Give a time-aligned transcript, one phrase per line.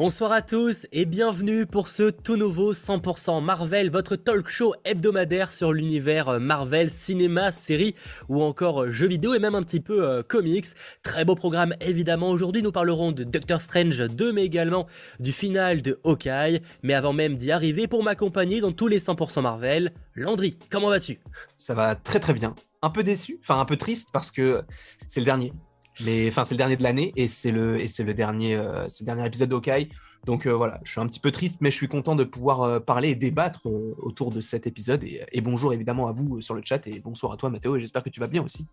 [0.00, 5.52] Bonsoir à tous et bienvenue pour ce tout nouveau 100% Marvel, votre talk show hebdomadaire
[5.52, 7.94] sur l'univers Marvel, cinéma, série
[8.30, 10.64] ou encore jeux vidéo et même un petit peu euh, comics.
[11.02, 12.30] Très beau programme évidemment.
[12.30, 14.86] Aujourd'hui nous parlerons de Doctor Strange 2 mais également
[15.18, 16.62] du final de Hawkeye.
[16.82, 21.20] Mais avant même d'y arriver, pour m'accompagner dans tous les 100% Marvel, Landry, comment vas-tu?
[21.58, 22.54] Ça va très très bien.
[22.80, 24.62] Un peu déçu, enfin un peu triste parce que
[25.06, 25.52] c'est le dernier.
[26.04, 28.88] Mais enfin, c'est le dernier de l'année et c'est le et c'est le dernier euh,
[28.88, 29.88] c'est le dernier épisode d'Okai.
[30.26, 32.62] Donc euh, voilà, je suis un petit peu triste, mais je suis content de pouvoir
[32.62, 33.66] euh, parler et débattre
[33.98, 35.04] autour de cet épisode.
[35.04, 37.76] Et, et, bonjour évidemment à vous sur le chat et bonsoir à toi Mathéo.
[37.76, 38.66] Et j'espère que tu vas bien aussi.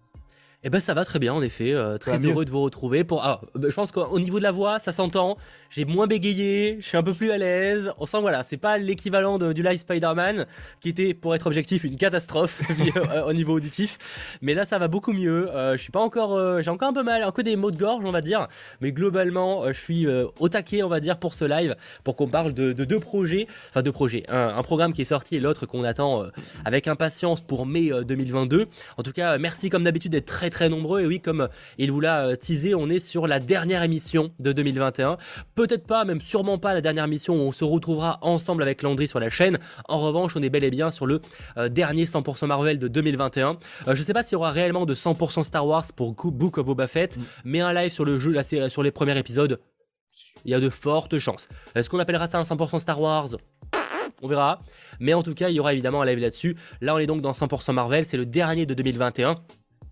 [0.64, 3.04] Eh ben ça va très bien en effet, très heureux de vous retrouver.
[3.04, 5.38] Pour, ah, je pense qu'au niveau de la voix, ça s'entend.
[5.70, 7.92] J'ai moins bégayé, je suis un peu plus à l'aise.
[7.98, 10.46] On sent voilà, c'est pas l'équivalent du live Spider-Man
[10.80, 12.62] qui était, pour être objectif, une catastrophe
[12.98, 13.98] euh, au niveau auditif.
[14.42, 15.50] Mais là, ça va beaucoup mieux.
[15.50, 17.78] Euh, je suis pas encore, j'ai encore un peu mal, un peu des mots de
[17.78, 18.48] gorge, on va dire.
[18.82, 22.54] Mais globalement, je suis au taquet, on va dire, pour ce live, pour qu'on parle
[22.54, 26.26] de, deux projets, enfin deux projets, un, programme qui est sorti et l'autre qu'on attend
[26.66, 28.68] avec impatience pour mai 2022.
[28.98, 31.02] En tout cas, merci comme d'habitude d'être très très nombreux.
[31.02, 34.52] Et oui, comme il vous l'a euh, teasé, on est sur la dernière émission de
[34.52, 35.18] 2021.
[35.58, 39.08] Peut-être pas, même sûrement pas la dernière émission où on se retrouvera ensemble avec Landry
[39.08, 39.58] sur la chaîne.
[39.90, 41.20] En revanche, on est bel et bien sur le
[41.58, 43.58] euh, dernier 100% Marvel de 2021.
[43.88, 46.66] Euh, je sais pas s'il y aura réellement de 100% Star Wars pour Book of
[46.68, 47.22] Boba Fett, mm.
[47.46, 49.60] mais un live sur le jeu, série, sur les premiers épisodes,
[50.46, 51.50] il y a de fortes chances.
[51.74, 53.30] Est-ce qu'on appellera ça un 100% Star Wars?
[54.22, 54.62] On verra.
[55.00, 56.56] Mais en tout cas, il y aura évidemment un live là-dessus.
[56.82, 59.42] Là, on est donc dans 100% Marvel, c'est le dernier de 2021.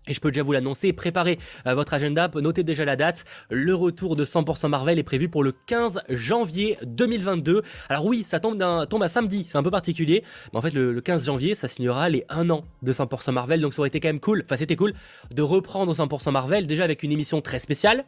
[0.08, 3.24] Et je peux déjà vous l'annoncer, préparez euh, votre agenda, notez déjà la date.
[3.50, 7.62] Le retour de 100% Marvel est prévu pour le 15 janvier 2022.
[7.88, 8.58] Alors oui, ça tombe,
[8.88, 10.22] tombe à samedi, c'est un peu particulier.
[10.52, 13.60] Mais en fait, le, 15 janvier, ça signera les 1 an de 100% Marvel.
[13.60, 14.94] Donc ça aurait été quand même cool, enfin c'était cool,
[15.32, 18.04] de reprendre 100% Marvel, déjà avec une émission très spéciale.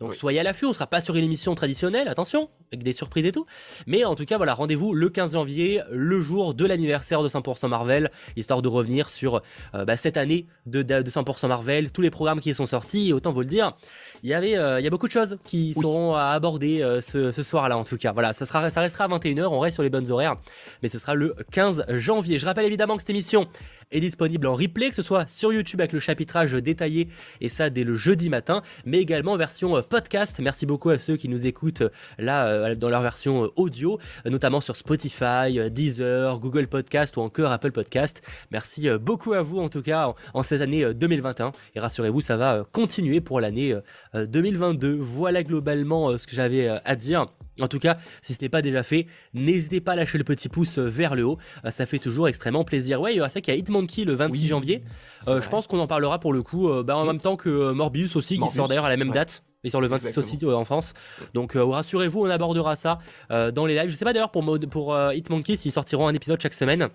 [0.00, 3.26] Donc soyez à l'affût, on sera pas sur une émission traditionnelle, attention, avec des surprises
[3.26, 3.46] et tout.
[3.86, 7.68] Mais en tout cas, voilà, rendez-vous le 15 janvier, le jour de l'anniversaire de 100%
[7.68, 9.42] Marvel, histoire de revenir sur
[9.74, 13.08] euh, bah, cette année de, 100% Marvel, tous les programmes qui sont sortis.
[13.08, 13.76] Et autant vous le dire,
[14.22, 17.00] il y avait, euh, il y a beaucoup de choses qui seront à aborder euh,
[17.00, 18.12] ce, soir-là, en tout cas.
[18.12, 20.36] Voilà, ça, sera, ça restera à 21h, on reste sur les bonnes horaires,
[20.82, 22.38] mais ce sera le 15 janvier.
[22.38, 23.48] Je rappelle évidemment que cette émission
[23.92, 27.08] est disponible en replay, que ce soit sur YouTube avec le chapitrage détaillé,
[27.40, 30.40] et ça dès le jeudi matin, mais également en version podcast.
[30.40, 31.84] Merci beaucoup à ceux qui nous écoutent
[32.18, 37.20] là euh, dans leur version euh, audio, euh, notamment sur Spotify, Deezer, Google Podcast ou
[37.20, 38.22] encore Apple Podcast.
[38.50, 42.64] Merci beaucoup à vous en tout cas en, cette année 2021 et rassurez-vous ça va
[42.72, 43.74] continuer pour l'année
[44.14, 44.96] 2022.
[44.96, 47.26] Voilà globalement ce que j'avais à dire.
[47.60, 50.48] En tout cas, si ce n'est pas déjà fait, n'hésitez pas à lâcher le petit
[50.48, 51.38] pouce vers le haut.
[51.70, 53.00] Ça fait toujours extrêmement plaisir.
[53.00, 54.82] Ouais, il y aura ça qu'il y a Hitmonkey le 26 janvier.
[55.26, 58.38] je pense qu'on en parlera pour le coup bah, en même temps que Morbius aussi,
[58.38, 60.94] qui sort d'ailleurs à la même date et sur le 26 aussi en France.
[61.34, 62.98] Donc euh, rassurez-vous, on abordera ça
[63.30, 63.90] euh, dans les lives.
[63.90, 66.88] Je sais pas d'ailleurs pour, pour euh, Hitmonkey s'ils sortiront un épisode chaque semaine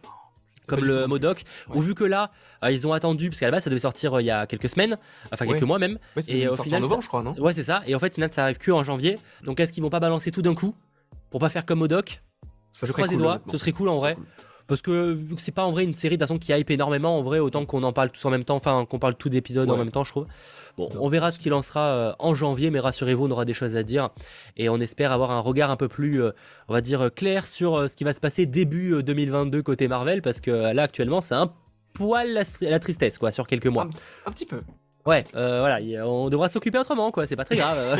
[0.67, 2.31] comme le Modoc, ou vu que là,
[2.69, 4.97] ils ont attendu, parce qu'à la base, ça devait sortir il y a quelques semaines,
[5.31, 5.97] enfin quelques mois même.
[6.27, 7.33] et au final, en novembre, je crois, non?
[7.39, 7.81] Ouais, c'est ça.
[7.87, 9.17] Et en fait, final, ça arrive que en janvier.
[9.43, 10.75] Donc, est-ce qu'ils vont pas balancer tout d'un coup
[11.29, 12.21] pour pas faire comme Modoc?
[12.71, 14.15] Ça Je croise les doigts, ce serait cool en vrai.
[14.71, 17.17] Parce que vu que c'est pas en vrai une série de façon qui hype énormément,
[17.17, 19.69] en vrai, autant qu'on en parle tous en même temps, enfin qu'on parle tout d'épisodes
[19.69, 20.27] en même temps, je trouve.
[20.77, 23.53] Bon, on verra ce qu'il en sera euh, en janvier, mais rassurez-vous, on aura des
[23.53, 24.11] choses à dire.
[24.55, 26.31] Et on espère avoir un regard un peu plus, euh,
[26.69, 30.21] on va dire, clair sur euh, ce qui va se passer début 2022 côté Marvel,
[30.21, 31.51] parce que là, actuellement, c'est un
[31.91, 32.31] poil
[32.61, 33.89] la, tristesse, quoi, sur quelques mois.
[34.25, 34.61] Un, petit peu.
[35.05, 37.27] Ouais, voilà, on devra s'occuper autrement, quoi.
[37.27, 37.99] C'est pas très grave.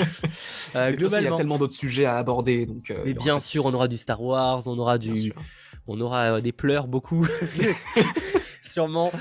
[0.74, 1.28] globalement.
[1.28, 2.94] il y a tellement d'autres sujets à aborder, donc.
[3.04, 5.34] mais bien sûr, on aura du Star Wars, on aura du,
[5.88, 7.28] on aura euh, des pleurs beaucoup.
[8.64, 9.12] sûrement.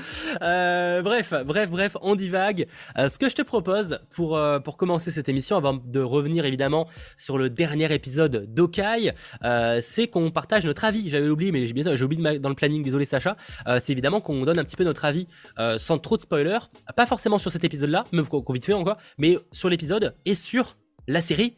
[0.43, 2.67] Euh, bref, bref, bref, on divague.
[2.97, 6.87] Euh, ce que je te propose pour, pour commencer cette émission, avant de revenir évidemment
[7.17, 9.13] sur le dernier épisode d'Okai,
[9.81, 11.09] c'est qu'on partage notre avis.
[11.09, 13.35] J'avais oublié, mais j'ai, j'ai oublié dans le planning, désolé Sacha.
[13.79, 15.27] c'est évidemment qu'on donne un petit peu notre avis
[15.79, 16.59] sans trop de spoilers.
[16.95, 20.77] Pas forcément sur cet épisode-là, même qu'on vite fait encore, mais sur l'épisode et sur
[21.07, 21.55] la série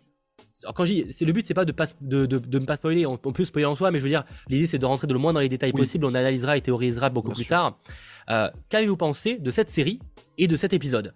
[0.75, 3.05] quand je c'est le but c'est pas de pas de, de, ne pas spoiler.
[3.05, 5.19] On, peut spoiler en soi mais je veux dire l'idée c'est de rentrer de le
[5.19, 6.05] moins dans les détails possibles.
[6.05, 7.77] On analysera et théorisera beaucoup plus tard.
[8.29, 9.99] Euh, qu'avez-vous pensé de cette série
[10.37, 11.13] et de cet épisode?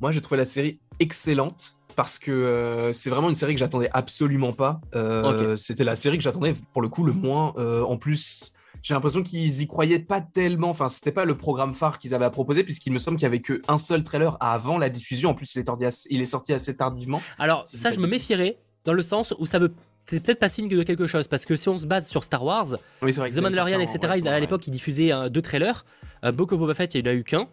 [0.00, 3.90] Moi j'ai trouvé la série excellente parce que euh, c'est vraiment une série que j'attendais
[3.92, 4.80] absolument pas.
[4.94, 8.53] Euh, c'était la série que j'attendais pour le coup le moins en plus
[8.84, 10.68] j'ai l'impression qu'ils y croyaient pas tellement.
[10.68, 13.26] Enfin, c'était pas le programme phare qu'ils avaient à proposer, puisqu'il me semble qu'il y
[13.26, 15.30] avait qu'un seul trailer avant la diffusion.
[15.30, 17.22] En plus, il est, il est sorti assez tardivement.
[17.38, 19.72] Alors, ça, je me méfierais dans le sens où ça veut
[20.06, 22.44] c'est peut-être pas signe de quelque chose parce que si on se base sur Star
[22.44, 24.22] Wars, The Mandalorian, etc.
[24.26, 25.86] à l'époque ils diffusaient deux trailers.
[26.26, 27.48] Euh, Book of Boba Fett, il n'y en a eu qu'un.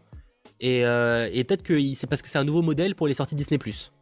[0.60, 3.36] Et, euh, et peut-être que c'est parce que c'est un nouveau modèle pour les sorties
[3.36, 3.60] Disney+.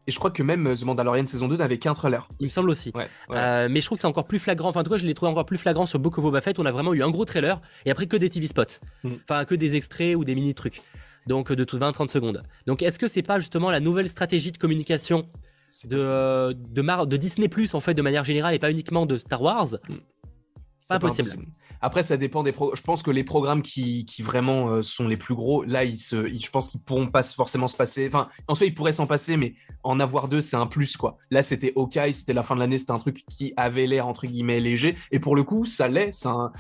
[0.08, 2.28] Et je crois que même The Mandalorian saison 2 n'avait qu'un trailer.
[2.40, 2.92] Il me semble aussi.
[3.32, 4.70] Euh, mais je trouve que c'est encore plus flagrant.
[4.70, 6.60] Enfin, en tout cas, je l'ai trouvé encore plus flagrant sur Book of Boba Fett.
[6.60, 8.80] On a vraiment eu un gros trailer et après que des TV spots.
[9.04, 9.12] Mm.
[9.24, 10.82] Enfin, que des extraits ou des mini trucs.
[11.28, 12.44] Donc de tout 20-30 secondes.
[12.66, 15.30] Donc est-ce que c'est pas justement la nouvelle stratégie de communication
[15.86, 19.42] de, de, de, Disney Plus en fait de manière générale et pas uniquement de Star
[19.42, 19.68] Wars?
[19.88, 19.94] Mm.
[20.90, 21.30] Pas, possible.
[21.82, 25.18] Après, ça dépend des Je pense que les programmes qui, qui vraiment euh, sont les
[25.18, 28.08] plus gros, là, ils se, je pense qu'ils pourront pas forcément se passer.
[28.08, 29.54] Enfin, en soi, ils pourraient s'en passer, mais
[29.84, 31.18] en avoir deux, c'est un plus, quoi.
[31.32, 34.28] Là, c'était OK, c'était la fin de l'année, c'était un truc qui avait l'air, entre
[34.28, 34.96] guillemets, léger.
[35.12, 36.12] Et pour le coup, ça l'est.
[36.14, 36.52] C'est un...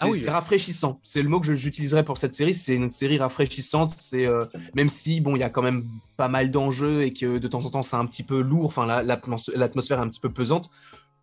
[0.00, 0.98] Ah rafraîchissant.
[1.02, 2.54] C'est le mot que j'utiliserais pour cette série.
[2.54, 3.92] C'est une série rafraîchissante.
[3.96, 4.44] C'est euh,
[4.74, 5.86] même si bon, il y a quand même
[6.16, 8.66] pas mal d'enjeux et que de temps en temps c'est un petit peu lourd.
[8.66, 10.70] Enfin, l'atmosphère est un petit peu pesante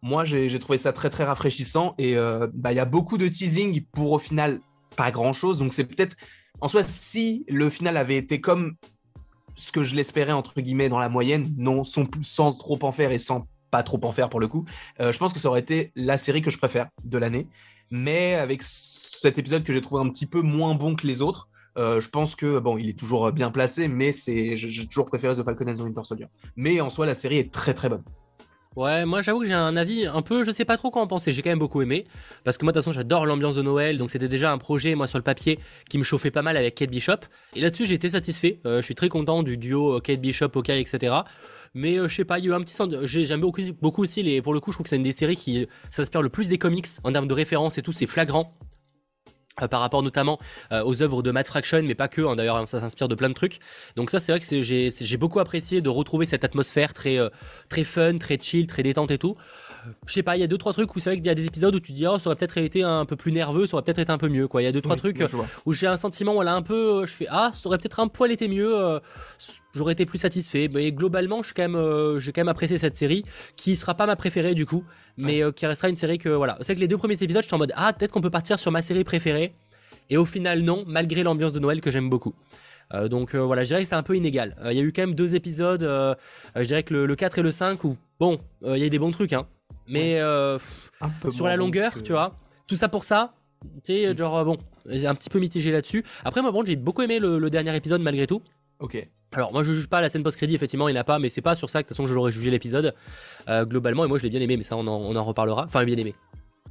[0.04, 3.28] moi j'ai trouvé ça très très rafraîchissant et euh, bah, il y a beaucoup de
[3.28, 4.60] teasing pour au final
[4.98, 6.18] pas grand chose donc c'est peut-être
[6.60, 8.76] en soi si le final avait été comme
[9.56, 12.06] ce que je l'espérais entre guillemets dans la moyenne non sans,
[12.54, 14.66] trop en faire et sans pas trop en faire pour le coup
[15.00, 17.48] euh, je pense que ça aurait été la série que je préfère de l'année
[17.90, 21.48] mais avec cet épisode que j'ai trouvé un petit peu moins bon que les autres
[21.76, 25.44] euh, je pense que bon, il est toujours bien placé, mais j'ai toujours préféré The
[25.44, 26.28] Falcon and the Winter Soldier.
[26.56, 28.04] Mais en soi, la série est très très bonne.
[28.76, 31.08] Ouais, moi j'avoue que j'ai un avis un peu, je sais pas trop quoi en
[31.08, 32.06] penser, j'ai quand même beaucoup aimé,
[32.44, 34.96] parce que moi de toute façon j'adore l'ambiance de Noël, donc c'était déjà un projet,
[34.96, 35.60] moi sur le papier,
[35.92, 37.18] qui me chauffait pas mal avec Kate Bishop,
[37.56, 40.50] et là-dessus j'ai été satisfait, euh, je suis très content du duo euh, Kate Bishop,
[40.56, 41.14] OK, etc.
[41.76, 44.02] Mais euh, je sais pas, il y a eu un petit sens, j'aime beaucoup, beaucoup
[44.02, 46.30] aussi, les, pour le coup je trouve que c'est une des séries qui s'inspire le
[46.30, 48.58] plus des comics, en termes de référence et tout, c'est flagrant,
[49.62, 50.40] euh, par rapport notamment
[50.72, 53.30] euh, aux œuvres de Matt Fraction, mais pas que, hein, d'ailleurs ça s'inspire de plein
[53.30, 53.60] de trucs.
[53.96, 57.30] Donc ça c'est vrai que j'ai beaucoup apprécié de retrouver cette atmosphère très, euh,
[57.70, 59.36] très fun, très chill, très détente et tout
[60.06, 61.36] je sais pas, il y a deux trois trucs où c'est vrai qu'il y a
[61.36, 63.76] des épisodes où tu dis oh ça aurait peut-être été un peu plus nerveux, ça
[63.76, 64.62] aurait peut-être été un peu mieux quoi.
[64.62, 65.24] Il y a deux trois trucs
[65.66, 68.08] où j'ai un sentiment voilà un peu euh, je fais ah ça aurait peut-être un
[68.08, 69.00] poil été mieux, euh,
[69.74, 70.70] j'aurais été plus satisfait.
[70.74, 73.24] Mais globalement, je quand même euh, j'ai quand même apprécié cette série
[73.56, 74.84] qui sera pas ma préférée du coup,
[75.18, 76.58] mais qui restera une série que voilà.
[76.62, 78.72] C'est que les deux premiers épisodes, j'étais en mode ah peut-être qu'on peut partir sur
[78.72, 79.54] ma série préférée
[80.10, 82.34] et au final non, malgré l'ambiance de Noël que j'aime beaucoup.
[83.10, 84.56] donc voilà, je dirais que c'est un peu inégal.
[84.66, 87.42] Il y a eu quand même deux épisodes, je dirais que le, le, 4 et
[87.42, 89.48] le 5 où, bon, il y a eu des bons trucs, hein,
[89.88, 90.58] mais euh,
[91.30, 92.36] sur la longueur, tu vois,
[92.68, 93.34] tout ça pour ça,
[93.84, 94.18] tu sais, mm.
[94.18, 94.58] genre, bon,
[94.88, 96.04] j'ai un petit peu mitigé là-dessus.
[96.24, 98.42] Après, moi, bon, j'ai beaucoup aimé le, dernier épisode malgré tout.
[98.80, 99.08] Ok.
[99.32, 101.30] Alors, moi, je juge pas la scène post-crédit, effectivement, il n'y en a pas, mais
[101.30, 102.94] c'est pas sur ça que de toute façon je l'aurais jugé l'épisode.
[103.50, 105.66] Euh, globalement, et moi, je l'ai bien aimé, mais ça, on en, reparlera.
[105.66, 106.14] Enfin, bien aimé.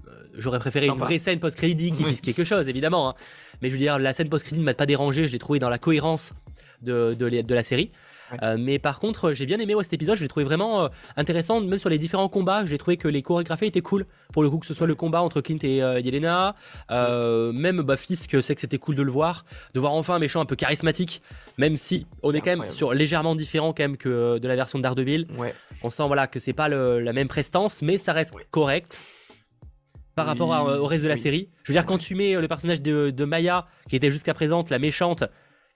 [0.07, 3.11] Euh, j'aurais préféré une vraie scène post-crédit qui dise quelque chose, évidemment.
[3.11, 3.15] Hein.
[3.61, 5.69] Mais je veux dire, la scène post-crédit ne m'a pas dérangé, je l'ai trouvé dans
[5.69, 6.35] la cohérence
[6.83, 7.91] de, de la série.
[8.43, 11.61] Euh, mais par contre, j'ai bien aimé cet épisode, je l'ai trouvé vraiment euh, intéressant,
[11.61, 14.07] même sur les différents combats, j'ai trouvé que les chorégraphies étaient cool.
[14.33, 16.55] Pour le coup, que ce soit le combat entre Clint et euh, Yelena,
[16.89, 19.45] même bah, Fisk, c'est que c'était cool de le voir,
[19.75, 21.23] de voir enfin un méchant un peu charismatique,
[21.59, 24.79] même si on est quand même sur légèrement différent quand même que de la version
[24.79, 25.27] de Daredevil.
[25.83, 29.05] On sent voilà que c'est pas la même prestance, mais ça reste correct
[30.15, 31.49] par rapport au reste de la série.
[31.65, 34.65] Je veux dire, quand tu mets le personnage de, de Maya, qui était jusqu'à présent
[34.71, 35.25] la méchante,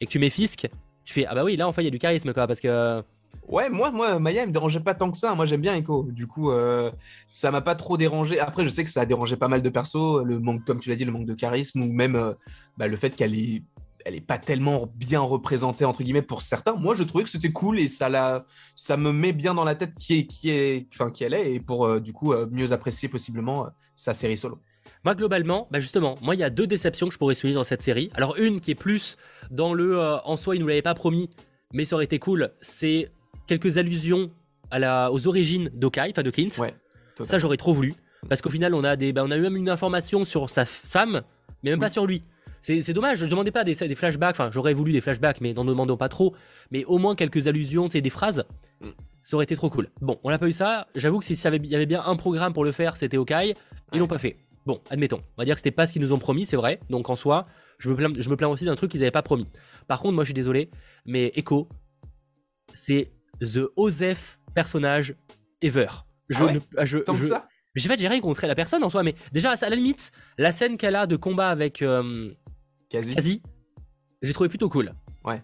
[0.01, 0.69] et que tu mets Fisk,
[1.07, 2.61] tu fais ah bah oui là en fait il y a du charisme quoi parce
[2.61, 3.03] que
[3.49, 5.35] Ouais, moi, moi, Maya, me dérangeait pas tant que ça.
[5.35, 6.09] Moi, j'aime bien Echo.
[6.11, 6.91] Du coup, euh,
[7.29, 8.41] ça m'a pas trop dérangé.
[8.41, 10.25] Après, je sais que ça a dérangé pas mal de persos.
[10.25, 12.33] Le manque, comme tu l'as dit, le manque de charisme ou même euh,
[12.77, 13.63] bah, le fait qu'elle est,
[14.05, 16.75] elle est pas tellement bien représentée entre guillemets pour certains.
[16.75, 18.45] Moi, je trouvais que c'était cool et ça la,
[18.75, 21.55] ça me met bien dans la tête qui est, qui est, enfin qui elle est
[21.55, 24.59] et pour euh, du coup mieux apprécier possiblement sa série solo.
[25.07, 27.63] Moi, globalement, bah justement, moi, il y a deux déceptions que je pourrais souligner dans
[27.63, 28.11] cette série.
[28.15, 29.17] Alors, une qui est plus
[29.53, 31.31] dans le euh, en soi, il nous l'avait pas promis,
[31.73, 33.09] mais ça aurait été cool, c'est
[33.47, 34.33] quelques allusions
[34.73, 36.49] à la, aux origines d'Okai, enfin de Clint.
[36.59, 36.75] Ouais,
[37.23, 37.95] ça, j'aurais trop voulu.
[38.29, 40.65] Parce qu'au final, on a, des, bah, on a eu même une information sur sa
[40.65, 41.23] femme,
[41.63, 42.25] mais même pas sur lui.
[42.61, 45.55] C'est dommage, je ne demandais pas des, des flashbacks, enfin j'aurais voulu des flashbacks, mais
[45.55, 46.35] n'en demandons pas trop,
[46.73, 48.45] mais au moins quelques allusions, c'est des phrases,
[48.81, 48.89] mm.
[49.23, 49.89] ça aurait été trop cool.
[50.01, 52.65] Bon, on n'a pas eu ça, j'avoue que s'il y avait bien un programme pour
[52.65, 53.55] le faire, c'était Okai,
[53.93, 54.37] ils l'ont pas fait.
[54.67, 55.23] Bon, admettons.
[55.37, 56.81] On va dire que c'était pas ce qu'ils nous ont promis, c'est vrai.
[56.91, 57.47] Donc en soi,
[57.79, 59.47] je me plains, je me plains aussi d'un truc qu'ils n'avaient pas promis.
[59.87, 60.71] Par contre, moi je suis désolé,
[61.05, 61.69] mais Echo,
[62.75, 65.15] c'est The Osef personnage
[65.63, 65.87] ever.
[66.29, 68.91] Je ah ne, ah, je, Tant ça j'ai fait, j'ai rien contre la personne en
[68.91, 72.33] soi, mais déjà à la limite, la scène qu'elle a de combat avec euh,
[72.91, 74.95] j'ai trouvé plutôt cool.
[75.25, 75.43] Ouais.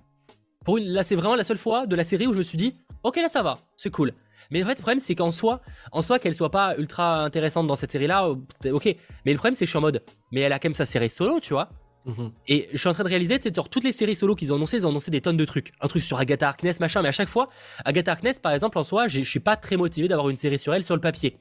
[0.64, 2.57] Pour une, là, c'est vraiment la seule fois de la série où je me suis
[2.57, 4.12] dit, ok, là ça va, c'est cool.
[4.52, 7.66] Mais en fait, le problème, c'est qu'en soi, en soi, qu'elle soit pas ultra intéressante
[7.66, 8.85] dans cette série-là, euh, ok.
[9.25, 10.85] Mais le problème, c'est que je suis en mode, mais elle a quand même sa
[10.85, 11.71] série solo, tu vois.
[12.04, 12.32] Mhm.
[12.49, 14.56] Et je suis en train de réaliser, c'est genre toutes les séries solo qu'ils ont
[14.56, 15.73] annoncées, ils ont annoncé des tonnes de trucs.
[15.80, 17.49] Un truc sur Agatha Harkness, machin, mais à chaque fois,
[17.87, 20.75] Agatha Harkness, par exemple, en soi, je suis pas très motivé d'avoir une série sur
[20.75, 21.38] elle sur le papier.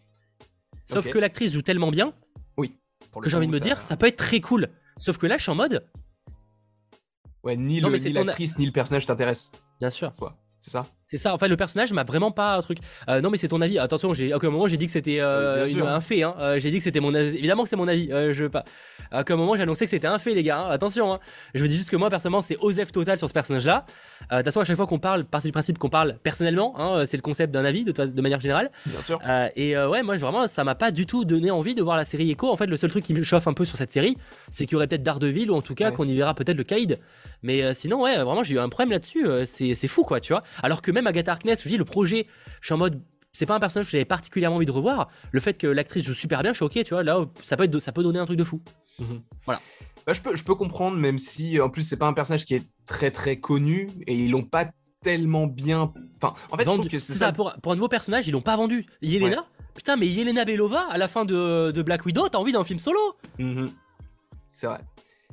[0.85, 2.13] Sauf que l'actrice joue tellement bien.
[2.55, 2.77] Oui.
[3.21, 4.69] que j'ai envie de me dire, ça peut être très cool.
[4.95, 5.85] Sauf que là, je suis en mode.
[7.43, 9.51] Ouais, ni l'actrice, ni le personnage t'intéressent.
[9.81, 10.13] Bien sûr.
[10.17, 10.85] Quoi c'est ça?
[11.11, 11.33] C'est ça.
[11.33, 12.77] Enfin, le personnage m'a vraiment pas un truc.
[13.09, 13.77] Euh, non, mais c'est ton avis.
[13.77, 16.23] Attention, j'ai à aucun moment j'ai dit que c'était euh, un fait.
[16.23, 16.35] Hein.
[16.39, 17.37] Euh, j'ai dit que c'était mon avis.
[17.37, 18.07] Évidemment que c'est mon avis.
[18.07, 18.63] je pas.
[19.11, 20.59] À aucun moment j'ai annoncé que c'était un fait, les gars.
[20.59, 20.69] Hein.
[20.69, 21.11] Attention.
[21.11, 21.19] Hein.
[21.53, 23.83] Je vous dis juste que moi personnellement c'est Osef total sur ce personnage-là.
[24.31, 26.75] De toute façon, à chaque fois qu'on parle, partie du principe qu'on parle personnellement,
[27.05, 28.71] c'est le concept d'un avis de, de, manière générale.
[28.85, 29.19] Bien sûr.
[29.57, 32.31] et ouais, moi vraiment, ça m'a pas du tout donné envie de voir la série
[32.31, 32.49] Echo.
[32.49, 34.15] En fait, le seul truc qui me chauffe un peu sur cette série,
[34.49, 36.63] c'est qu'il y aurait peut-être Daredevil ou en tout cas qu'on y verra peut-être le
[36.63, 36.99] Kaïd.
[37.43, 39.27] Mais sinon, ouais, vraiment, j'ai eu un problème là-dessus.
[39.45, 40.41] c'est fou, quoi, tu vois.
[40.63, 42.27] Alors que même Agatha Darkness, je dis le projet,
[42.59, 43.01] je suis en mode
[43.33, 45.09] c'est pas un personnage que j'avais particulièrement envie de revoir.
[45.31, 47.63] Le fait que l'actrice joue super bien, je suis ok, tu vois, là, ça peut,
[47.63, 48.61] être, ça peut donner un truc de fou.
[48.99, 49.21] Mhm.
[49.45, 49.61] Voilà.
[50.05, 52.55] Bah, je, peux, je peux comprendre, même si en plus, c'est pas un personnage qui
[52.55, 54.69] est très très connu et ils l'ont pas
[55.01, 55.93] tellement bien.
[56.21, 57.31] Enfin, en fait, que c'est ça.
[57.31, 58.85] Pour, un nouveau personnage, ils l'ont pas vendu.
[59.01, 62.79] Yelena Putain, mais Yelena Belova, à la fin de, Black Widow, t'as envie d'un film
[62.79, 62.99] solo
[63.39, 63.71] mhm.
[64.51, 64.81] C'est vrai.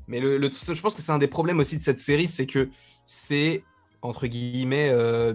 [0.07, 2.69] Mais le, je pense que c'est un des problèmes aussi de cette série, c'est que
[3.05, 3.65] c'est
[4.03, 5.35] entre guillemets, euh,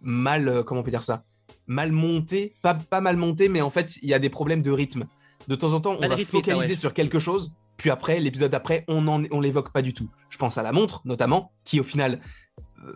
[0.00, 1.24] mal, euh, comment on peut dire ça?
[1.66, 4.70] Mal monté, pas, pas mal monté, mais en fait, il y a des problèmes de
[4.70, 5.06] rythme.
[5.48, 9.00] De temps en temps, on va focaliser sur quelque chose, puis après, l'épisode après, on
[9.00, 10.08] ne on l'évoque pas du tout.
[10.28, 12.20] Je pense à la montre, notamment, qui au final,
[12.86, 12.92] euh,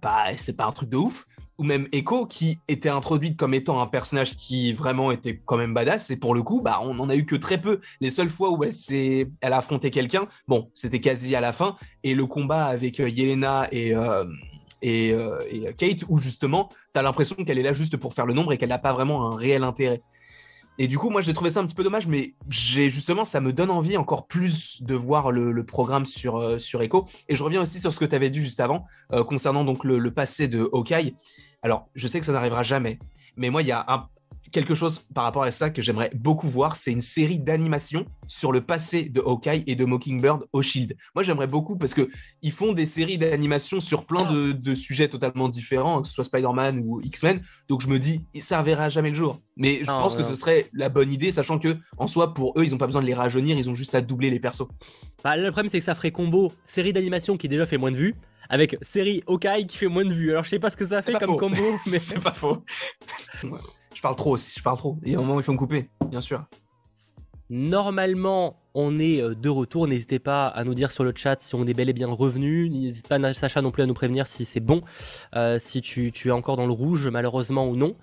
[0.00, 1.26] bah, c'est pas un truc de ouf,
[1.58, 5.74] ou même Echo qui était introduite comme étant un personnage qui vraiment était quand même
[5.74, 8.30] badass et pour le coup bah on en a eu que très peu les seules
[8.30, 12.26] fois où elle elle a affronté quelqu'un bon c'était quasi à la fin et le
[12.26, 14.24] combat avec euh, Yelena et euh,
[14.82, 18.26] et, euh, et, Kate où justement tu as l'impression qu'elle est là juste pour faire
[18.26, 20.02] le nombre et qu'elle n'a pas vraiment un réel intérêt
[20.78, 23.40] et du coup, moi, j'ai trouvé ça un petit peu dommage, mais j'ai justement, ça
[23.40, 27.06] me donne envie encore plus de voir le, programme sur, euh, sur Echo.
[27.28, 29.84] Et je reviens aussi sur ce que tu avais dit juste avant, euh, concernant donc
[29.84, 31.14] le, le, passé de Hawkeye.
[31.62, 32.98] Alors, je sais que ça n'arrivera jamais,
[33.36, 34.08] mais moi, il y a un,
[34.52, 38.52] quelque chose par rapport à ça que j'aimerais beaucoup voir, c'est une série d'animation sur
[38.52, 40.96] le passé de Hawkeye et de Mockingbird au Shield.
[41.14, 42.08] Moi, j'aimerais beaucoup parce que
[42.42, 46.82] ils font des séries d'animation sur plein de, sujets totalement différents, que ce soit Spider-Man
[46.84, 47.42] ou X-Men.
[47.68, 49.40] Donc, je me dis, ça verra jamais le jour.
[49.56, 52.64] Mais je pense que ce serait la bonne idée, sachant que en soi, pour eux,
[52.64, 54.68] ils n'ont pas besoin de les rajeunir, ils ont juste à doubler les persos.
[55.24, 57.96] Bah, le problème, c'est que ça ferait combo série d'animation qui déjà fait moins de
[57.96, 58.14] vues
[58.48, 60.30] avec série Hawkeye qui fait moins de vues.
[60.30, 62.62] Alors je sais pas ce que ça fait comme combo, mais c'est pas faux.
[63.94, 64.98] Je parle trop aussi, je parle trop.
[65.02, 66.44] Il y a un moment où il faut me couper, bien sûr.
[67.54, 69.86] Normalement, on est euh, de retour.
[69.86, 72.70] N'hésitez pas à nous dire sur le chat si on est bel et bien revenu.
[72.70, 74.80] N'hésite pas, Sacha, non plus à nous prévenir si c'est bon,
[75.36, 77.94] euh, si tu, es encore dans le rouge, malheureusement ou non.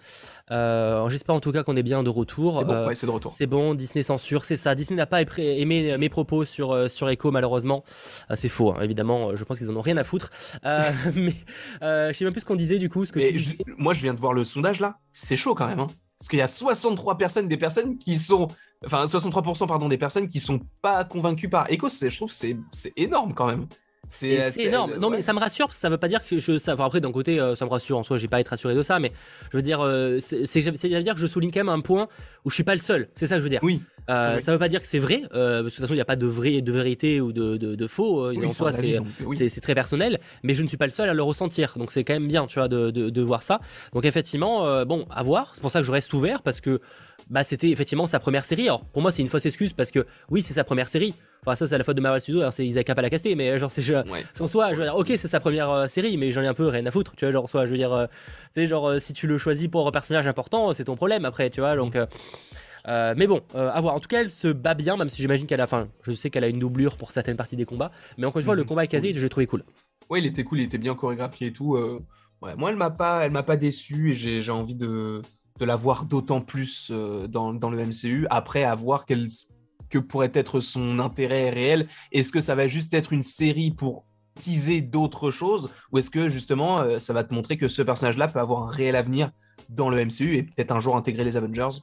[0.51, 2.57] Euh, j'espère en tout cas qu'on est bien de retour.
[2.59, 3.33] C'est bon, c'est de retour.
[3.35, 4.75] C'est bon, Disney censure, c'est ça.
[4.75, 7.83] Disney n'a pas aimé mes propos sur, sur Echo, malheureusement.
[8.35, 9.35] c'est faux, hein, évidemment.
[9.35, 10.29] Je pense qu'ils en ont rien à foutre.
[10.63, 11.33] mais
[11.81, 13.03] je sais même plus ce qu'on disait du coup.
[13.03, 13.19] Ce que
[13.79, 14.99] moi, je viens de voir le sondage là.
[15.11, 15.79] C'est chaud quand même.
[15.79, 15.87] Hein.
[16.19, 18.49] Parce qu'il y a 63 personnes, des personnes qui sont
[18.85, 22.93] enfin 63% pardon des personnes qui sont pas convaincues par Echo, je trouve c'est c'est
[22.97, 23.67] énorme quand même.
[24.09, 24.95] C'est euh, énorme.
[24.97, 26.57] non, mais ça me rassure parce que ça veut pas dire que je.
[26.57, 28.47] Ça, enfin, après, d'un côté, euh, ça me rassure en soi, j'ai pas à être
[28.49, 29.11] rassuré de ça, mais
[29.51, 32.07] je veux dire, euh, c'est dire que je souligne quand même un point
[32.43, 33.09] où je suis pas le seul.
[33.13, 33.59] C'est ça que je veux dire.
[33.61, 33.81] Oui.
[34.09, 36.01] Euh, Ça veut pas dire que c'est vrai, parce que de toute façon, il n'y
[36.01, 38.31] a pas de, vrai, de vérité ou de, de, de faux.
[38.31, 41.73] en soi, c'est très personnel, mais je ne suis pas le seul à le ressentir.
[41.77, 43.59] Donc, c'est quand même bien, tu vois, de, de voir ça.
[43.93, 45.51] Donc, effectivement, bon, à voir.
[45.53, 46.81] C'est pour ça que je reste ouvert parce que
[47.29, 48.67] bah, c'était effectivement sa première série.
[48.67, 51.13] Alors pour moi, c'est une fausse excuse parce que oui, c'est sa première série.
[51.45, 52.41] Enfin, ça, c'est la faute de Marvel Studios.
[52.41, 53.83] Alors, c'est Isaac à la caster, mais genre, c'est.
[54.39, 56.53] En soi, je veux dire, ok, c'est sa première euh, série, mais j'en ai un
[56.53, 57.13] peu rien à foutre.
[57.15, 58.07] Tu vois, genre, soit, je veux dire, euh,
[58.53, 61.25] tu sais, genre, euh, si tu le choisis pour un personnage important, c'est ton problème
[61.25, 61.75] après, tu vois.
[61.75, 61.97] Donc.
[62.87, 63.95] Mais bon, à voir.
[63.95, 65.65] En tout cas, elle se bat bien, même si j'imagine qu'elle a.
[65.65, 67.91] Enfin, je sais qu'elle a une doublure pour certaines parties des combats.
[68.17, 68.67] Mais encore une fois, le mhm.
[68.67, 69.63] combat avec Kazi, j'ai trouvé cool.
[70.09, 71.77] Ouais, il était cool, il était bien chorégraphié et tout.
[72.41, 75.21] Ouais, moi, elle m'a pas, elle m'a pas déçu et j'ai envie de
[75.59, 79.27] de la voir d'autant plus euh, dans, le MCU, après avoir quel,
[79.89, 81.87] que pourrait être son intérêt réel.
[82.11, 84.05] Est-ce que ça va juste être une série pour
[84.35, 88.29] teaser d'autres choses, ou est-ce que justement euh, ça va te montrer que ce personnage-là
[88.29, 89.31] peut avoir un réel avenir
[89.67, 91.81] dans le MCU et peut-être un jour intégrer les Avengers?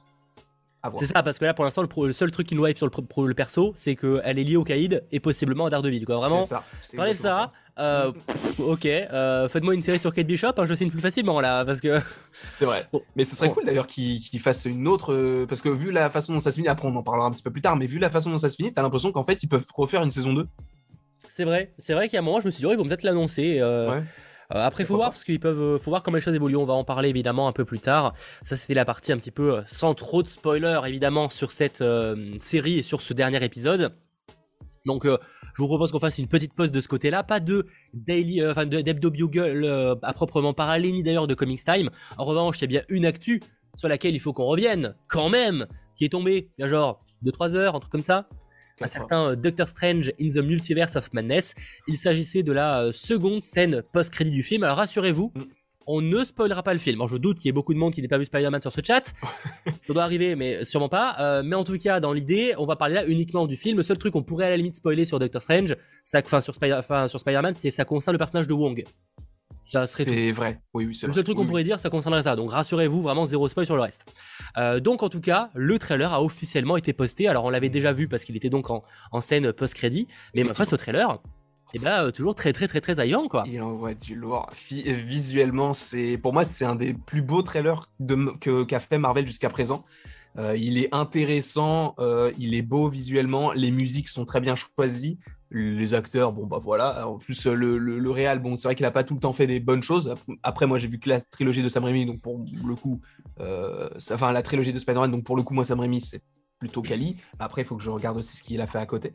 [0.97, 3.27] C'est ça, parce que là, pour l'instant, le, seul truc qui nous hype sur le,
[3.27, 6.05] le perso, c'est qu'elle est liée au Kaïd et possiblement à Daredevil.
[6.05, 6.17] Quoi.
[6.17, 6.63] Vraiment, ça.
[6.95, 7.51] T'enlèves ça.
[7.79, 8.11] Euh,
[8.57, 11.79] ok, euh, faites-moi une série sur Kate Bishop, hein, je signe plus facilement là, parce
[11.79, 11.99] que.
[12.59, 12.87] C'est vrai.
[13.15, 16.33] Mais ce serait cool d'ailleurs qu'il fasse une autre, euh, parce que vu la façon
[16.33, 17.99] dont ça se finit, après on en parlera un petit peu plus tard, mais vu
[17.99, 20.33] la façon dont ça se finit, t'as l'impression qu'en fait ils peuvent refaire une saison
[20.33, 20.47] 2.
[21.29, 22.77] C'est vrai, c'est vrai qu'il y a un moment, je me suis dit, oh, ils
[22.77, 23.61] vont peut-être l'annoncer.
[23.61, 24.03] Ouais.
[24.53, 26.55] Euh, après, faut voir parce qu'il peuvent, euh, faut voir comment les choses évoluent.
[26.55, 28.13] On va en parler évidemment un peu plus tard.
[28.43, 31.83] Ça, c'était la partie un petit peu euh, sans trop de spoilers évidemment sur cette
[32.39, 33.93] série et sur ce dernier épisode.
[34.85, 38.45] Donc, je vous propose qu'on fasse une petite pause de ce côté-là, pas de daily,
[38.47, 41.89] enfin d'hebdo bugle à proprement parler, ni d'ailleurs de Comics Time.
[42.17, 43.41] En revanche, il y a bien une actu
[43.75, 47.03] sur laquelle il faut qu'on revienne, quand même, qui est tombée, il y a genre
[47.25, 48.29] 2-3 heures, un truc comme ça.
[48.81, 51.53] Un certain Doctor Strange in the Multiverse of Madness.
[51.87, 54.63] Il s'agissait de la seconde scène post-crédit du film.
[54.63, 55.43] Alors rassurez-vous, mm
[55.87, 57.01] on ne spoilera pas le film.
[57.09, 58.81] je doute qu'il y ait beaucoup de monde qui n'ait pas vu Spider-Man sur ce
[58.83, 59.01] chat.
[59.65, 61.15] Ça doit arriver, mais sûrement pas.
[61.19, 63.77] Euh, mais en tout cas, dans l'idée, on va parler là uniquement du film.
[63.77, 65.75] Le seul truc qu'on pourrait à la limite spoiler sur Doctor Strange,
[66.13, 68.83] enfin sur, Spider sur Spider-Man, c'est ça concerne le personnage de Wong.
[69.67, 70.61] C'est vrai.
[70.73, 72.35] Oui, oui, c'est Le seul truc qu'on pourrait dire, ça concernerait ça.
[72.35, 74.05] Donc rassurez-vous, vraiment zéro spoil sur le reste.
[74.57, 77.27] Euh, donc en tout cas, le trailer a officiellement été posté.
[77.27, 78.83] Alors on l'avait déjà vu parce qu'il était donc en,
[79.21, 80.07] scène post-crédit.
[80.35, 81.21] Mais face au trailer,
[81.73, 83.43] et bah euh, toujours très très très très aillant quoi.
[83.45, 84.49] Il envoie du lourd.
[84.71, 87.89] Visuellement, c'est pour moi c'est un des plus beaux trailers
[88.39, 89.83] que qu'a fait Marvel jusqu'à présent.
[90.37, 91.95] Euh, il est intéressant,
[92.37, 95.17] il est beau visuellement, les musiques sont très bien choisies,
[95.51, 97.07] les acteurs, bon bah voilà.
[97.07, 99.47] En plus le, le, réal, bon c'est vrai qu'il a pas tout le temps fait
[99.47, 100.15] des bonnes choses.
[100.43, 103.01] Après moi j'ai vu que la trilogie de Sam Raimi, donc pour le coup,
[103.39, 106.21] enfin la trilogie de Spider-Man, donc pour le coup moi Sam Raimi c'est
[106.59, 107.17] plutôt quali.
[107.39, 109.13] Après, il faut que je regarde aussi ce qu'il a fait à côté.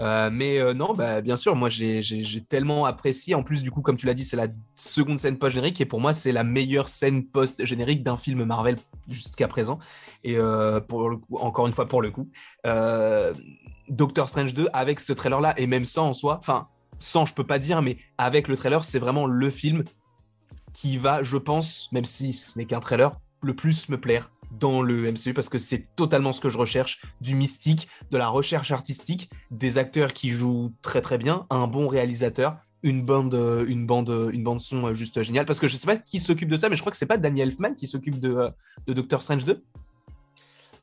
[0.00, 2.02] Euh, mais euh, non, bah, bien sûr, moi j'ai
[2.48, 3.34] tellement apprécié.
[3.34, 6.00] En plus, du coup, comme tu l'as dit, c'est la seconde scène post-générique et pour
[6.00, 8.76] moi, c'est la meilleure scène post-générique d'un film Marvel
[9.08, 9.78] jusqu'à présent.
[10.24, 12.28] Et euh, pour le coup, encore une fois, pour le coup,
[13.88, 17.46] Doctor Strange 2 avec ce trailer-là et même sans en soi, enfin, sans, je peux
[17.46, 19.84] pas dire, mais avec le trailer, c'est vraiment le film
[20.72, 24.82] qui va, je pense, même si ce n'est qu'un trailer, le plus me plaire dans
[24.82, 28.70] le MCU parce que c'est totalement ce que je recherche, du mystique, de la recherche
[28.70, 33.86] artistique, des acteurs qui jouent très très bien, un bon réalisateur, une bande, euh, une
[33.86, 35.46] bande, euh, une bande son euh, juste géniale.
[35.46, 37.16] Parce que je sais pas qui s'occupe de ça, mais je crois que c'est pas
[37.16, 38.50] Daniel Elfman qui s'occupe de,
[38.86, 39.62] de Doctor Strange 2.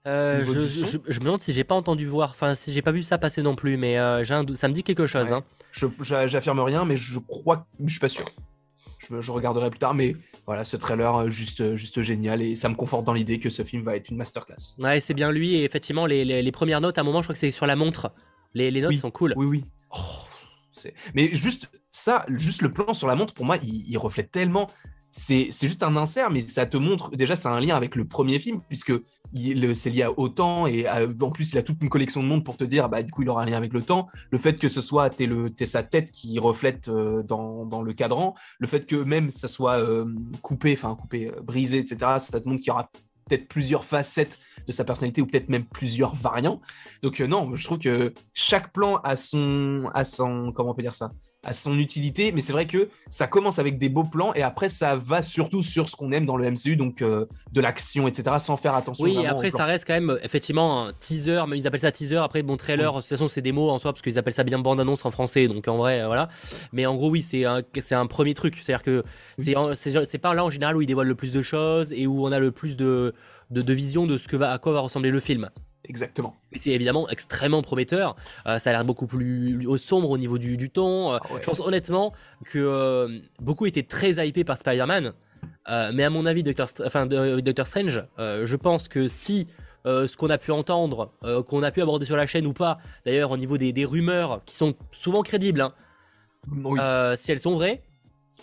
[0.10, 3.18] Je, je, me demande si j'ai pas entendu voir, enfin si j'ai pas vu ça
[3.18, 5.34] passer non plus, mais un ça me dit quelque chose.
[5.34, 5.44] Hein.
[5.72, 8.26] Je J'affirme rien, mais je crois, je suis pas sûr
[9.20, 9.94] je, regarderai plus tard.
[9.94, 13.40] Mais voilà, ce trailer euh, juste, euh, juste génial et ça me conforte dans l'idée
[13.40, 14.78] que ce film va être une masterclass.
[14.78, 17.34] Ouais, c'est bien lui et effectivement les, les, premières notes à un moment, je crois
[17.34, 18.12] que c'est sur la montre.
[18.54, 19.34] Les, les notes sont cool.
[19.38, 19.66] Oui, oui.
[19.92, 24.70] Oh, mais juste ça, juste le plan sur la montre, pour moi, il reflète tellement
[25.12, 28.40] c'est juste un insert, mais ça te montre, déjà c'est un lien avec le premier
[28.40, 28.94] film, puisque
[29.74, 32.58] c'est lié à autant, et en plus il a toute une collection de montres pour
[32.58, 34.68] te dire, bah du coup il aura un lien avec le temps, le fait que
[34.68, 39.32] ce soit t'es sa tête qui reflète euh, dans, le cadran, le fait que même
[39.32, 40.06] ça soit euh,
[40.42, 42.90] coupé, enfin coupé, euh, brisé, etc., ça te montre qu'il y aura
[43.28, 46.62] peut-être plusieurs facettes de sa personnalité ou peut-être même plusieurs variants.
[47.04, 50.96] Donc non, je trouve que chaque plan a son, a son, comment on peut dire
[50.96, 51.12] ça,
[51.44, 54.68] à son utilité, mais c'est vrai que ça commence avec des beaux plans et après
[54.68, 58.36] ça va surtout sur ce qu'on aime dans le MCU, donc euh, de l'action, etc.,
[58.40, 59.06] sans faire attention.
[59.06, 62.18] Oui, après ça reste quand même effectivement un teaser, mais ils appellent ça teaser.
[62.18, 64.44] Après, bon, trailer, de toute façon, c'est des mots en soi parce qu'ils appellent ça
[64.44, 66.28] bien bande-annonce en français, donc en vrai, voilà.
[66.74, 69.04] Mais en gros, oui, c'est un, c'est un premier truc, c'est-à-dire que
[69.38, 69.56] c'est,
[70.06, 72.32] c'est pas là en général où ils dévoilent le plus de choses et où on
[72.34, 73.14] a le plus de,
[73.50, 75.50] de, de vision de ce que va, à quoi va ressembler le film.
[75.90, 76.36] Exactement.
[76.52, 78.16] Et c'est évidemment extrêmement prometteur.
[78.46, 81.14] Euh, ça a l'air beaucoup plus sombre au niveau du, du ton.
[81.14, 82.14] Euh, ah je pense honnêtement
[82.46, 85.14] que euh, beaucoup étaient très hypés par Spider-Man.
[85.94, 89.48] mais à mon avis, Doctor, enfin, Doctor Strange, je pense que si
[89.86, 91.12] ce qu'on a pu entendre,
[91.48, 94.42] qu'on a pu aborder sur la chaîne ou pas, d'ailleurs au niveau des, des, rumeurs
[94.46, 97.82] qui sont souvent crédibles, hein, si elles sont vraies,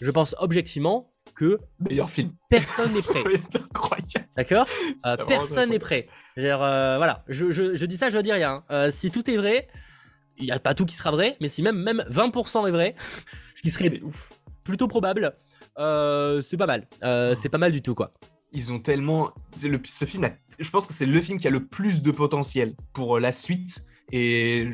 [0.00, 2.32] je pense objectivement que meilleur film.
[2.48, 3.24] Personne n'est prêt.
[4.36, 4.66] D'accord
[5.06, 6.08] euh, Personne n'est prêt.
[6.36, 8.64] Genre, euh, voilà, je, je, dis ça, je dis rien.
[8.70, 9.68] Euh, si tout est vrai,
[10.38, 12.94] il n'y a pas tout qui sera vrai, mais si même, même 20% est vrai,
[13.54, 14.00] ce qui serait
[14.64, 15.34] plutôt probable,
[15.76, 16.86] c'est pas mal.
[17.36, 18.12] c'est pas mal du tout, quoi.
[18.52, 19.32] Ils ont tellement.
[19.62, 22.74] Le, ce film, je pense que c'est le film qui a le plus de potentiel
[22.92, 23.84] pour la suite.
[24.12, 24.70] Et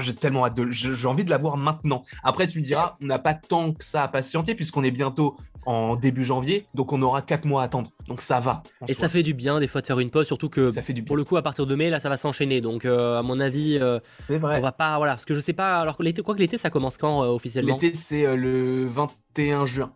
[0.00, 0.70] j'ai tellement hâte de.
[0.70, 2.04] J'ai envie de la voir maintenant.
[2.22, 5.36] Après, tu me diras, on n'a pas tant que ça à patienter puisqu'on est bientôt
[5.68, 7.90] en début janvier, donc on aura 4 mois à attendre.
[8.06, 8.62] Donc ça va.
[8.86, 10.94] Et ça fait du bien des fois de faire une pause, surtout que ça fait
[10.94, 12.62] du pour le coup à partir de mai là ça va s'enchaîner.
[12.62, 14.58] Donc euh, à mon avis, euh, c'est vrai.
[14.58, 15.80] On va pas voilà parce que je sais pas.
[15.80, 17.74] Alors l'été quoi que l'été ça commence quand euh, officiellement?
[17.74, 19.92] L'été c'est le 21 juin.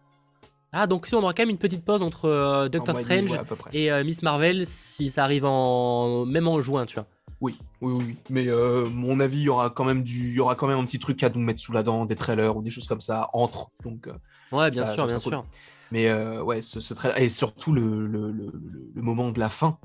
[0.72, 3.38] Ah donc si on aura quand même une petite pause entre Doctor Strange
[3.72, 7.06] et Miss Marvel si ça arrive en même en juin tu vois.
[7.42, 8.16] Oui, oui, oui.
[8.30, 10.78] Mais euh, mon avis, il y aura quand même du, il y aura quand même
[10.78, 13.00] un petit truc à nous mettre sous la dent, des trailers ou des choses comme
[13.00, 13.72] ça entre.
[13.82, 14.06] Donc.
[14.06, 14.12] Euh,
[14.52, 15.44] ouais, bien sûr, bien sûr.
[15.90, 18.52] Mais euh, ouais, ce, ce trailer et surtout le, le, le,
[18.94, 19.76] le, moment de la fin,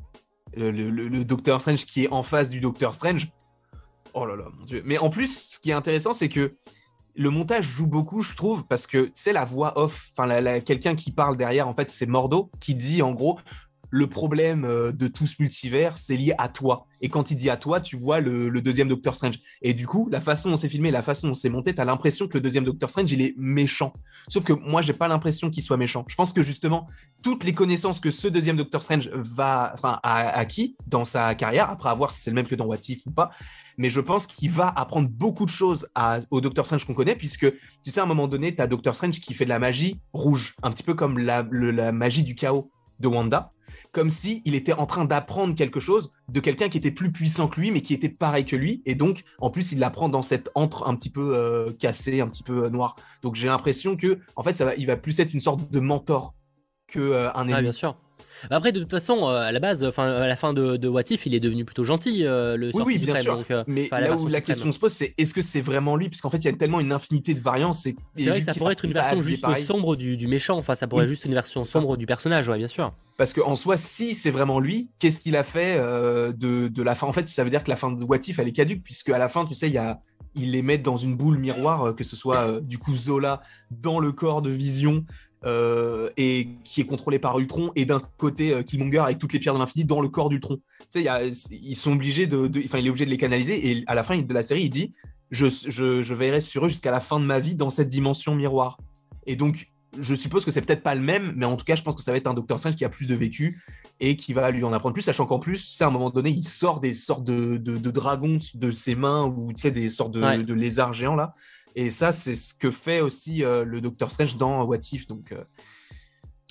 [0.56, 3.28] le, le, Docteur Strange qui est en face du Docteur Strange.
[4.14, 4.84] Oh là là, mon dieu.
[4.86, 6.56] Mais en plus, ce qui est intéressant, c'est que
[7.18, 11.12] le montage joue beaucoup, je trouve, parce que c'est la voix off, enfin, quelqu'un qui
[11.12, 13.40] parle derrière, en fait, c'est Mordo qui dit en gros
[13.90, 16.87] le problème de tout ce multivers, c'est lié à toi.
[17.02, 19.36] Et quand il dit à toi, tu vois le, deuxième Doctor Strange.
[19.62, 21.86] Et du coup, la façon dont c'est filmé, la façon dont c'est monté, tu as
[21.86, 23.94] l'impression que le deuxième Doctor Strange, il est méchant.
[24.28, 26.06] Sauf que moi, j'ai pas l'impression qu'il soit méchant.
[26.08, 26.88] Je pense que justement,
[27.22, 31.70] toutes les connaissances que ce deuxième Doctor Strange va, enfin, a acquis dans sa carrière,
[31.70, 33.32] après avoir si c'est le même que dans What If ou pas,
[33.78, 35.88] mais je pense qu'il va apprendre beaucoup de choses
[36.32, 37.52] au Doctor Strange qu'on connaît, puisque
[37.84, 40.00] tu sais, à un moment donné, tu as Doctor Strange qui fait de la magie
[40.14, 41.44] rouge, un petit peu comme la
[41.92, 43.52] magie du chaos de Wanda
[43.92, 47.48] comme si il était en train d'apprendre quelque chose de quelqu'un qui était plus puissant
[47.48, 48.82] que lui, mais qui était pareil que lui.
[48.86, 52.28] Et donc, en plus, il l'apprend dans cette entre un petit peu euh, cassé, un
[52.28, 52.96] petit peu euh, noir.
[53.22, 55.80] Donc, j'ai l'impression que, en fait, ça va, il va plus être une sorte de
[55.80, 56.36] mentor
[56.88, 57.54] que euh, un ennemi.
[57.54, 57.98] Ah, bien sûr.
[58.50, 61.26] Après, de toute façon, à la base, enfin, à la fin de, de What If,
[61.26, 63.44] il est devenu plutôt gentil, le Oui, oui, bien sûr.
[63.68, 66.10] mais là où la question se pose, c'est est-ce que c'est vraiment lui?
[66.10, 67.76] Puisqu'en fait, il y a tellement une infinité de variantes.
[67.76, 70.58] C'est vrai que ça pourrait être une version juste sombre du, méchant.
[70.58, 72.94] Enfin, ça pourrait être juste une version sombre du personnage, ouais, bien sûr.
[73.18, 77.08] Parce qu'en soi, si c'est vraiment lui, qu'est-ce qu'il a fait euh, de, la fin?
[77.08, 79.10] En fait, ça veut dire que la fin de What If, elle est caduque, puisque
[79.10, 80.02] à la fin, tu sais, il y a,
[80.36, 83.42] ils les mettent dans une boule miroir, euh, que ce soit euh, du coup Zola
[83.72, 85.04] dans le corps de Vision,
[86.18, 89.60] et qui est contrôlé par Ultron, et d'un côté Killmonger avec toutes les pierres de
[89.60, 90.60] l'infini dans le corps d'Ultron.
[90.92, 93.96] Tu sais, ils sont obligés de, enfin, il est obligé de les canaliser, et à
[93.96, 94.94] la fin de la série, il dit,
[95.32, 98.36] je, je, je veillerai sur eux jusqu'à la fin de ma vie dans cette dimension
[98.36, 98.78] miroir.
[99.26, 101.84] Et donc, je suppose que c'est peut-être pas le même, mais en tout cas, je
[101.84, 103.62] pense que ça va être un Docteur Strange qui a plus de vécu
[104.00, 106.30] et qui va lui en apprendre plus, sachant qu'en plus, c'est à un moment donné,
[106.30, 110.54] il sort des sortes de, dragons de ses mains ou tu sais, des sortes de,
[110.54, 111.34] lézards géants là.
[111.80, 115.06] Et ça, c'est ce que fait aussi euh, le Docteur Strange dans What If.
[115.06, 115.44] Donc, euh,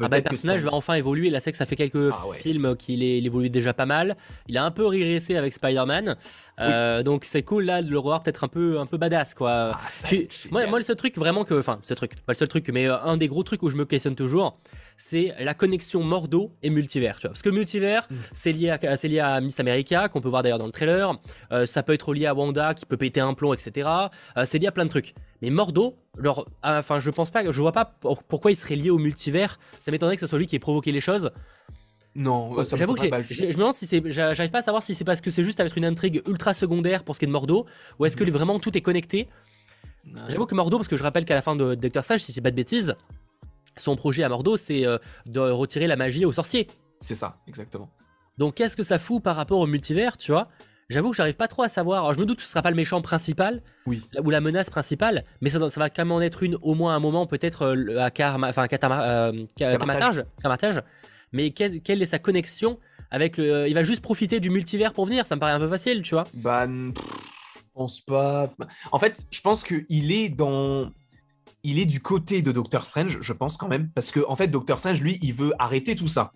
[0.01, 1.31] ah bah, le personnage va enfin évoluer.
[1.31, 4.17] Là, c'est que ça fait quelques ah films qu'il évolue déjà pas mal.
[4.47, 6.17] Il a un peu régressé avec Spider-Man.
[6.61, 9.73] Euh, donc c'est cool là de le revoir peut-être un peu, un peu badass quoi.
[9.75, 9.89] Ah,
[10.51, 11.59] moi, moi, le seul truc vraiment que.
[11.59, 13.77] Enfin, ce truc, pas le seul truc, mais euh, un des gros trucs où je
[13.77, 14.59] me questionne toujours,
[14.97, 17.17] c'est la connexion Mordo et multivers.
[17.17, 17.31] Tu vois.
[17.31, 18.15] Parce que multivers, mm.
[18.33, 21.19] c'est lié, à, lié à Miss America, qu'on peut voir d'ailleurs dans le trailer.
[21.53, 23.89] Euh, ça peut être lié à Wanda qui peut péter un plomb, etc.
[24.45, 25.15] c'est lié à plein de trucs.
[25.43, 28.91] Mais Mordo, alors, ah, enfin, je pense pas, je vois pas pourquoi il serait lié
[28.91, 29.59] au multivers.
[29.81, 31.31] Ça m'étonnerait que ce soit lui qui ait provoqué les choses.
[32.15, 35.21] Non, j'avoue que je me demande si c'est, j'arrive pas à savoir si c'est parce
[35.21, 37.67] que c'est juste avec une intrigue ultra secondaire pour ce qui est de Mordo,
[37.99, 39.29] ou est-ce que vraiment tout est connecté.
[40.29, 42.41] J'avoue que Mordo, parce que je rappelle qu'à la fin de Doctor Strange, si c'est
[42.41, 42.97] pas de bêtises,
[43.77, 46.67] son projet à Mordo, c'est euh, de retirer la magie aux sorciers.
[47.01, 47.91] C'est ça, exactement.
[48.39, 50.49] Donc qu'est-ce que ça fout par rapport au multivers, tu vois?
[50.89, 52.03] J'avoue que j'arrive pas trop à savoir.
[52.03, 54.03] Alors, je me doute que ce sera pas le méchant principal, oui.
[54.23, 56.95] ou la menace principale, mais ça, ça va quand même en être une au moins
[56.95, 60.83] un moment, peut-être euh, à Karma, enfin, euh, Camartage.
[61.33, 62.79] Mais quelle, est sa connexion
[63.11, 63.67] avec le.
[63.69, 66.15] Il va juste profiter du multivers pour venir, ça me paraît un peu facile, tu
[66.15, 66.25] vois?
[66.35, 68.49] Bah, je pense pas.
[68.93, 70.93] En fait, je pense qu'il est dans.
[71.69, 74.47] Il est du côté de Doctor Strange, je pense quand même, parce que en fait,
[74.47, 76.33] Doctor Strange, lui, il veut arrêter tout ça.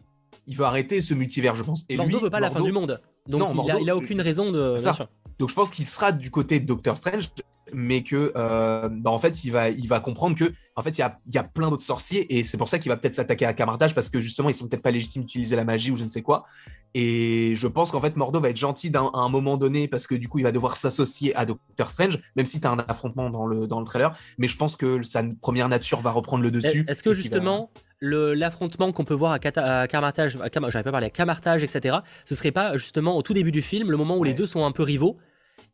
[0.48, 1.84] Il veut arrêter ce multivers, je pense.
[1.88, 3.00] Et Mordo lui, veut pas la fin du monde.
[3.28, 3.48] Donc
[3.80, 4.74] il, a, aucune raison de.
[4.74, 5.08] Ça.
[5.38, 7.30] Donc je pense qu'il sera du côté de Doctor Strange,
[7.74, 11.00] mais que euh, bah, en fait il va, il va comprendre que en fait il
[11.00, 13.46] y a, y a plein d'autres sorciers et c'est pour ça qu'il va peut-être s'attaquer
[13.46, 16.04] à Camartage parce que justement ils sont peut-être pas légitimes d'utiliser la magie ou je
[16.04, 16.44] ne sais quoi.
[16.94, 20.14] Et je pense qu'en fait Mordo va être gentil à un moment donné parce que
[20.14, 23.30] du coup il va devoir s'associer à Doctor Strange, même si tu as un affrontement
[23.30, 24.16] dans le, dans le trailer.
[24.38, 26.84] Mais je pense que sa première nature va reprendre le dessus.
[26.88, 31.62] Est-ce que justement l'affrontement qu'on peut voir à, à Camartage, j'avais pas parlé à Camartage,
[31.62, 31.98] etc.
[32.24, 34.64] Ce serait pas justement au tout début du film, le moment où les deux sont
[34.64, 35.18] un peu rivaux.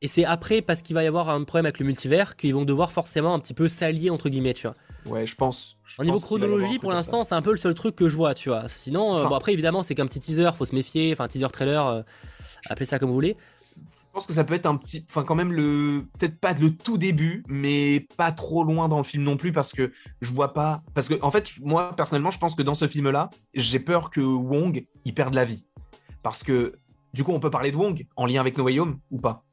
[0.03, 2.65] Et c'est après, parce qu'il va y avoir un problème avec le multivers, qu'ils vont
[2.65, 4.77] devoir forcément un petit peu s'allier, entre guillemets, tu vois.
[5.07, 5.79] Ouais, je pense.
[5.99, 8.49] Au niveau chronologie, pour l'instant, c'est un peu le seul truc que je vois, tu
[8.49, 8.69] vois.
[8.69, 11.87] Sinon, euh, bon, après, évidemment, c'est qu'un petit teaser, faut se méfier, enfin, teaser trailer,
[11.87, 12.03] euh,
[12.69, 13.37] appelez ça comme vous voulez.
[13.77, 16.71] Je pense que ça peut être un petit, enfin quand même le, peut-être pas le
[16.71, 20.55] tout début, mais pas trop loin dans le film non plus parce que je vois
[20.55, 24.09] pas, parce que en fait moi personnellement je pense que dans ce film-là j'ai peur
[24.09, 25.67] que Wong il perde la vie
[26.23, 26.77] parce que
[27.13, 29.45] du coup on peut parler de Wong en lien avec No Way Home ou pas?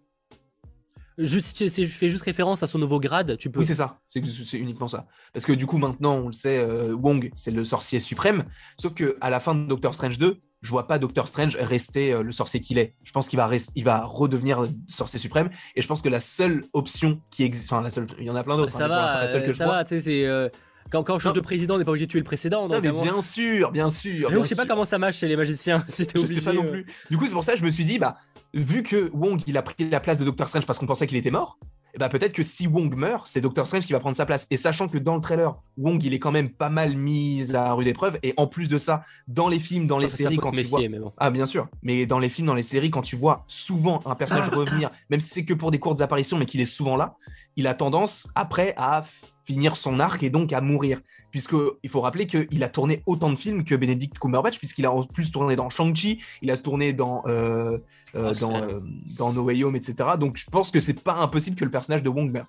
[1.17, 3.59] Juste, je fais juste référence à son nouveau grade, tu peux.
[3.59, 3.99] Oui, c'est ça.
[4.07, 5.05] C'est uniquement ça.
[5.33, 8.45] Parce que du coup, maintenant, on le sait, euh, Wong, c'est le sorcier suprême.
[8.79, 12.13] Sauf que à la fin de Doctor Strange 2, je vois pas Doctor Strange rester
[12.13, 12.95] euh, le sorcier qu'il est.
[13.03, 15.49] Je pense qu'il va, il va redevenir sorcier suprême.
[15.75, 18.35] Et je pense que la seule option qui existe, enfin la seule, il y en
[18.35, 18.71] a plein d'autres.
[18.71, 20.49] Ça, hein, va, ça, va, tu sais, c'est euh,
[20.93, 22.67] quand, quand on change de président, on n'est pas obligé de tuer le précédent.
[22.67, 24.29] Non, mais bien sûr, bien sûr.
[24.29, 25.83] Je sais pas comment ça marche chez les magiciens.
[25.93, 26.85] Si je sais pas non plus.
[27.09, 28.17] Du coup, c'est pour ça que je me suis dit, bah,
[28.53, 31.17] vu que Wong il a pris la place de Doctor Strange parce qu'on pensait qu'il
[31.17, 33.99] était mort, et eh bah peut-être que si Wong meurt, c'est Doctor Strange qui va
[33.99, 34.47] prendre sa place.
[34.49, 37.71] Et sachant que dans le trailer, Wong il est quand même pas mal mis à
[37.73, 38.17] rude épreuve.
[38.23, 40.81] Et en plus de ça, dans les films, dans les séries, quand tu vois,
[41.17, 44.15] ah bien sûr, mais dans les films, dans les séries, quand tu vois souvent un
[44.15, 47.15] personnage revenir, même si c'est que pour des courtes apparitions, mais qu'il est souvent là,
[47.55, 49.03] il a tendance après à
[49.43, 51.01] finir son arc et donc à mourir.
[51.31, 55.03] puisqu'il faut rappeler qu'il a tourné autant de films que Benedict Cumberbatch, puisqu'il a en
[55.03, 57.79] plus tourné dans Shang-Chi, il a tourné dans, euh,
[58.15, 58.79] euh, ah, dans, euh,
[59.17, 60.11] dans, No Way Home, etc.
[60.19, 62.45] Donc je pense que c'est pas impossible que le personnage de Wong meure.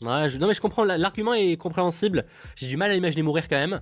[0.00, 0.38] Ouais, je...
[0.38, 2.24] non mais je comprends, l'argument est compréhensible.
[2.56, 3.80] J'ai du mal à imaginer mourir quand même.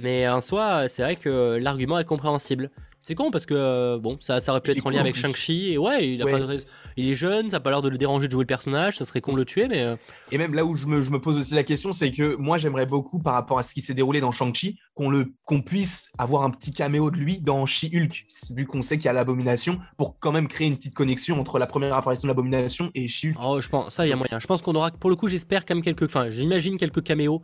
[0.00, 2.70] Mais en soi, c'est vrai que l'argument est compréhensible.
[3.00, 5.72] C'est con parce que euh, bon, ça, ça aurait pu être en lien avec Shang-Chi.
[5.72, 6.64] Et ouais, il,
[6.96, 9.04] il est jeune, ça n'a pas l'air de le déranger de jouer le personnage, ça
[9.04, 9.82] serait con de le tuer, mais.
[9.82, 9.96] Euh,
[10.32, 12.58] et même là où je me, je me pose aussi la question, c'est que moi
[12.58, 16.50] j'aimerais beaucoup par rapport à ce qui s'est déroulé dans Shang-Chi, qu'on puisse avoir un
[16.50, 20.32] petit caméo de lui dans She-Hulk, vu qu'on sait qu'il y a l'abomination, pour quand
[20.32, 23.36] même créer une petite connexion entre la première apparition de l'abomination et She-Hulk.
[23.42, 24.38] Oh, je pense, ça il y a moyen.
[24.38, 26.02] Je pense qu'on aura, pour le coup, j'espère quand même quelques.
[26.02, 27.42] Enfin, j'imagine quelques caméos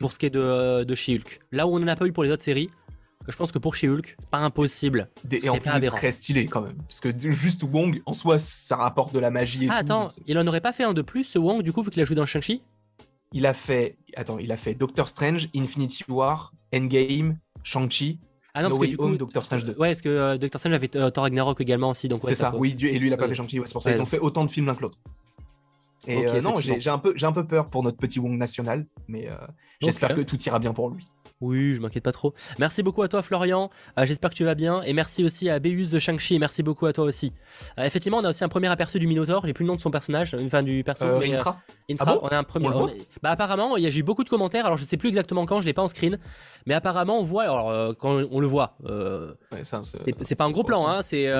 [0.00, 1.40] pour ce qui est de, de She-Hulk.
[1.52, 2.70] Là où on n'en a pas eu pour les autres séries
[3.28, 5.08] je pense que pour She-Hulk, pas impossible.
[5.30, 6.76] et en plus, très stylé quand même.
[6.76, 10.38] Parce que juste Wong, en soi, ça rapporte de la magie et ah, attends, il
[10.38, 12.16] en aurait pas fait un de plus, ce Wong, du coup, vu qu'il a joué
[12.16, 12.62] dans Shang-Chi?
[13.32, 13.96] Il a fait.
[14.16, 18.20] Attends, il a fait Doctor Strange, Infinity War, Endgame, Shang-Chi.
[18.56, 19.72] Ah non, no parce que Home, Doctor Strange 2.
[19.72, 22.06] Ouais, parce que euh, Doctor Strange avait euh, Thor Ragnarok également aussi.
[22.06, 23.60] donc C'est ça, oui, et lui, il a pas fait Shang-Chi.
[23.66, 24.98] c'est pour ça qu'ils ont fait autant de films l'un que l'autre.
[26.06, 29.28] Et euh, non, j'ai un, peu, un peu peur pour notre petit Wong national, mais
[29.80, 31.10] j'espère que tout ira bien pour lui.
[31.40, 32.32] Oui, je m'inquiète pas trop.
[32.58, 33.70] Merci beaucoup à toi, Florian.
[33.98, 34.82] Euh, j'espère que tu vas bien.
[34.82, 36.38] Et merci aussi à Beus de Shang-Chi.
[36.38, 37.32] Merci beaucoup à toi aussi.
[37.78, 39.44] Euh, effectivement, on a aussi un premier aperçu du Minotaur.
[39.44, 41.04] J'ai plus le nom de son personnage, enfin du perso.
[41.04, 41.60] Euh, Intra.
[41.90, 42.14] Intra.
[42.14, 42.68] Ah on a un premier.
[43.22, 44.66] Bah, apparemment, j'ai eu beaucoup de commentaires.
[44.66, 46.18] Alors, je sais plus exactement quand, je l'ai pas en screen.
[46.66, 47.42] Mais apparemment, on voit.
[47.42, 48.76] Alors, quand on le voit.
[50.22, 51.02] c'est pas un gros plan, hein.
[51.02, 51.30] C'est.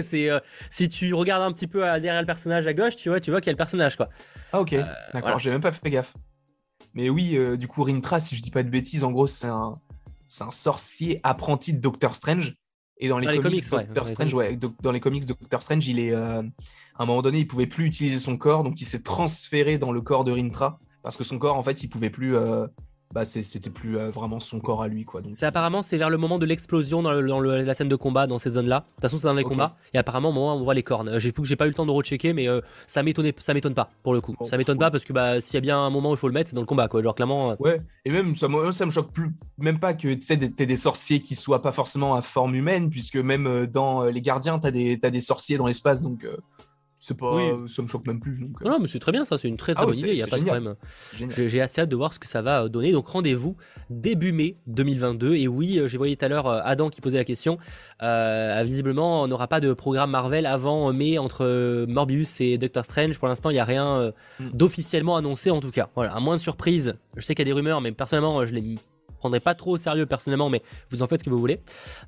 [0.70, 3.40] si tu regardes un petit peu derrière le personnage à gauche, tu vois, tu vois
[3.40, 4.09] qu'il y a le personnage, quoi.
[4.52, 4.74] Ah, ok.
[5.14, 6.14] D'accord, j'ai même pas fait gaffe.
[6.94, 9.46] Mais oui, euh, du coup, Rintra, si je dis pas de bêtises, en gros, c'est
[9.46, 9.78] un,
[10.28, 12.56] c'est un sorcier apprenti de Doctor Strange.
[13.02, 16.42] Et dans les, comics, Doctor Strange, ouais, dans les comics Doctor Strange, il est, euh,
[16.96, 19.90] à un moment donné, il pouvait plus utiliser son corps, donc il s'est transféré dans
[19.90, 22.66] le corps de Rintra parce que son corps, en fait, il pouvait plus, euh,
[23.12, 25.20] bah c'était plus euh, vraiment son corps à lui quoi.
[25.32, 28.50] C'est apparemment c'est vers le moment de l'explosion dans, la scène de combat dans ces
[28.50, 28.80] zones-là.
[28.80, 31.18] De toute façon c'est dans les combats et apparemment où on voit les cornes.
[31.18, 33.74] J'ai que j'ai pas eu le temps de rechecker mais euh, ça m'étonnait ça m'étonne
[33.74, 34.36] pas pour le coup.
[34.44, 36.28] ça m'étonne pas parce que bah s'il y a bien un moment où il faut
[36.28, 37.02] le mettre c'est dans le combat quoi.
[37.02, 37.50] Genre clairement.
[37.50, 40.66] Euh, ouais et même ça, ça me choque plus même pas que tu sais t'aies
[40.66, 44.70] des sorciers qui soient pas forcément à forme humaine puisque même dans les gardiens t'as
[44.70, 46.24] des as des sorciers dans l'espace donc
[47.00, 47.32] c'est pas
[47.66, 48.68] ça me choque même plus donc, euh.
[48.68, 50.22] non mais c'est très bien ça c'est une très très ah bonne idée il y
[50.22, 50.76] a pas de problème.
[51.18, 52.92] J'ai assez hâte de voir ce que ça va donner.
[52.92, 53.56] Donc rendez-vous
[53.88, 57.16] début mai 2022 et oui euh, j'ai voyé tout à l'heure euh, Adam qui posait
[57.16, 57.58] la question
[58.00, 63.18] visiblement on n'aura pas de programme Marvel avant mai entre Morbius et Doctor Strange.
[63.18, 64.50] Pour l'instant il n'y a rien hmm.
[64.52, 65.88] d'officiellement annoncé en tout cas.
[65.94, 68.52] Voilà à moins de surprise je sais qu'il y a des rumeurs mais personnellement je
[68.52, 68.76] l'ai
[69.20, 71.60] prendrai pas trop au sérieux personnellement, mais vous en faites ce que vous voulez.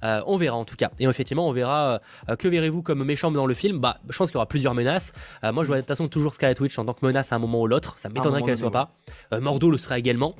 [0.02, 0.90] Euh, on verra en tout cas.
[0.98, 3.78] Et effectivement, on verra euh, que verrez-vous comme méchant dans le film?
[3.78, 5.12] Bah, je pense qu'il y aura plusieurs menaces.
[5.44, 7.36] Euh, moi, je vois de toute façon toujours Scarlet Witch en tant que menace à
[7.36, 7.98] un moment ou l'autre.
[7.98, 8.92] Ça m'étonnerait qu'elle ne soit pas.
[9.40, 10.34] Mordo le sera également.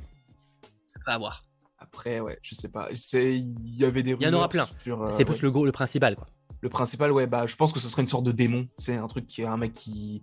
[1.06, 1.44] À voir.
[1.78, 2.88] Après, ouais, je sais pas.
[3.12, 4.66] Il y avait des Il y en aura plein.
[5.11, 6.26] C'est plus le, le principal, quoi.
[6.62, 8.68] Le principal, ouais, bah, je pense que ce serait une sorte de démon.
[8.78, 10.22] C'est un truc qui est un mec qui,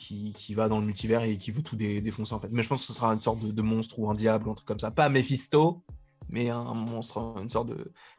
[0.00, 2.48] qui, va dans le multivers et qui veut tout défoncer en fait.
[2.50, 4.66] Mais je pense que ce sera une sorte de, monstre ou un diable un truc
[4.66, 4.90] comme ça.
[4.90, 5.82] Pas Mephisto,
[6.28, 7.70] mais un monstre, une sorte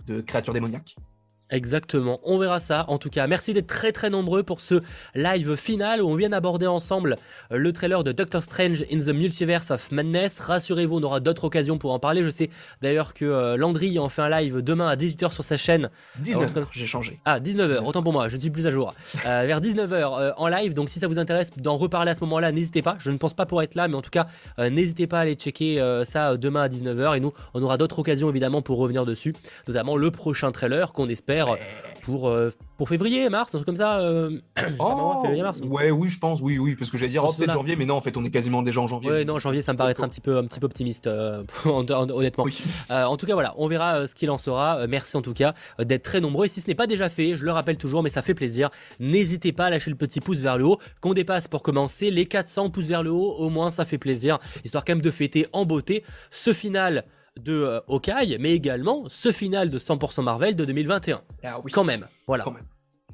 [0.05, 0.95] de créature démoniaque.
[1.51, 2.85] Exactement, on verra ça.
[2.87, 4.75] En tout cas, merci d'être très très nombreux pour ce
[5.15, 7.17] live final où on vient d'aborder ensemble
[7.49, 10.39] le trailer de Doctor Strange in the Multiverse of Madness.
[10.39, 12.23] Rassurez-vous, on aura d'autres occasions pour en parler.
[12.23, 12.49] Je sais
[12.81, 15.89] d'ailleurs que euh, Landry en fait un live demain à 18h sur sa chaîne.
[16.23, 17.19] 19h, j'ai changé.
[17.25, 18.93] Ah, 19h, autant pour moi, je ne suis plus à jour.
[19.25, 22.21] Euh, vers 19h euh, en live, donc si ça vous intéresse d'en reparler à ce
[22.21, 22.95] moment-là, n'hésitez pas.
[22.99, 25.35] Je ne pense pas pour être là, mais en tout cas, n'hésitez pas à aller
[25.35, 27.17] checker ça demain à 19h.
[27.17, 29.35] Et nous, on aura d'autres occasions évidemment pour revenir dessus,
[29.67, 31.40] notamment le prochain trailer qu'on espère
[32.01, 33.99] pour, euh, pour février, mars, un truc comme ça.
[33.99, 34.39] Euh,
[34.79, 35.61] oh, février, mars.
[35.61, 37.95] Ouais, oui, je pense, oui, oui, parce que j'allais dire oh, peut-être janvier, mais non,
[37.95, 39.09] en fait, on est quasiment déjà en janvier.
[39.09, 41.43] Ouais, non, janvier, ça me paraît être un petit peu, un petit peu optimiste, euh,
[41.65, 42.45] honnêtement.
[42.89, 44.85] en tout cas, voilà, on verra ce qu'il en sera.
[44.87, 46.45] merci en tout cas d'être très nombreux.
[46.45, 48.69] Et si ce n'est pas déjà fait, je le rappelle toujours, mais ça fait plaisir.
[48.99, 52.25] N'hésitez pas à lâcher le petit pouce vers le haut, qu'on dépasse pour commencer les
[52.25, 53.35] 400 pouces vers le haut.
[53.37, 57.05] Au moins, ça fait plaisir, histoire quand même de fêter en beauté ce final
[57.39, 61.21] de euh, Hawkeye, mais également ce final de 100% Marvel de 2021.
[61.43, 62.45] Ah Quand même, voilà.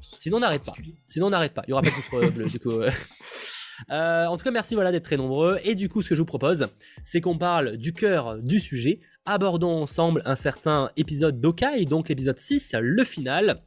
[0.00, 0.74] Sinon on n'arrête pas.
[1.06, 1.62] Sinon on n'arrête pas.
[1.66, 2.80] Il y aura pas de bleu du coup.
[3.90, 5.60] Euh, en tout cas, merci voilà d'être très nombreux.
[5.62, 6.66] Et du coup, ce que je vous propose,
[7.04, 9.00] c'est qu'on parle du cœur du sujet.
[9.24, 13.62] Abordons ensemble un certain épisode d'Hawkeye, donc l'épisode 6, le final.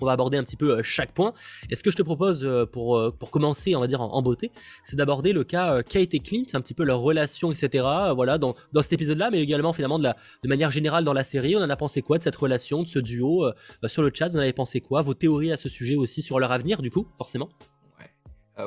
[0.00, 1.32] On va aborder un petit peu euh, chaque point.
[1.70, 4.22] Et ce que je te propose euh, pour, euh, pour commencer, on va dire en,
[4.22, 4.50] beauté,
[4.82, 7.84] c'est d'aborder le cas Kate et Clint, un petit peu leur relation, etc.
[8.14, 11.24] Voilà, dans, dans cet épisode-là, mais également finalement de, la, de manière générale dans la
[11.24, 11.56] série.
[11.56, 13.50] On en a pensé quoi de cette relation, de ce duo
[13.86, 15.02] Sur le chat, vous en avez pensé quoi?
[15.02, 17.48] Vos théories à ce sujet aussi sur leur avenir, du coup, forcément?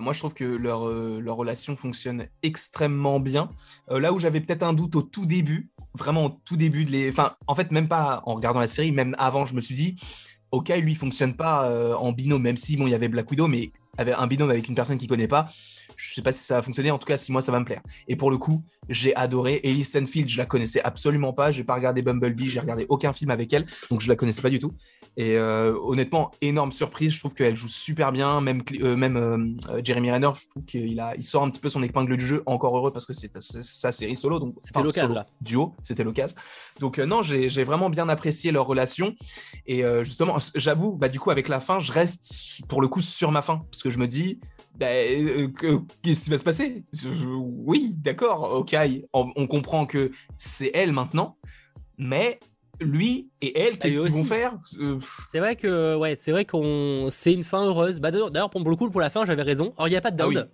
[0.02, 3.52] Moi, je trouve que leur, leur relation fonctionne extrêmement bien.
[3.90, 7.10] là où j'avais peut-être un doute au tout début, vraiment au tout début de les.
[7.10, 9.98] Enfin, en fait, même pas en regardant la série, même avant, je me suis dit,
[10.54, 13.72] ok, lui, fonctionne pas en binôme, même si bon, il y avait Black Widow, mais
[13.98, 15.50] avait un binôme avec une personne qu'il connaît pas.
[15.98, 16.90] Je sais pas si ça va fonctionner.
[16.92, 17.82] En tout cas, si moi, ça va me plaire.
[18.08, 19.62] Et pour le coup, j'ai adoré.
[19.64, 21.52] Ellie Stanfield, je la connaissais absolument pas.
[21.52, 22.50] J'ai pas regardé Bumblebee.
[22.50, 23.68] J'ai regardé aucun film avec elle.
[23.92, 24.74] Donc, je la connaissais pas du tout.
[25.16, 27.14] Et euh, honnêtement, énorme surprise.
[27.14, 28.42] Je trouve qu'elle joue super bien.
[28.42, 31.70] Même, euh, même euh, Jeremy Renner, je trouve qu'il a, il sort un petit peu
[31.70, 32.44] son épingle du jeu.
[32.46, 34.40] Encore heureux parce que c'est sa série solo.
[34.40, 35.26] Donc, c'était l'occasion.
[35.42, 36.36] Duo, c'était l'occasion.
[36.80, 39.16] Donc, non, j'ai vraiment bien apprécié leur relation.
[39.68, 43.32] Et justement, j'avoue, bah, du coup, avec la fin, je reste pour le coup sur
[43.32, 43.62] ma fin.
[43.72, 44.40] Parce que je me dis,
[44.76, 44.88] bah,
[46.02, 46.84] qu'est-ce qui va se passer?
[47.38, 48.76] Oui, d'accord, ok,
[49.14, 51.38] on, comprend que c'est elle maintenant,
[51.98, 52.40] mais
[52.82, 55.00] lui et elle, qu'est-ce qu'ils vont faire euh,
[55.32, 58.00] C'est vrai que ouais, c'est vrai qu'on c'est une fin heureuse.
[58.00, 59.74] Bah, d'ailleurs, pour le coup, pour la fin, j'avais raison.
[59.78, 60.50] Alors il n'y a pas de ah dinde.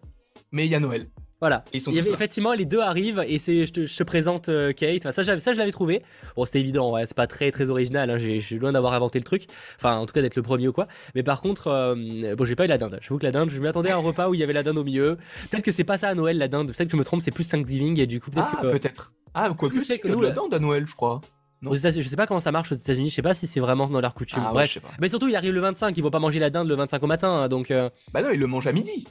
[0.52, 1.10] Mais il y a Noël.
[1.42, 1.64] Voilà.
[1.74, 5.06] il y avait, effectivement, les deux arrivent et c'est je te, présente euh, Kate.
[5.06, 6.04] Enfin, ça, ça, je l'avais trouvé.
[6.36, 6.92] Bon, c'était évident.
[6.92, 8.10] Ouais, c'est pas très très original.
[8.10, 8.18] Hein.
[8.18, 9.46] Je suis loin d'avoir inventé le truc.
[9.78, 10.88] Enfin, en tout cas d'être le premier ou quoi.
[11.16, 13.00] Mais par contre, euh, bon, j'ai pas eu la dinde.
[13.02, 14.64] Je vous que la dinde, je m'attendais à un repas où il y avait la
[14.64, 15.18] dinde au milieu.
[15.50, 16.74] Peut-être que c'est pas ça à Noël la dinde.
[16.74, 17.22] Peut-être que je me trompe.
[17.22, 19.14] C'est plus Thanksgiving et du coup peut-être ah, que peut-être.
[19.34, 21.22] Ah, quoi que c'est nous la dinde à Noël, je crois.
[21.66, 23.88] Aux je sais pas comment ça marche aux États-Unis, je sais pas si c'est vraiment
[23.88, 24.44] dans leur coutume.
[24.46, 24.78] Ah, Bref.
[25.02, 27.08] Mais surtout, il arrive le 25, il vont pas manger la dinde le 25 au
[27.08, 27.72] matin, hein, donc.
[27.72, 27.90] Euh.
[28.14, 29.08] Bah non, il le mange à midi.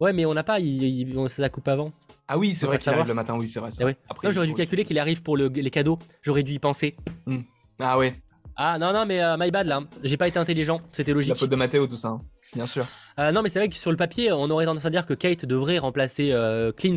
[0.00, 1.92] Ouais, mais on n'a pas, il, il, ça coupe avant.
[2.26, 3.70] Ah oui, c'est vrai qu'il arrive le matin, oui, c'est vrai.
[3.80, 5.98] Eh Après, j'aurais dû calculer qu'il arrive pour les cadeaux.
[6.22, 6.96] J'aurais dû y penser.
[7.26, 7.38] Hmm.
[7.78, 8.20] Ah ouais.
[8.56, 9.80] Ah non, non, mais euh, my bad là.
[10.02, 10.80] J'ai pas été intelligent.
[10.90, 11.30] C'était logique.
[11.30, 12.08] La faute de Mathéo, tout ça.
[12.08, 12.20] Hein.
[12.54, 12.84] Bien sûr.
[13.18, 15.14] Euh, non, mais c'est vrai que sur le papier, on aurait tendance à dire que
[15.14, 16.34] Kate devrait remplacer
[16.76, 16.96] Clint.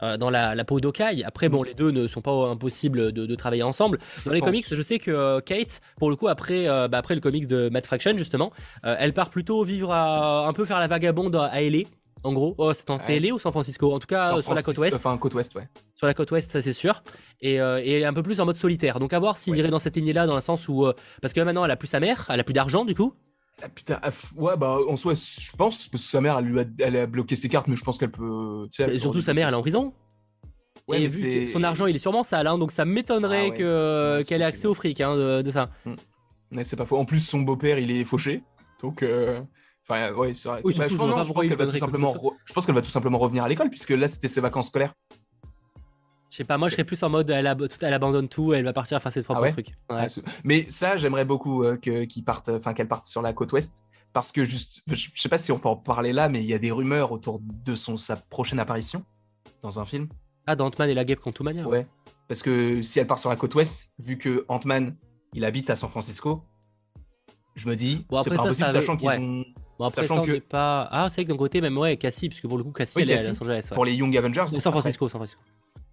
[0.00, 1.24] Dans la, peau d'Okai.
[1.24, 1.66] Après, bon, hmm.
[1.66, 3.98] les deux ne sont pas impossibles de, travailler ensemble.
[4.26, 7.46] dans les comics, je sais que Kate, pour le coup, après, bah, après le comics
[7.46, 11.60] de Matt Fraction, justement, elle part plutôt vivre à un peu faire la vagabonde à
[11.60, 11.84] LA.
[12.24, 13.92] En gros, oh, c'est en CLA ou San Francisco?
[13.92, 14.96] En tout cas, sur la côte ouest.
[14.96, 15.68] Enfin, côte ouest, ouais.
[15.94, 17.02] Sur la côte ouest, ça c'est sûr.
[17.40, 18.98] Et, euh, et, un peu plus en mode solitaire.
[18.98, 20.86] Donc à voir s'il irait dans cette lignée-là, dans le sens où.
[20.86, 22.94] Euh, parce que là maintenant, elle a plus sa mère, elle a plus d'argent du
[22.94, 23.14] coup.
[23.62, 26.60] Ah, putain, ah, ouais, bah en soi, je pense, parce que sa mère, elle, lui
[26.60, 28.68] a, elle a bloqué ses cartes, mais je pense qu'elle peut.
[28.78, 29.92] et surtout, sa mère, elle est en prison.
[30.86, 33.56] Ouais, et vu que son argent, il est sûrement sale, hein, donc ça m'étonnerait ah
[33.56, 35.70] que qu'elle ait accès au fric hein, de, ça.
[35.84, 35.94] Hmm.
[36.50, 36.96] Mais c'est pas faux.
[36.96, 38.42] En plus, son beau-père, il est fauché.
[38.80, 39.02] Donc.
[39.02, 39.40] Euh,
[39.90, 40.60] Enfin, ouais, c'est vrai.
[40.66, 44.92] je, pense, qu'elle va tout simplement, revenir à l'école, puisque là, c'était ses vacances scolaires.
[46.38, 49.02] Je sais pas, moi je serais plus en mode elle, abandonne tout, elle va partir
[49.02, 49.72] faire ses propres ah trucs.
[49.88, 50.06] Ah,
[50.44, 54.30] mais ça, j'aimerais beaucoup euh, qu'elle parte, enfin qu'elle parte sur la côte ouest, parce
[54.30, 56.60] que juste, je sais pas si on peut en parler là, mais il y a
[56.60, 59.04] des rumeurs autour de son sa prochaine apparition
[59.64, 60.06] dans un film.
[60.46, 61.60] Ah, d'Ant-Man et la guêpe contre Ouais.
[61.64, 61.86] ouais.
[62.28, 64.94] Parce que si elle part sur la côte ouest, vu que Ant-Man
[65.32, 66.44] il habite à San Francisco,
[67.56, 69.44] je me dis, c'est pas impossible, sachant qu'ils ont
[69.78, 70.38] Bon, après, Sachant ça, que...
[70.40, 70.88] pas.
[70.90, 73.00] Ah, c'est vrai que d'un côté, même, ouais, Cassie, parce que pour le coup, Cassie,
[73.00, 73.70] elle est à Los Angeles.
[73.72, 74.46] Pour les Young Avengers.
[74.48, 75.40] San Francisco, San Francisco.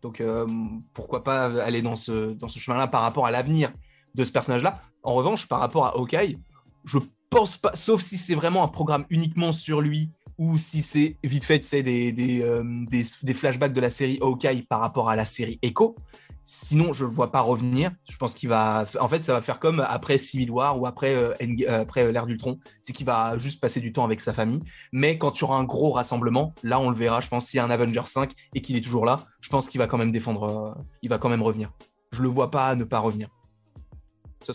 [0.06, 0.46] Donc, euh,
[0.94, 3.74] pourquoi pas aller dans ce, dans ce chemin-là par rapport à l'avenir
[4.14, 4.80] de ce personnage-là.
[5.02, 6.38] En revanche, par rapport à Hawkeye,
[6.84, 7.00] je
[7.32, 11.44] pense pas, sauf si c'est vraiment un programme uniquement sur lui ou si c'est vite
[11.44, 15.96] fait, euh, des, flashbacks de la série Hawkeye par rapport à la série Echo.
[16.48, 17.92] Sinon, je ne le vois pas revenir.
[18.08, 18.86] Je pense qu'il va.
[19.00, 22.12] En fait, ça va faire comme après Civil War ou après, euh, euh, après euh,
[22.12, 22.60] l'ère d'Ultron.
[22.84, 24.62] C'est qu'il va juste passer du temps avec sa famille.
[24.92, 27.20] Mais quand tu auras un gros rassemblement, là, on le verra.
[27.20, 29.68] Je pense s'il y a un Avenger 5 et qu'il est toujours là, je pense
[29.68, 30.78] qu'il va quand même défendre.
[31.02, 31.72] il va quand même revenir.
[32.12, 33.30] Je le vois pas ne pas revenir.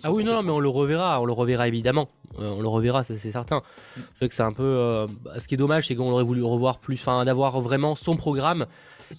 [0.04, 1.20] ah oui, non, mais on le reverra.
[1.20, 2.08] On le reverra évidemment.
[2.38, 3.62] on le reverra, ça c'est certain.
[4.20, 5.08] C'est que c'est un peu.
[5.36, 7.00] ce qui est dommage, c'est qu'on aurait voulu revoir plus.
[7.00, 8.66] Enfin, d'avoir vraiment son programme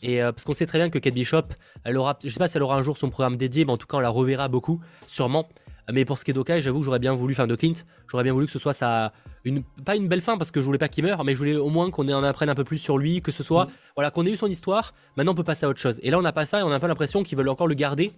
[0.03, 1.43] et euh, parce qu'on sait très bien que Kate Bishop,
[1.83, 3.77] elle aura, je sais pas si elle aura un jour son programme dédié, mais en
[3.77, 5.47] tout cas on la reverra beaucoup, sûrement.
[5.91, 7.73] Mais pour ce qui est d'Okai, j'avoue que j'aurais bien voulu, enfin de Clint,
[8.07, 9.11] j'aurais bien voulu que ce soit ça,
[9.43, 11.55] une, pas une belle fin parce que je voulais pas qu'il meure, mais je voulais
[11.55, 13.69] au moins qu'on en apprenne un peu plus sur lui, que ce soit, mm.
[13.95, 14.93] voilà, qu'on ait eu son histoire.
[15.17, 15.99] Maintenant on peut passer à autre chose.
[16.03, 17.67] Et là on n'a pas ça et on a un peu l'impression qu'ils veulent encore
[17.67, 18.11] le garder.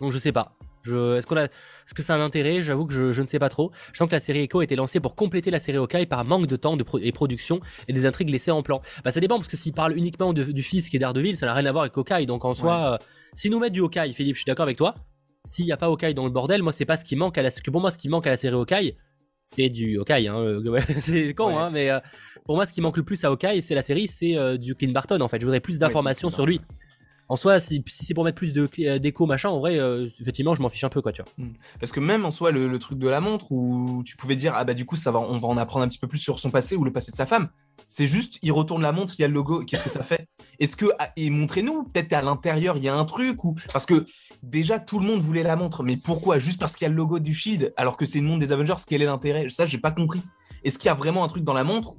[0.00, 0.56] Donc je sais pas.
[0.86, 2.62] Est-ce qu'on a, est-ce que ça a un intérêt?
[2.62, 3.70] J'avoue que je, ne sais pas trop.
[3.92, 6.24] Je sens que la série Echo a été lancée pour compléter la série Hawkeye par
[6.24, 8.80] manque de temps de et production et des intrigues laissées en plan.
[9.04, 11.54] Bah ça dépend parce que s'il parle uniquement du fils qui est d'Ardeville, ça n'a
[11.54, 12.26] rien à voir avec Hawkeye.
[12.26, 12.98] Donc en soi, euh,
[13.34, 14.94] si nous mettent du Hawkeye, Philippe, je suis d'accord avec toi.
[15.44, 17.42] S'il n'y a pas Hawkeye dans le bordel, moi c'est pas ce qui manque à
[17.42, 17.50] la.
[17.50, 18.96] Que pour moi, ce qui manque à la série Hawkeye,
[19.42, 20.28] c'est du Hawkeye.
[20.28, 21.98] Hein, euh, c'est con, hein, mais euh,
[22.44, 24.92] pour moi, ce qui manque le plus à Hawkeye, c'est la série, c'est du Clint
[24.92, 25.40] Barton en fait.
[25.40, 26.60] Je voudrais plus d'informations sur lui
[27.30, 30.62] en soi, si, c'est pour mettre plus euh, d'écho machin, en vrai, euh, effectivement, je
[30.62, 31.30] m'en fiche un peu, quoi, tu vois.
[31.38, 31.52] Hmm.
[31.78, 34.64] Parce que même en soi, le, truc de la montre où tu pouvais dire, ah
[34.64, 36.50] bah du coup, ça va, on va en apprendre un petit peu plus sur son
[36.50, 37.48] passé ou le passé de sa femme.
[37.86, 40.26] C'est juste, il retourne la montre, il y a le logo, qu'est-ce que ça fait?
[40.58, 43.86] Est-ce que ah, et montrez-nous, peut-être à l'intérieur, il y a un truc ou parce
[43.86, 44.06] que
[44.42, 46.40] déjà tout le monde voulait la montre, mais pourquoi?
[46.40, 48.50] Juste parce qu'il y a le logo du Shield, alors que c'est le monde des
[48.50, 49.48] Avengers, quel est l'intérêt?
[49.50, 50.20] Ça, j'ai pas compris.
[50.64, 51.94] Est-ce qu'il y a vraiment un truc dans la montre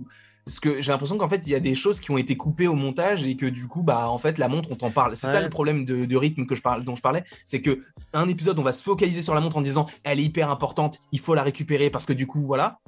[0.46, 2.68] Parce que j'ai l'impression qu'en fait, il y a des choses qui ont été coupées
[2.68, 5.16] au montage et que du coup, bah, en fait, la montre, on t'en parle.
[5.16, 7.24] C'est ça le problème de, rythme que je parle, dont je parlais.
[7.46, 7.80] C'est que
[8.14, 11.00] un épisode, on va se focaliser sur la montre en disant, elle est hyper importante,
[11.12, 12.80] il faut la récupérer parce que du coup, voilà.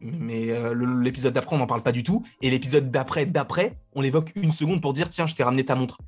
[0.00, 2.22] Mais euh, l'épisode d'après, on n'en parle pas du tout.
[2.40, 5.74] Et l'épisode d'après, d'après, on l'évoque une seconde pour dire, tiens, je t'ai ramené ta
[5.74, 5.98] montre.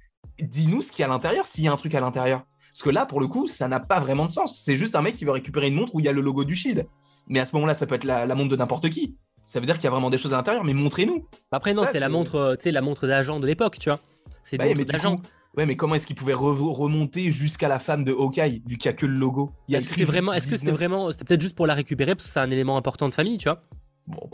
[0.40, 2.44] Dis-nous ce qu'il y a à l'intérieur, s'il y a un truc à l'intérieur.
[2.72, 4.60] Parce que là, pour le coup, ça n'a pas vraiment de sens.
[4.64, 6.44] C'est juste un mec qui veut récupérer une montre où il y a le logo
[6.44, 6.86] du Shield.
[7.28, 9.16] Mais à ce moment-là, ça peut être la montre de n'importe qui
[9.46, 11.26] ça veut dire qu'il y a vraiment des choses à l'intérieur, mais montrez-nous.
[11.50, 14.00] Après, non, c'est la montre, euh, tu sais, la montre d'agent de l'époque, tu vois.
[14.42, 15.20] C'est bah, d'agent.
[15.56, 18.94] Ouais, mais comment est-ce qu'il pouvait remonter jusqu'à la femme de Hawkeye, vu qu'il n'y
[18.94, 19.52] a que le logo?
[19.68, 22.26] Est-ce que c'est vraiment, est-ce que c'était vraiment, c'était peut-être juste pour la récupérer parce
[22.26, 23.62] que c'est un élément important de famille, tu vois
[24.06, 24.28] Bon,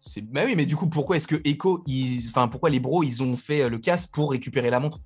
[0.00, 1.84] c'est, bah oui, mais du coup, pourquoi est-ce que Echo,
[2.28, 4.98] enfin, pourquoi les bros, ils ont fait euh, le casse pour récupérer la montre?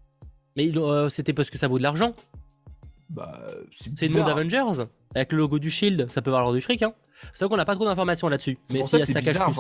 [0.56, 2.14] Mais euh, c'était parce que ça vaut de l'argent.
[3.12, 3.40] Bah,
[3.70, 6.94] c'est une montre d'Avengers avec le logo du Shield, ça peut valoir du fric, hein.
[7.34, 8.58] C'est vrai qu'on n'a pas trop d'informations là-dessus.
[8.72, 9.54] Mais ça, ça cache plus.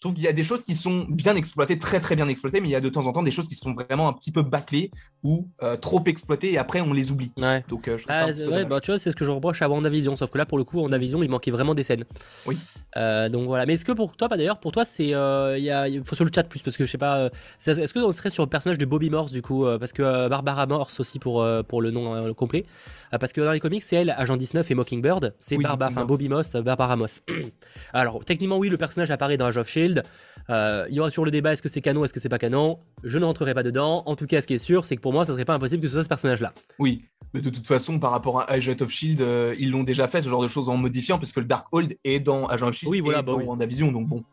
[0.00, 2.62] Je trouve qu'il y a des choses qui sont bien exploitées, très très bien exploitées,
[2.62, 4.32] mais il y a de temps en temps des choses qui sont vraiment un petit
[4.32, 4.90] peu bâclées
[5.22, 7.32] ou euh, trop exploitées et après on les oublie.
[7.36, 7.62] Ouais.
[7.68, 9.68] Donc euh, je trouve ça ah, bah, tu vois, c'est ce que je reproche à
[9.68, 12.06] WandaVision, sauf que là pour le coup, WandaVision, il manquait vraiment des scènes.
[12.46, 12.56] Oui.
[12.96, 13.66] Euh, donc voilà.
[13.66, 15.08] Mais est-ce que pour toi, pas d'ailleurs, pour toi, c'est.
[15.08, 17.28] Il y a, faut sur le chat plus parce que je sais pas.
[17.66, 20.64] est-ce que on serait sur le personnage de Bobby Morse du coup Parce que Barbara
[20.64, 22.64] Morse aussi pour, pour le nom complet.
[23.12, 25.34] Ah, parce que dans les comics, c'est elle, Agent 19 et Mockingbird.
[25.40, 27.22] C'est enfin Bobby Moss, Barbara Moss.
[27.92, 30.04] Alors, techniquement, oui, le personnage apparaît dans Age of Shield.
[30.48, 32.38] Euh, il y aura toujours le débat est-ce que c'est canon, est-ce que c'est pas
[32.38, 32.78] canon?
[33.02, 34.02] Je ne rentrerai pas dedans.
[34.06, 35.82] En tout cas, ce qui est sûr, c'est que pour moi, ça serait pas impossible
[35.82, 36.52] que ce soit ce personnage-là.
[36.78, 37.02] Oui,
[37.34, 40.22] mais de toute façon, par rapport à Agent of Shield, euh, ils l'ont déjà fait,
[40.22, 42.92] ce genre de choses en modifiant, parce que le Darkhold est dans Agent of Shield
[42.92, 44.24] oui, voilà, et bah, dans WandaVision, donc bon.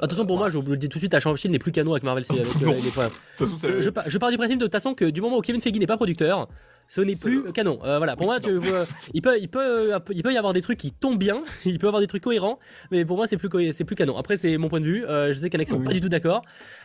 [0.00, 1.72] Attention pour moi, je vous le dis tout de suite, Agent of Shield n'est plus
[1.72, 4.94] canon avec Marvel avec euh, les je, je, je, pars du principe de toute façon
[4.94, 6.48] que du moment où Kevin Feige n'est pas producteur,
[6.88, 7.78] ce n'est plus canon.
[7.84, 8.50] Euh, voilà, pour moi, tu,
[9.12, 11.86] il, peut, il, peut, il peut y avoir des trucs qui tombent bien, il peut
[11.86, 12.58] y avoir des trucs cohérents,
[12.90, 14.16] mais pour moi, c'est plus, c'est plus canon.
[14.16, 15.04] Après, c'est mon point de vue.
[15.06, 16.42] Euh, je sais qu'Alex sont pas du tout d'accord,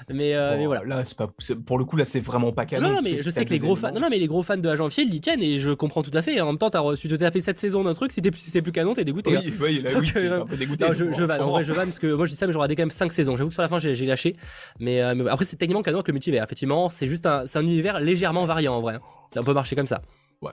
[0.09, 0.83] mais, euh, voilà.
[0.83, 1.29] Là, c'est pas,
[1.65, 2.89] pour le coup, là, c'est vraiment pas canon.
[2.89, 4.57] Non, non mais je sais que les gros fans, non, non, mais les gros fans
[4.57, 6.39] de Agent of Shield y tiennent et je comprends tout à fait.
[6.41, 8.93] En même temps, t'as reçu te taper cette saison d'un truc, si c'est plus canon,
[8.93, 9.37] t'es dégoûté.
[9.37, 10.85] Oui, oui, là, oui, un peu dégoûté.
[10.85, 12.53] Non, je, je vanne, en vrai, je vanne parce que moi, je dis ça, mais
[12.53, 13.37] j'aurais quand même 5 saisons.
[13.37, 14.35] J'avoue que sur la fin, j'ai lâché.
[14.79, 16.43] Mais, après, c'est techniquement canon avec le multivers.
[16.43, 18.99] Effectivement, c'est juste un, un univers légèrement variant en vrai.
[19.31, 20.01] Ça peut marcher comme ça.
[20.41, 20.51] Ouais.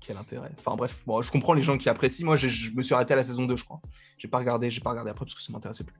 [0.00, 0.52] Quel intérêt.
[0.58, 2.26] Enfin bref, bon, je comprends les gens qui apprécient.
[2.26, 3.80] Moi, je me suis arrêté à la saison 2, je crois.
[4.18, 5.96] J'ai pas regardé, j'ai pas regardé après parce que ça m'intéressait plus.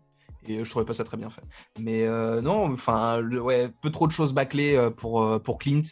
[0.49, 1.43] Et euh, je trouvais pas ça très bien fait.
[1.81, 5.83] Mais euh, non, enfin, ouais, peu trop de choses bâclées euh, pour, pour Clint.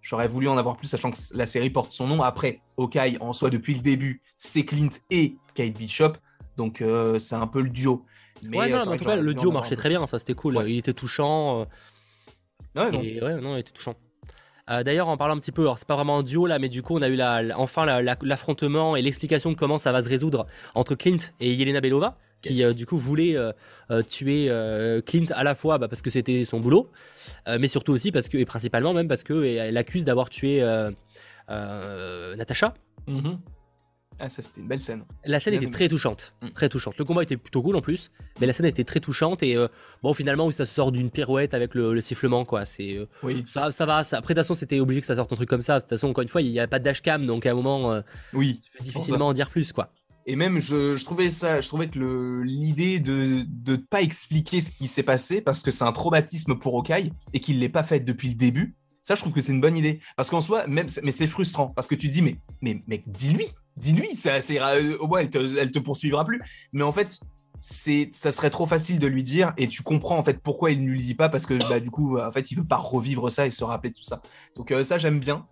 [0.00, 2.22] J'aurais voulu en avoir plus, sachant que la série porte son nom.
[2.22, 6.14] Après, Hawkeye, en soi, depuis le début, c'est Clint et Kate Bishop.
[6.56, 6.82] Donc,
[7.20, 8.04] c'est un peu le duo.
[8.48, 10.58] Mais, ouais, non, en tout cas, le duo marchait très bien, ça c'était cool.
[10.66, 11.60] Il était touchant.
[12.74, 12.98] Ouais, non.
[12.98, 13.94] ouais, non, il était touchant.
[14.70, 16.68] Euh, d'ailleurs, en parlant un petit peu, alors c'est pas vraiment un duo là, mais
[16.68, 17.84] du coup, on a eu la, enfin
[18.22, 22.62] l'affrontement et l'explication de comment ça va se résoudre entre Clint et Yelena Belova, qui
[22.62, 23.52] euh, du coup voulait euh,
[24.08, 24.50] tuer
[25.04, 26.90] Clint à la fois bah, parce que c'était son boulot,
[27.58, 30.60] mais surtout aussi parce que, et principalement même parce qu'elle accuse d'avoir tué
[31.48, 32.74] Natasha.
[33.08, 33.36] Mm-hmm.
[34.24, 35.04] Ah, ça c'était une belle scène.
[35.24, 36.50] La scène était très touchante, mm.
[36.50, 36.96] très touchante.
[36.96, 39.66] Le combat était plutôt cool en plus, mais la scène était très touchante et euh,
[40.04, 42.64] bon finalement ça sort d'une pirouette avec le, sifflement quoi.
[42.64, 43.44] C'est euh, oui.
[43.48, 44.04] ça, ça va.
[44.04, 45.78] Ça, après de toute façon c'était obligé que ça sorte un truc comme ça.
[45.78, 47.54] De toute façon encore une fois il n'y a pas de dashcam donc à un
[47.54, 48.00] moment euh,
[48.32, 49.92] oui difficilement en dire plus quoi.
[50.24, 54.86] Et même je, trouvais ça, je trouvais que l'idée de ne pas expliquer ce qui
[54.86, 58.28] s'est passé parce que c'est un traumatisme pour Okai et qu'il l'ait pas fait depuis
[58.28, 58.76] le début.
[59.02, 59.98] Ça, je trouve que c'est une bonne idée.
[60.16, 61.72] Parce qu'en soi, même, mais c'est frustrant.
[61.74, 63.46] Parce que tu te dis, mais, mais mec, dis-lui
[63.76, 66.40] dis-lui, ça, euh, au moins elle te, poursuivra plus.
[66.72, 67.20] Mais en fait,
[67.60, 70.82] c'est, ça serait trop facile de lui dire et tu comprends en fait pourquoi il
[70.84, 73.30] ne lui dit pas parce que bah, du coup, en fait, il veut pas revivre
[73.30, 74.22] ça et se rappeler tout ça.
[74.56, 75.46] Donc euh, ça, j'aime bien.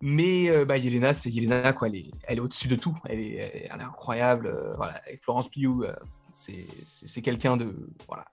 [0.00, 1.88] Mais euh, bah, Yelena, c'est Yelena, quoi.
[1.88, 2.96] Elle est, elle est au-dessus de tout.
[3.06, 4.74] Elle est, elle est incroyable.
[4.76, 5.00] voilà.
[5.10, 5.86] Et Florence Pugh,
[6.32, 7.74] c'est quelqu'un de.
[8.06, 8.26] Voilà.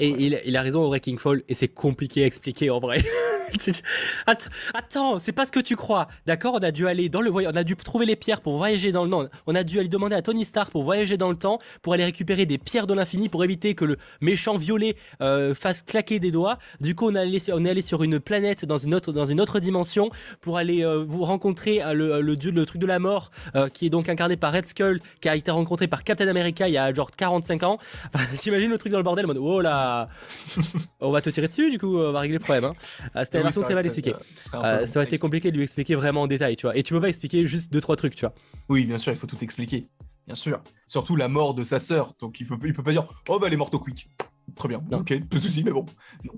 [0.00, 3.02] Et il, il, a raison au Wrecking Fall, et c'est compliqué à expliquer en vrai.
[4.74, 6.08] Attends, c'est pas ce que tu crois.
[6.26, 8.56] D'accord, on a dû aller dans le voyage, on a dû trouver les pierres pour
[8.56, 9.24] voyager dans le temps.
[9.46, 12.04] On a dû aller demander à Tony Stark pour voyager dans le temps, pour aller
[12.04, 16.30] récupérer des pierres de l'infini pour éviter que le méchant violet euh, fasse claquer des
[16.30, 16.58] doigts.
[16.80, 19.26] Du coup, on, est allé, on est allé sur une planète dans une autre, dans
[19.26, 22.98] une autre dimension pour aller euh, vous rencontrer euh, le, le, le, truc de la
[22.98, 23.30] mort
[23.72, 26.74] qui est donc incarné par Red Skull, qui a été rencontré par Captain America il
[26.74, 27.78] y a genre 45 ans.
[28.40, 30.08] T'imagines le truc dans le bordel, mode oh là,
[31.00, 32.64] on va te tirer dessus, du coup, on va régler le problème.
[32.64, 34.14] Hein très mal expliqué.
[34.34, 36.76] Ça, euh, aurait été compliqué de lui expliquer vraiment en détail, tu vois.
[36.76, 38.34] Et tu peux pas expliquer juste deux trois trucs, tu vois.
[38.68, 39.88] Oui, bien sûr, il faut tout expliquer.
[40.26, 40.60] Bien sûr.
[40.86, 42.14] Surtout la mort de sa sœur.
[42.20, 44.08] Donc il peut, il peut pas dire Oh bah elle est morte au quick.
[44.54, 44.80] Très bien.
[44.92, 45.86] Ok, pas de soucis, mais bon.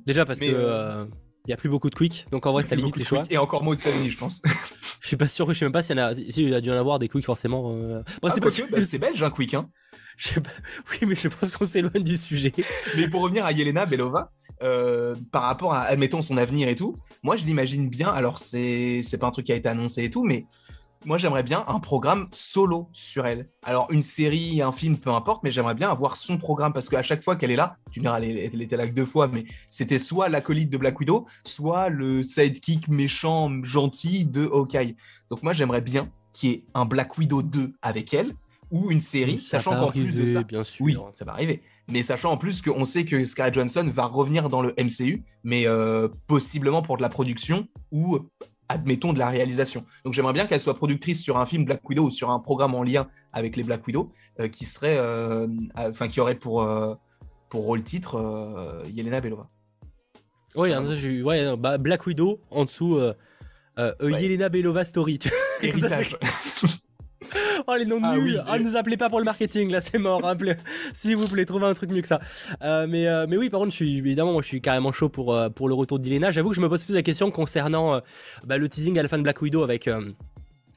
[0.07, 0.46] Déjà parce que.
[0.46, 1.07] Euh, euh,
[1.49, 3.24] il y a plus beaucoup de quick, donc en vrai ça limite les choix.
[3.30, 4.42] Et encore moins aux États-Unis, je pense.
[5.01, 6.12] Je suis pas sûr, je sais même pas s'il y en a.
[6.12, 7.74] il y a dû en avoir des quicks forcément.
[8.22, 9.70] ah, c'est bah, c'est belge un quick, hein.
[10.90, 12.53] Oui, mais je pense qu'on s'éloigne du sujet.
[12.96, 14.32] mais pour revenir à Yelena Belova,
[14.62, 18.09] euh, par rapport à, admettons, son avenir et tout, moi je l'imagine bien.
[18.09, 20.46] Alors, c'est pas un truc qui a été annoncé et tout, mais
[21.05, 23.49] moi j'aimerais bien un programme solo sur elle.
[23.62, 27.03] Alors, une série, un film, peu importe, mais j'aimerais bien avoir son programme parce qu'à
[27.03, 29.44] chaque fois qu'elle est là, tu me diras, elle, était là que deux fois, mais
[29.70, 34.96] c'était soit l'acolyte de Black Widow, soit le sidekick méchant, gentil de Hawkeye.
[35.30, 38.34] Donc, moi j'aimerais bien qu'il y ait un Black Widow 2 avec elle
[38.70, 40.84] ou une série, sachant qu'en plus de ça, bien sûr.
[40.84, 41.62] oui, ça va arriver.
[41.90, 45.66] Mais sachant en plus qu'on sait que Scarlett Johansson va revenir dans le MCU, mais
[45.66, 48.18] euh, possiblement pour de la production ou
[48.69, 49.85] admettons de la réalisation.
[50.05, 52.75] Donc j'aimerais bien qu'elle soit productrice sur un film Black Widow ou sur un programme
[52.75, 55.47] en lien avec les Black Widow euh, qui serait, euh,
[55.77, 56.66] enfin qui aurait pour
[57.49, 59.49] pour rôle titre Yelena Belova.
[60.55, 60.85] Oui, hein,
[61.25, 63.01] ouais, bah, Black Widow en dessous.
[64.01, 65.19] Yelena Belova Story.
[65.62, 66.16] Héritage.
[67.66, 68.43] oh les noms ah nuls.
[68.47, 70.22] Ah ne nous appelez pas pour le marketing là c'est mort
[70.95, 72.20] s'il vous plaît trouvez un truc mieux que ça.
[72.62, 75.09] Euh, mais, euh, mais oui par contre je suis évidemment moi je suis carrément chaud
[75.09, 76.31] pour, euh, pour le retour d'Ilena.
[76.31, 78.01] J'avoue que je me pose plus la question concernant
[78.45, 79.89] bah, le teasing à la fin de Black Widow avec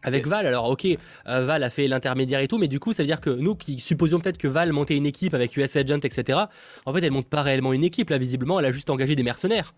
[0.04, 0.88] avec Val, alors ok,
[1.28, 3.78] Val a fait l'intermédiaire et tout, mais du coup, ça veut dire que nous qui
[3.78, 6.40] supposions peut-être que Val montait une équipe avec US Agent, etc.,
[6.88, 9.22] en fait, elle monte pas réellement une équipe, là, visiblement, elle a juste engagé des
[9.22, 9.76] mercenaires.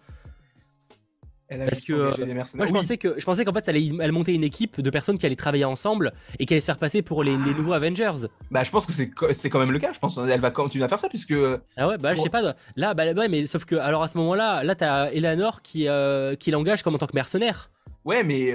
[1.49, 4.43] Parce que euh, moi je pensais que je pensais qu'en fait elle, allait, monter une
[4.43, 7.35] équipe de personnes qui allaient travailler ensemble et qui allaient se faire passer pour les,
[7.35, 8.27] nouveaux Avengers.
[8.49, 9.91] Bah je pense que c'est c'est quand même le cas.
[9.93, 11.31] Je pense elle va continuer à faire ça puisque.
[11.31, 14.07] Euh, ah ouais bah je sais pas là bah ouais, mais sauf que alors à
[14.07, 17.71] ce moment-là là t'as Eleanor qui euh, qui l'engage comme en tant que mercenaire.
[18.05, 18.51] Ouais mais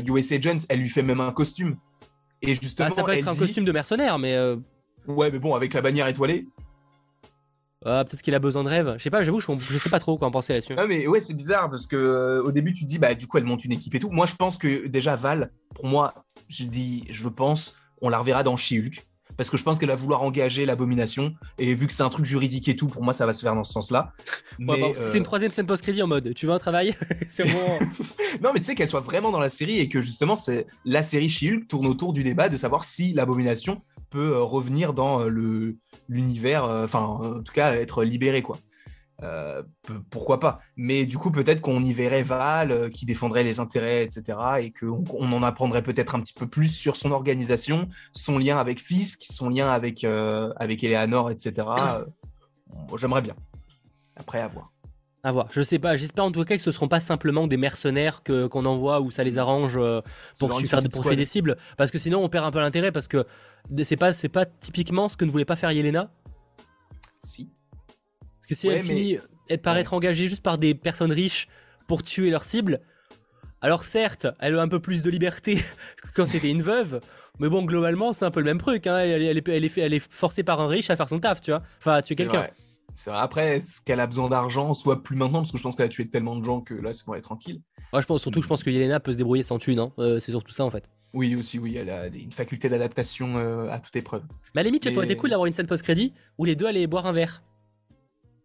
[0.00, 1.76] US Agent elle lui fait même un costume
[2.40, 2.88] et justement.
[2.90, 4.36] Ah, ça peut être un costume de mercenaire mais.
[5.06, 6.46] Ouais mais bon avec la bannière étoilée.
[7.84, 8.94] Ah, peut-être qu'il a besoin de rêve.
[8.96, 10.74] Je sais pas, j'avoue, je, je, sais pas trop quoi en penser là-dessus.
[10.76, 13.26] Ah, mais ouais, c'est bizarre parce que euh, au début, tu te dis, bah, du
[13.26, 14.10] coup, elle monte une équipe et tout.
[14.10, 16.14] Moi, je pense que déjà, Val, pour moi,
[16.48, 19.02] je dis, je pense, on la reverra dans She-Hulk.
[19.36, 21.34] Parce que je pense qu'elle va vouloir engager l'abomination.
[21.58, 23.54] Et vu que c'est un truc juridique et tout, pour moi, ça va se faire
[23.54, 24.12] dans ce sens-là.
[24.58, 26.94] C'est une euh, troisième scène post-crédit en mode tu veux un travail?
[27.30, 27.78] C'est bon.
[28.42, 31.02] non, mais tu sais qu'elle soit vraiment dans la série et que justement, c'est la
[31.02, 33.82] série She-Hulk tourne autour du débat de savoir si l'abomination
[34.18, 35.76] euh, revenir dans le
[36.08, 38.58] l'univers, euh, enfin, en tout cas, être libéré, quoi.
[39.22, 39.62] Euh,
[40.10, 44.02] pourquoi pas Mais du coup, peut-être qu'on y verrait Val euh, qui défendrait les intérêts,
[44.02, 44.38] etc.
[44.60, 48.58] Et qu'on on en apprendrait peut-être un petit peu plus sur son organisation, son lien
[48.58, 51.68] avec Fisk, son lien avec, avec Eleanor, etc.
[52.96, 53.36] J'aimerais bien.
[54.16, 54.72] Après, à voir.
[55.24, 55.46] À voir.
[55.52, 55.96] Je sais pas.
[55.96, 59.00] J'espère en tout cas que ce ne seront pas simplement des mercenaires que qu'on envoie
[59.00, 59.78] où ça les arrange
[60.38, 61.56] pour faire pour des cibles.
[61.76, 63.24] Parce que sinon, on perd un peu l'intérêt parce que
[63.84, 66.10] c'est pas, c'est pas typiquement ce que ne voulait pas faire Yelena
[67.20, 67.50] Si.
[68.40, 69.18] Parce que si elle finit,
[69.62, 71.46] paraît être engagée juste par des personnes riches
[71.86, 72.80] pour tuer leur cible.
[73.60, 75.56] Alors certes, elle a un peu plus de liberté
[76.02, 77.00] que quand c'était une veuve,
[77.38, 78.88] mais bon, globalement, c'est un peu le même truc.
[78.88, 78.98] Hein.
[78.98, 81.62] Elle, elle, est, elle, est, forcée par un riche à faire son taf, tu vois.
[81.78, 82.40] Enfin, à tuer quelqu'un.
[82.40, 82.52] Vrai.
[83.06, 85.90] Après, est-ce qu'elle a besoin d'argent, soit plus maintenant, parce que je pense qu'elle a
[85.90, 87.60] tué tellement de gens que là, c'est pour être tranquille.
[87.92, 89.78] je pense, surtout, je pense que Yelena peut se débrouiller sans thune.
[89.78, 89.92] Hein.
[89.98, 90.90] Euh, c'est surtout ça, en fait.
[91.14, 94.22] Oui, aussi, oui, elle a une faculté d'adaptation euh, à toute épreuve.
[94.54, 96.66] Mais à la limite, ça aurait été cool d'avoir une scène post-crédit où les deux
[96.66, 97.42] allaient boire un verre.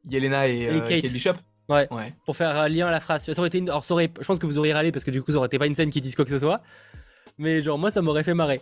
[0.10, 1.12] Yelena et, euh, Kate.
[1.12, 1.34] Bishop
[1.70, 1.88] ouais.
[1.92, 2.14] ouais.
[2.26, 3.26] Pour faire lien à la phrase.
[3.26, 5.38] Ça aurait été Alors, je pense que vous auriez râlé parce que du coup, ça
[5.38, 6.62] aurait été pas une scène qui dise quoi que ce soit.
[7.38, 8.62] Mais genre, moi, ça m'aurait fait marrer.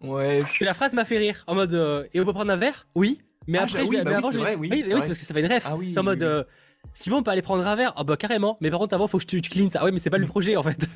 [0.00, 0.44] Ouais.
[0.60, 1.44] la phrase m'a fait rire.
[1.46, 1.74] En mode,
[2.12, 2.86] et on peut prendre un verre?
[2.94, 3.20] Oui.
[3.48, 4.82] Mais ah, après, oui, bah oui, c'est vrai, oui.
[4.84, 5.64] c'est parce que ça fait une ref.
[5.66, 6.46] Ah c'est en mode,
[6.92, 7.92] si on peut aller prendre un verre.
[7.96, 8.56] Ah bah carrément.
[8.60, 9.80] Mais par contre, avant, faut que tu, tu cleans ça.
[9.82, 10.86] Ah ouais, mais c'est pas le projet en fait.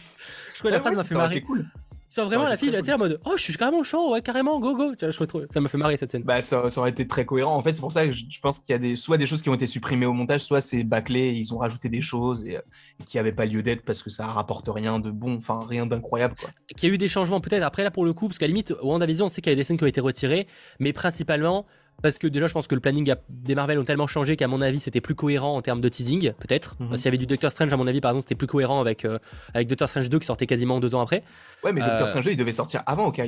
[0.55, 1.40] je crois que la phrase m'a fait marrer.
[1.40, 1.66] Cool.
[2.14, 4.61] C'est vraiment la fille, elle était en mode Oh, je suis carrément chaud, ouais, carrément,
[4.61, 4.94] go, go.
[4.94, 5.40] Tu vois, je trop...
[5.50, 6.24] Ça m'a fait marrer cette scène.
[6.24, 7.57] Bah, ça, aurait été très cohérent.
[7.57, 9.40] En fait, c'est pour ça que je, pense qu'il y a des, soit des choses
[9.40, 12.59] qui ont été supprimées au montage, soit c'est bâclé, ils ont rajouté des choses et,
[13.07, 16.34] qui n'avaient pas lieu d'être parce que ça rapporte rien de bon, enfin, rien d'incroyable,
[16.38, 16.50] quoi.
[16.76, 18.48] Qu'il y a eu des changements, peut-être après, là, pour le coup, parce qu'à la
[18.48, 20.46] limite, au WandaVision, on sait qu'il y a des scènes qui ont été retirées,
[20.80, 21.64] mais principalement,
[22.01, 24.61] parce que déjà je pense que le planning des Marvel ont tellement changé qu'à mon
[24.61, 26.76] avis c'était plus cohérent en termes de teasing peut-être.
[26.80, 26.97] Mhm.
[26.97, 29.05] s'il y avait du Doctor Strange à mon avis par exemple c'était plus cohérent avec
[29.05, 29.18] euh,
[29.55, 31.22] avec Doctor Strange 2 qui sortait quasiment deux ans après.
[31.64, 33.20] Ouais mais Doctor euh, Strange 2 il devait sortir avant ok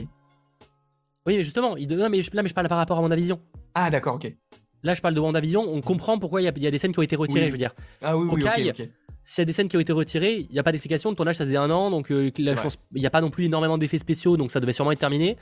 [1.26, 3.40] oui mais justement il mais là mais je parle par rapport à WandaVision
[3.74, 4.32] ah d'accord ok
[4.85, 7.03] là je parle de WandaVision on comprend pourquoi il y, a des scènes qui ont
[7.03, 8.89] été retirées je veux dire ah oui oui ok,
[9.24, 11.09] s'il y a des scènes qui ont été retirées, il n'y a pas d'explication.
[11.09, 12.55] Le tournage, ça faisait un an, donc euh, il
[12.95, 15.37] n'y a pas non plus énormément d'effets spéciaux, donc ça devait sûrement être terminé.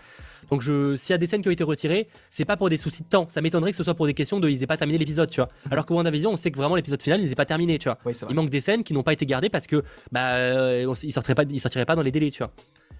[0.51, 3.03] Donc s'il y a des scènes qui ont été retirées, c'est pas pour des soucis
[3.03, 3.27] de temps.
[3.29, 5.41] Ça m'étonnerait que ce soit pour des questions de ils n'aient pas terminé l'épisode, tu
[5.41, 5.49] vois.
[5.67, 5.73] Mhm.
[5.73, 7.99] Alors que WandaVision, on sait que vraiment l'épisode final, n'est pas terminé, tu vois.
[8.29, 9.83] il manque des scènes qui n'ont pas été gardées parce que
[10.13, 12.53] bah euh, il sortirait pas, sortirait pas dans les délais, tu vois.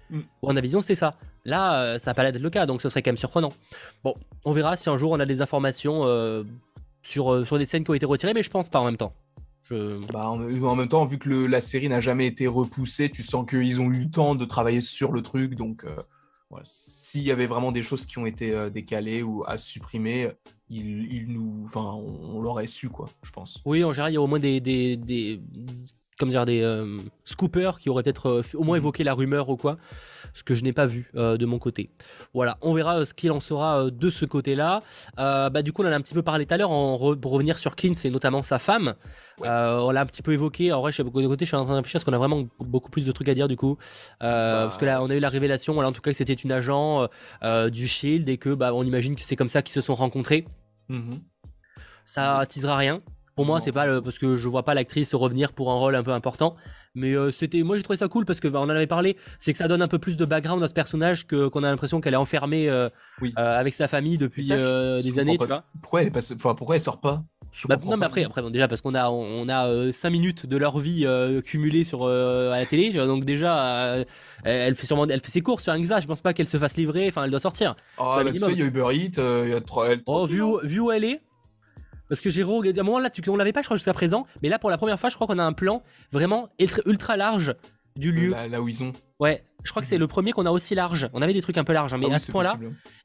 [0.09, 0.19] Mm.
[0.41, 1.15] WandaVision, c'est ça.
[1.45, 3.51] Là, euh, ça n'a pas l'air d'être le cas, donc ce serait quand même surprenant.
[4.03, 6.03] Bon, on verra si un jour on a des informations
[7.01, 9.13] sur, sur des scènes qui ont été retirées, mais je pense pas en même temps.
[10.11, 13.81] Bah, en, même temps, vu que la série n'a jamais été repoussée, tu sens qu'ils
[13.81, 15.55] ont eu le temps de travailler sur le truc.
[15.55, 15.85] Donc,
[16.63, 20.29] s'il y avait vraiment des choses qui ont été décalées ou à supprimer,
[20.69, 23.61] il, nous, enfin, on, l'aurait su, quoi, je pense.
[23.65, 25.41] Oui, en général, il y a au moins des, des, des
[26.19, 28.83] comme dire, des euh, scoopers qui auraient peut-être euh, au moins mhm.
[28.83, 29.77] évoqué la rumeur ou quoi,
[30.33, 31.89] ce que je n'ai pas vu euh, de mon côté.
[32.33, 34.81] Voilà, on verra ce qu'il en sera de ce côté-là.
[35.17, 37.57] bah, du coup, on en a un petit peu parlé tout à l'heure, pour revenir
[37.57, 38.95] sur Clint, c'est notamment sa femme.
[39.39, 40.71] on l'a un petit peu évoqué.
[40.71, 42.17] En vrai, je suis de côté, je suis en train de réfléchir parce qu'on a
[42.17, 43.77] vraiment beaucoup plus de trucs à dire du coup.
[44.19, 46.33] Bah, parce que là, on a eu la révélation, voilà, en tout cas, que c'était
[46.33, 47.07] une agent
[47.71, 50.45] du Shield et que, bah, on imagine que c'est comme ça qu'ils se sont rencontrés.
[50.89, 51.19] Mhm.
[52.05, 53.01] Ça teasera rien.
[53.35, 55.95] Pour moi, c'est pas le, parce que je vois pas l'actrice revenir pour un rôle
[55.95, 56.55] un peu important.
[56.95, 59.17] Mais euh, c'était, moi j'ai trouvé ça cool parce que bah, on en avait parlé,
[59.39, 61.69] c'est que ça donne un peu plus de background à ce personnage que qu'on a
[61.69, 62.87] l'impression qu'elle est enfermée euh,
[63.23, 65.63] euh, avec sa famille depuis des années, tu vois.
[65.81, 67.23] Pourquoi elle passe, pourquoi elle sort pas?
[67.67, 70.79] Bah, non mais après, après déjà parce qu'on a on a 5 minutes de leur
[70.79, 71.05] vie
[71.43, 74.03] cumulées sur à la télé donc déjà
[74.43, 76.57] elle fait sûrement elle fait ses courses sur un XA je pense pas qu'elle se
[76.57, 77.07] fasse livrer.
[77.07, 77.75] Enfin elle doit sortir.
[77.99, 80.79] Oh, tu sais il y a Uber Eats il y a trois oh, vu, vu
[80.79, 81.21] où elle est
[82.09, 84.27] parce que j'ai à un moment là, tu, on l'avait pas, je crois, jusqu'à présent,
[84.41, 86.49] mais là, pour la première fois, je crois qu'on a un plan vraiment
[86.85, 87.55] ultra large
[87.95, 88.31] du lieu.
[88.31, 88.93] Là, où ils sont.
[89.19, 91.09] Ouais, je crois que c'est le premier qu'on a aussi large.
[91.13, 92.57] On avait des trucs un peu larges, hein, mais ah à ce point-là.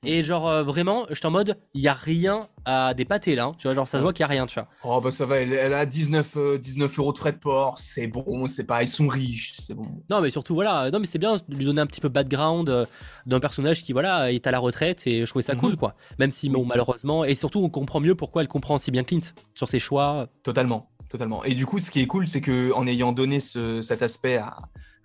[0.04, 3.46] Et genre, euh, vraiment, j'étais en mode, il y a rien à dépater là.
[3.46, 3.54] Hein.
[3.58, 4.68] tu vois, genre, ça se voit qu'il y a rien, tu vois.
[4.84, 7.78] Oh, bah ça va, elle, a 19, 19 euh, euros de frais de port.
[7.78, 9.86] C'est bon, c'est pas, ils sont riches, c'est bon.
[10.10, 12.68] Non, mais surtout, voilà, non, mais c'est bien de lui donner un petit peu background
[12.68, 12.86] euh,
[13.26, 15.78] d'un personnage qui, voilà, est à la retraite et je trouvais ça cool, mhm.
[15.78, 15.94] quoi.
[16.18, 19.20] Même si, bon, malheureusement, et surtout, on comprend mieux pourquoi elle comprend si bien Clint
[19.54, 20.26] sur ses choix.
[20.42, 21.44] Totalement, totalement.
[21.44, 24.58] Et du coup, ce qui est cool, c'est que en ayant donné cet aspect à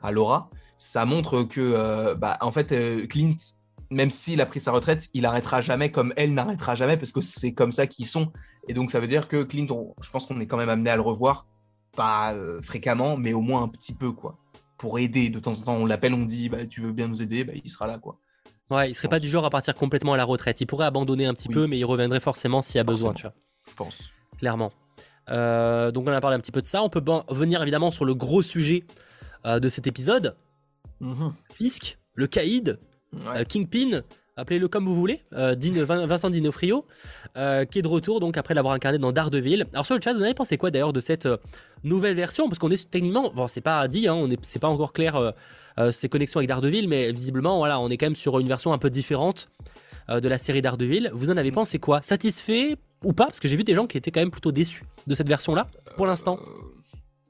[0.04, 0.50] à Laura,
[0.84, 3.38] ça montre que, euh, bah, en fait, euh, Clint,
[3.90, 7.22] même s'il a pris sa retraite, il arrêtera jamais comme elle n'arrêtera jamais parce que
[7.22, 8.34] c'est comme ça qu'ils sont.
[8.68, 9.68] Et donc, ça veut dire que Clint,
[10.02, 11.48] je pense qu'on est quand même amené à le revoir,
[11.96, 14.38] pas euh, fréquemment, mais au moins un petit peu, quoi.
[14.78, 15.30] Pour aider.
[15.30, 17.54] De temps en temps, on l'appelle, on dit, bah, tu veux bien nous aider, bah,
[17.64, 18.18] il sera là, quoi.
[18.70, 20.60] Ouais, il serait pas du genre à partir complètement à la retraite.
[20.60, 23.22] Il pourrait abandonner un petit peu, mais il reviendrait forcément s'il y a besoin, tu
[23.22, 23.34] vois.
[23.70, 24.12] Je pense.
[24.38, 24.74] Clairement.
[25.28, 26.84] donc on a parlé un petit peu de ça.
[26.84, 28.84] On peut venir évidemment sur le gros sujet
[29.46, 30.38] euh, de cet épisode.
[31.04, 31.34] Mhm.
[31.52, 32.80] Fisk, le Caïd,
[33.28, 34.02] euh, Kingpin,
[34.38, 35.56] appelez-le comme vous voulez, euh,
[36.08, 36.86] Vincent Dinofrio,
[37.36, 39.68] qui est de retour donc après l'avoir incarné dans Daredevil.
[39.74, 41.28] Alors sur le chat, vous avez pensé quoi d'ailleurs de cette
[41.84, 42.48] nouvelle version?
[42.48, 45.34] Parce qu'on est techniquement, bon c'est pas dit, hein, on est, c'est pas encore clair
[45.92, 48.78] ses connexions avec Daredevil, mais visiblement voilà, on est quand même sur une version un
[48.78, 49.50] peu différente
[50.10, 51.12] de la série Daredevil.
[51.14, 51.56] Vous en avez mm.
[51.56, 52.02] pensé quoi?
[52.02, 53.26] Satisfait ou pas?
[53.26, 55.68] Parce que j'ai vu des gens qui étaient quand même plutôt déçus de cette version-là,
[55.98, 56.40] pour l'instant.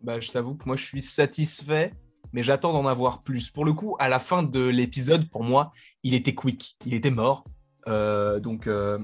[0.04, 1.94] Bah, je t'avoue que moi je suis satisfait
[2.34, 3.52] mais j'attends d'en avoir plus.
[3.52, 5.72] Pour le coup, à la fin de l'épisode, pour moi,
[6.04, 7.46] il était quick, il était mort.
[7.88, 9.00] Euh, donc, euh,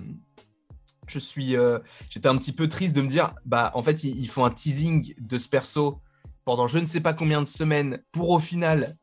[1.07, 4.27] je suis, euh, j'étais un petit peu triste de me dire, bah, en fait, ils,
[4.27, 6.01] font un teasing de ce perso
[6.43, 8.95] pendant je ne sais pas combien de semaines pour au final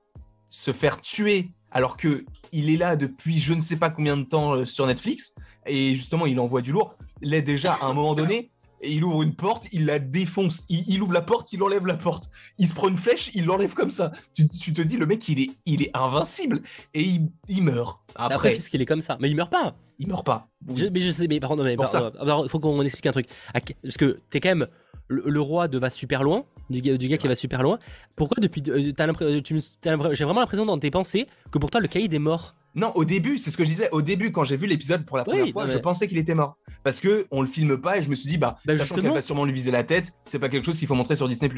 [0.49, 4.23] se faire tuer alors que il est là depuis je ne sais pas combien de
[4.23, 5.35] temps sur Netflix
[5.67, 6.97] et justement il envoie du lourd.
[7.21, 8.51] Là déjà à un moment donné,
[8.81, 10.65] et il ouvre une porte, il la défonce.
[10.69, 12.31] Il, ouvre la porte, il enlève la porte.
[12.59, 14.13] Il se prend une flèche, il l'enlève comme ça.
[14.35, 16.63] Tu, te dis, le mec, il est, il est invincible.
[16.95, 17.05] Et
[17.49, 18.01] il, meurt.
[18.15, 19.17] Après, Après ce qu'il est comme ça.
[19.21, 19.77] Mais il meurt pas.
[19.99, 20.49] Il meurt pas.
[20.67, 23.29] mais je sais, mais pardon, mais il faut qu'on explique un truc.
[23.53, 24.67] Parce que t'es quand même
[25.09, 27.79] le, roi de va super loin, du, gars qui va super loin.
[28.17, 28.63] Pourquoi depuis.
[28.69, 28.93] Euh,
[30.13, 32.55] j'ai vraiment l'impression dans tes pensées que pour toi, le caïd est mort.
[32.77, 33.89] Non, au début, c'est ce que je disais.
[33.91, 36.59] Au début, quand j'ai vu l'épisode pour la première fois, je pensais qu'il était mort.
[36.85, 39.11] Parce que on le filme pas et je me suis dit, bah, bah sachant qu'elle
[39.11, 41.51] va sûrement lui viser la tête, c'est pas quelque chose qu'il faut montrer sur Disney.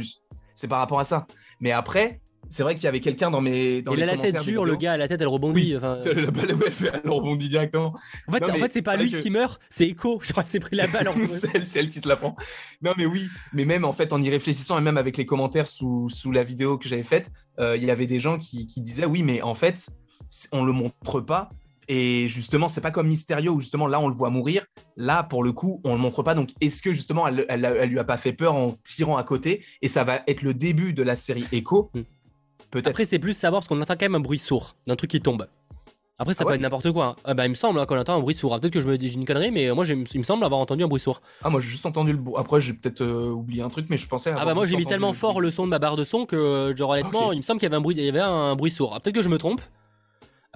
[0.54, 1.26] C'est par rapport à ça.
[1.60, 3.82] Mais après, c'est vrai qu'il y avait quelqu'un dans mes.
[3.82, 5.76] Dans il a la tête dure, le gars, la tête elle rebondit.
[5.76, 5.98] Enfin...
[6.14, 6.56] La balle,
[7.04, 7.94] elle, rebondit directement.
[8.26, 10.20] En fait, en fait c'est pas lui qui meurt, c'est Echo.
[10.22, 11.14] Je crois que c'est pris la balle en
[11.64, 12.36] C'est elle qui se la prend.
[12.80, 15.68] Non, mais oui, mais même en fait, en y réfléchissant et même avec les commentaires
[15.68, 18.80] sous, sous la vidéo que j'avais faite, euh, il y avait des gens qui, qui
[18.80, 19.90] disaient oui, mais en fait,
[20.52, 21.50] on le montre pas
[21.88, 24.66] et justement, c'est pas comme Mysterio où justement là on le voit mourir.
[24.96, 26.34] Là, pour le coup, on le montre pas.
[26.34, 29.64] Donc, est-ce que justement elle, elle, lui a pas fait peur en tirant à côté?
[29.80, 31.90] Et ça va être le début de la série Echo.
[31.94, 32.02] Hmm.
[32.70, 32.88] Peut-être.
[32.88, 35.22] Après, c'est plus savoir parce qu'on entend quand même un bruit sourd d'un truc qui
[35.22, 35.48] tombe.
[36.20, 37.06] Après, ça ah peut être n'importe quoi.
[37.06, 37.16] Hein.
[37.24, 38.58] Ah bah, il me semble hein, qu'on entend un bruit sourd.
[38.58, 40.88] Peut-être que je me dis une connerie, mais moi, il me semble avoir entendu un
[40.88, 41.22] bruit sourd.
[41.42, 42.34] Ah, moi, j'ai juste entendu le bruit.
[42.36, 44.34] Après, j'ai peut-être euh, oublié un truc, mais je pensais.
[44.36, 46.74] Ah, bah, moi, j'ai mis tellement fort le son de ma barre de son que,
[46.76, 48.72] genre, honnêtement, il me semble qu'il y avait un bruit, il y avait un bruit
[48.72, 48.92] sourd.
[48.94, 49.62] Ah, peut-être que je me trompe.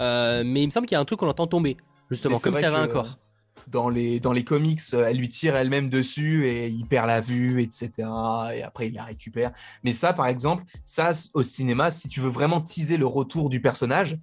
[0.03, 1.77] Euh, mais il me semble qu'il y a un truc qu'on entend tomber,
[2.11, 3.19] justement, comme ça va un corps.
[3.69, 7.21] Dans les, dans les comics, euh, elle lui tire elle-même dessus et il perd la
[7.21, 7.91] vue, etc.
[8.55, 9.53] Et après, il la récupère.
[9.85, 13.61] Mais ça, par exemple, ça, au cinéma, si tu veux vraiment teaser le retour du
[13.61, 14.19] personnage,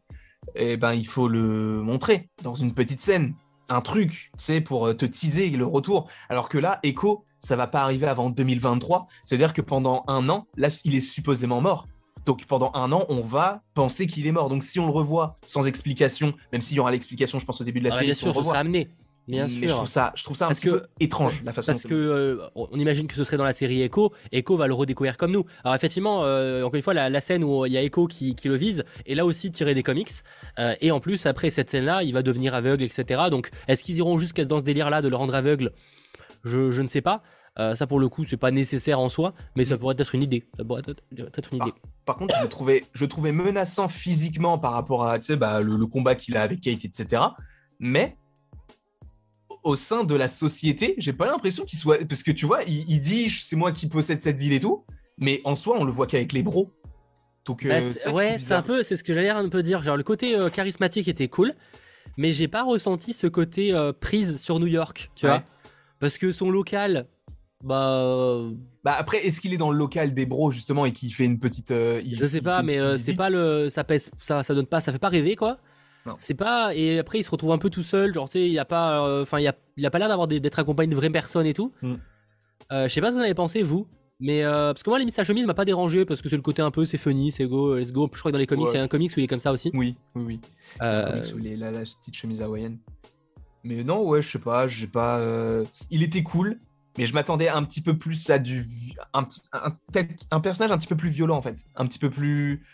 [0.56, 3.34] eh ben, il faut le montrer dans une petite scène.
[3.70, 6.10] Un truc, sais, pour euh, te teaser le retour.
[6.28, 9.08] Alors que là, Echo, ça va pas arriver avant 2023.
[9.26, 11.88] C'est-à-dire que pendant un an, là, il est supposément mort.
[12.26, 14.50] Donc pendant un an, on va penser qu'il est mort.
[14.50, 17.64] Donc si on le revoit sans explication, même s'il y aura l'explication, je pense au
[17.64, 18.90] début de la ah, série, bien sûr, on sera amené.
[19.30, 21.72] Bien mais je trouve ça, je trouve ça un petit peu étrange la façon.
[21.72, 24.12] Parce que euh, on imagine que ce serait dans la série Echo.
[24.32, 25.46] Echo va le redécouvrir comme nous.
[25.64, 28.56] Alors effectivement, euh, encore une fois, la, scène où il y a Echo qui, le
[28.56, 30.10] vise est là aussi tirée des comics.
[30.58, 33.22] Euh, et en plus, après cette scène-là, il va devenir aveugle, etc.
[33.30, 35.74] Donc, est-ce qu'ils iront jusqu'à dans ce délire-là de le rendre aveugle?
[36.44, 37.22] Je, je ne sais pas.
[37.60, 39.80] Euh, ça, pour le coup, c'est pas nécessaire en soi, mais ça mm.
[39.80, 40.46] pourrait être une idée.
[40.58, 41.74] Ça pourrait être, une idée.
[42.06, 46.16] Par, contre, je le, trouvais, je trouvais menaçant physiquement par rapport à bah, le, combat
[46.16, 47.22] qu'il a avec Kate, etc.
[47.80, 48.18] Mais
[49.64, 52.06] au sein de la société, j'ai pas l'impression qu'il soit.
[52.08, 54.86] Parce que tu vois, il, dit c'est moi qui possède cette ville et tout,
[55.18, 56.72] mais en soi, on le voit qu'avec les bros.
[57.44, 59.84] Donc, euh, bah, ouais, c'est un peu, c'est ce que j'allais un peu dire.
[59.84, 61.54] Genre, le côté euh, charismatique était cool,
[62.16, 65.44] mais j'ai pas ressenti ce côté prise sur New York, tu vois.
[66.00, 67.08] Parce que son local,
[67.64, 68.50] bah.
[68.84, 71.40] Bah après, est-ce qu'il est dans le local des bros justement et qu'il fait une
[71.40, 71.72] petite.
[71.72, 73.68] Euh, je sais pas, mais euh, c'est pas le.
[73.70, 75.58] Ça pèse, ça, ça donne pas, ça fait pas rêver quoi.
[76.18, 76.74] C'est pas.
[76.74, 78.14] Et après, il se retrouve un peu tout seul.
[78.14, 79.06] Genre, tu sais, il a pas.
[79.06, 81.54] Euh, enfin, il, a, il a pas l'air d'avoir d'être accompagné de vraies personnes et
[81.54, 81.72] tout.
[81.82, 81.96] Mm.
[82.72, 83.88] je sais pas ce que vous en avez pensé, vous.
[84.22, 86.62] Mais parce que moi, limite, sa chemise m'a pas dérangé parce que c'est le côté
[86.62, 88.10] un peu, c'est funny, c'est go, let's go.
[88.12, 89.40] Je crois que dans les comics, il y a un comics où il est comme
[89.40, 89.70] ça aussi.
[89.74, 90.42] Oui, oui, oui.
[90.82, 91.22] Euh...
[91.36, 92.80] Où il est là, la petite chemise hawaïenne.
[93.66, 95.22] Mais non, ouais, je sais pas, j'ai pas.
[95.92, 96.60] Il était cool
[97.00, 98.68] mais je m'attendais un petit peu plus à du
[99.14, 99.26] un,
[100.32, 102.66] un, personnage un petit peu plus violent en fait, un petit peu plus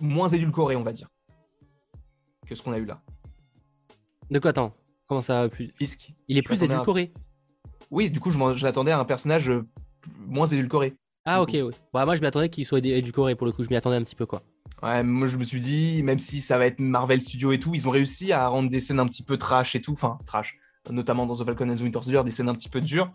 [0.00, 1.08] moins édulcoré on va dire
[2.46, 3.02] que ce qu'on a eu là.
[4.30, 4.72] De quoi attends
[5.08, 6.14] Comment ça plus Fisk.
[6.28, 7.12] Il est plus édulcoré.
[7.90, 9.66] Oui, du coup je, l'attendais à un personnage euh,
[10.28, 10.94] moins édulcoré.
[11.24, 11.74] Ah ok, ouais.
[11.92, 14.14] Bah, moi je m'attendais qu'il soit édulcoré pour le coup, je m'y attendais un petit
[14.14, 14.42] peu quoi.
[14.80, 17.74] Ouais, moi je me suis dit, même si ça va être Marvel Studio et tout,
[17.74, 20.56] ils ont réussi à rendre des scènes un petit peu trash et tout, enfin trash,
[20.88, 23.10] notamment dans The Falcon and the Winter Soldier, des scènes un petit peu dures.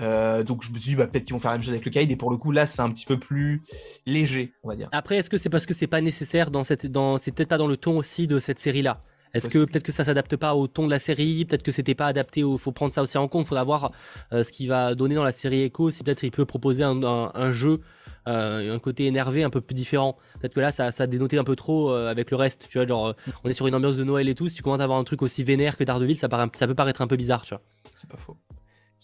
[0.00, 1.84] Euh, donc je me suis dit bah, peut-être qu'ils vont faire la même chose avec
[1.84, 3.62] le Kaïd et pour le coup là c'est un petit peu plus
[4.06, 4.88] léger on va dire.
[4.92, 7.58] Après est-ce que c'est parce que c'est pas nécessaire dans cette dans c'est peut-être pas
[7.58, 9.02] dans le ton aussi de cette série là.
[9.34, 11.96] Est-ce que peut-être que ça s'adapte pas au ton de la série, peut-être que c'était
[11.96, 13.90] pas adapté, il faut prendre ça aussi en compte, il faudra voir
[14.32, 17.50] euh, ce qu'il va donner dans la série Echo, si peut-être il peut proposer un,
[17.50, 17.80] jeu,
[18.28, 20.16] euh, un côté énervé un peu plus différent.
[20.38, 23.14] Peut-être que là ça, ça dénoté un peu trop avec le reste, tu vois, genre
[23.42, 25.04] on est sur une ambiance de Noël et tout, si tu commences à avoir un
[25.04, 27.62] truc aussi vénère que Daredevil, ça, paraît, ça peut paraître un peu bizarre, tu vois.
[27.90, 28.36] C'est pas faux.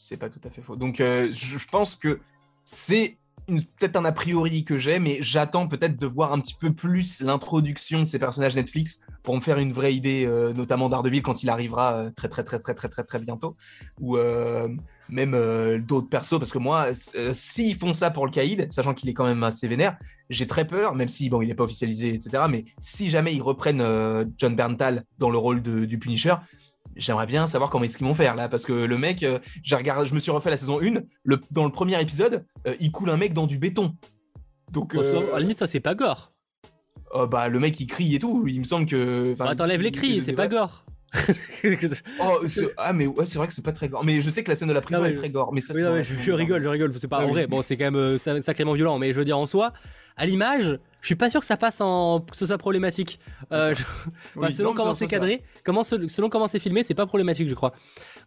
[0.02, 0.76] C'est pas tout à fait faux.
[0.76, 2.20] Donc, euh, je, pense que
[2.64, 6.72] c'est peut-être un a priori que j'ai, mais j'attends peut-être de voir un petit peu
[6.72, 11.20] plus l'introduction de ces personnages Netflix pour me faire une vraie idée, euh, notamment d'Ardeville
[11.20, 13.56] quand il arrivera très, très, très, très, très, très, très bientôt,
[14.00, 14.16] ou
[15.10, 15.32] même
[15.80, 16.88] d'autres persos, parce que moi,
[17.32, 19.98] s'ils font ça pour le Kaïd, sachant qu'il est quand même assez vénère,
[20.30, 22.44] j'ai très peur, même si bon, il n'est pas officialisé, etc.
[22.48, 23.82] Mais si jamais ils reprennent
[24.38, 26.36] John Berntal dans le rôle du Punisher,
[27.00, 29.38] j'aimerais bien savoir comment est-ce qu'ils vont faire là parce que le mec euh,
[29.72, 32.92] regardé je me suis refait la saison 1 le, dans le premier épisode euh, il
[32.92, 33.96] coule un mec dans du béton.
[34.70, 36.32] Donc euh, à la limite ça c'est pas gore.
[37.12, 39.90] Oh, bah le mec il crie et tout il me semble que bah, t'enlèves les
[39.90, 40.84] cris c'est pas gore.
[42.22, 42.38] Oh,
[42.76, 44.04] ah mais ouais c'est vrai que c'est pas très gore.
[44.04, 46.30] Mais je sais que la scène de la prison est très gore mais ça je,
[46.30, 49.18] rigole je rigole c'est pas en vrai bon c'est quand même sacrément violent mais je
[49.18, 49.72] veux dire en soi
[50.20, 53.18] à l'image, je suis pas sûr que ça passe en que ce soit problématique.
[53.52, 53.74] Euh,
[54.50, 57.72] selon comment c'est cadré, comment selon comment c'est filmé, c'est pas problématique, je crois.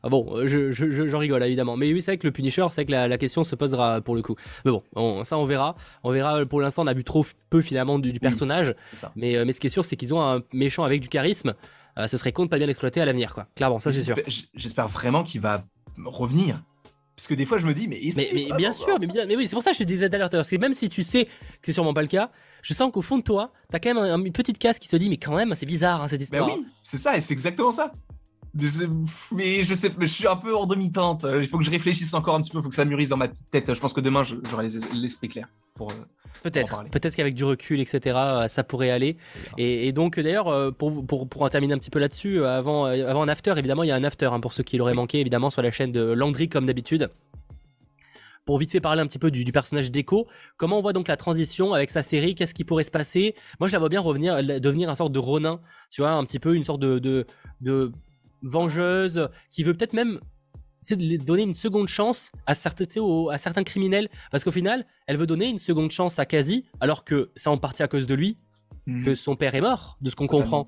[0.04, 2.86] Ah bon, euh, je, je, rigole évidemment, mais oui, c'est vrai que le Punisher, c'est
[2.86, 4.36] que la, question se posera pour le coup.
[4.66, 5.76] Mais bon, ça on verra.
[6.04, 6.46] On verra.
[6.46, 8.76] Pour l'instant, on a vu trop peu finalement du, personnage.
[9.16, 11.54] Mais euh, mais ce qui est sûr, c'est qu'ils ont un méchant avec du charisme.
[12.08, 13.48] ce serait con de pas bien l'exploiter à l'avenir, quoi.
[13.56, 14.16] Clairement, ça c'est sûr.
[14.56, 15.64] J'espère vraiment qu'il va
[16.06, 16.62] revenir
[17.16, 19.48] parce que des fois, je me dis, mais, mais, bien sûr, mais, bien, mais oui,
[19.48, 20.30] c'est pour ça que je te disais tout à l'heure.
[20.30, 22.32] Parce que même si tu sais que c'est sûrement pas le cas,
[22.64, 25.10] je sens qu'au fond de toi, t'as quand même une petite casse qui se dit,
[25.10, 26.48] mais quand même, c'est bizarre hein, cette bah histoire.
[26.48, 27.92] Mais oui, c'est ça, et c'est exactement ça.
[29.32, 31.26] Mais je sais, je suis un peu en demi-teinte.
[31.40, 33.18] Il faut que je réfléchisse encore un petit peu, il faut que ça mûrisse dans
[33.18, 33.74] ma tête.
[33.74, 35.92] Je pense que demain, j'aurai l'esprit clair pour.
[36.38, 39.18] Euh, peut-être, peut-être qu'avec du recul, etc., euh, ça pourrait aller.
[39.58, 43.24] Et, donc, d'ailleurs, euh, pour, pour, pour, en terminer un petit peu là-dessus, avant, avant
[43.24, 45.50] un after, évidemment, il y a un after hein, pour ceux qui l'auraient manqué, évidemment,
[45.50, 47.10] sur la chaîne de Landry, comme d'habitude
[48.46, 50.28] pour vite fait parler un petit peu du, personnage d'Echo.
[50.58, 52.36] Comment on voit donc la transition avec sa série?
[52.36, 53.36] Qu'est-ce qui pourrait se passer?
[53.62, 56.40] Moi, je la vois bien revenir, devenir un sorte de Ronin, tu vois, un petit
[56.40, 57.26] peu une sorte de, de,
[57.62, 57.94] de
[58.42, 60.20] vengeuse qui veut peut-être même
[61.18, 62.86] donner une seconde chance à certains,
[63.32, 64.10] à certains criminels.
[64.32, 67.58] Parce qu'au final, elle veut donner une seconde chance à Kazi, alors que c'est en
[67.58, 68.38] partie à cause de lui
[68.86, 69.04] mhm.
[69.04, 70.68] que son père est mort, de ce qu'on comprend.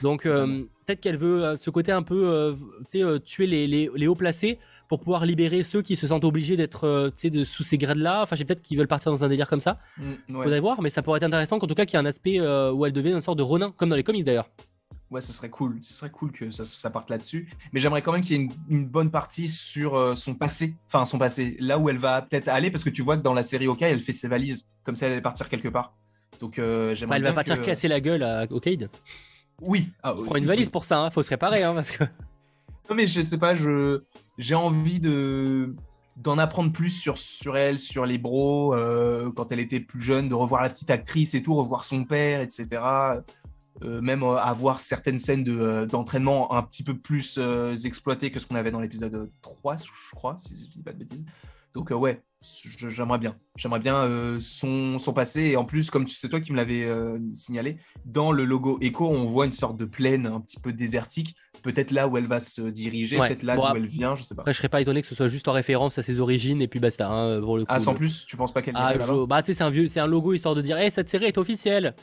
[0.00, 2.54] Donc euh, peut-être qu'elle veut euh, ce côté un peu
[2.94, 6.56] euh, tuer les, les, les, hauts placés pour pouvoir libérer ceux qui se sentent obligés
[6.56, 8.22] d'être de, sous ces grades-là.
[8.22, 9.78] Enfin, j'ai peut-être qu'ils veulent partir dans un délire comme ça.
[9.96, 12.08] Mm, Faudrait voir, mais ça pourrait être intéressant qu'en tout cas qu'il y ait un
[12.08, 14.50] aspect où elle devienne une sorte de Ronin, comme dans les comics d'ailleurs.
[15.12, 15.78] Ouais, ce serait cool.
[15.82, 17.50] Ce serait cool que ça, parte là-dessus.
[17.74, 20.74] Mais j'aimerais quand même qu'il y ait une, bonne partie sur euh, son passé.
[20.86, 21.54] Enfin, son passé.
[21.60, 23.82] Là où elle va peut-être aller, parce que tu vois que dans la série OK,
[23.82, 25.94] elle fait ses valises, comme si elle allait partir quelque part.
[26.40, 27.20] Donc, euh, j'aimerais.
[27.20, 28.88] Bah, elle va partir casser la gueule à Okaid.
[29.60, 29.90] Oui.
[30.02, 31.10] Ah, Prends une valise pour ça, hein.
[31.10, 32.04] faut se préparer, hein, parce que.
[32.90, 34.02] Non, mais je sais pas, je
[34.38, 35.72] j'ai envie de
[36.16, 40.28] d'en apprendre plus sur, sur elle, sur les bros, euh, quand elle était plus jeune,
[40.28, 42.66] de revoir la petite actrice et tout, revoir son père, etc.
[43.84, 45.44] Euh, même euh, avoir certaines scènes
[45.86, 47.38] d'entraînement un petit peu plus
[47.84, 50.98] exploitées que ce qu'on avait dans l'épisode 3, je crois, si je dis pas de
[50.98, 51.24] bêtises.
[51.74, 52.22] Donc ouais,
[52.88, 53.36] j'aimerais bien.
[53.56, 54.06] J'aimerais bien
[54.40, 55.40] son, son, passé.
[55.42, 56.86] Et en plus, comme c'est toi qui me l'avais
[57.32, 61.34] signalé, dans le logo Echo, on voit une sorte de plaine un petit peu désertique
[61.62, 64.42] peut-être là où elle va se diriger, peut-être là où elle vient, je sais pas.
[64.42, 66.68] Après, je serais pas étonné que ce soit juste en référence à ses origines et
[66.68, 67.08] puis basta.
[67.08, 68.94] Hein, pour le ah, sans plus, tu penses pas qu'elle ah,
[69.28, 71.26] Bah, tu sais, c'est un vieux, c'est un logo histoire de dire, hey, cette série
[71.26, 71.94] est officielle.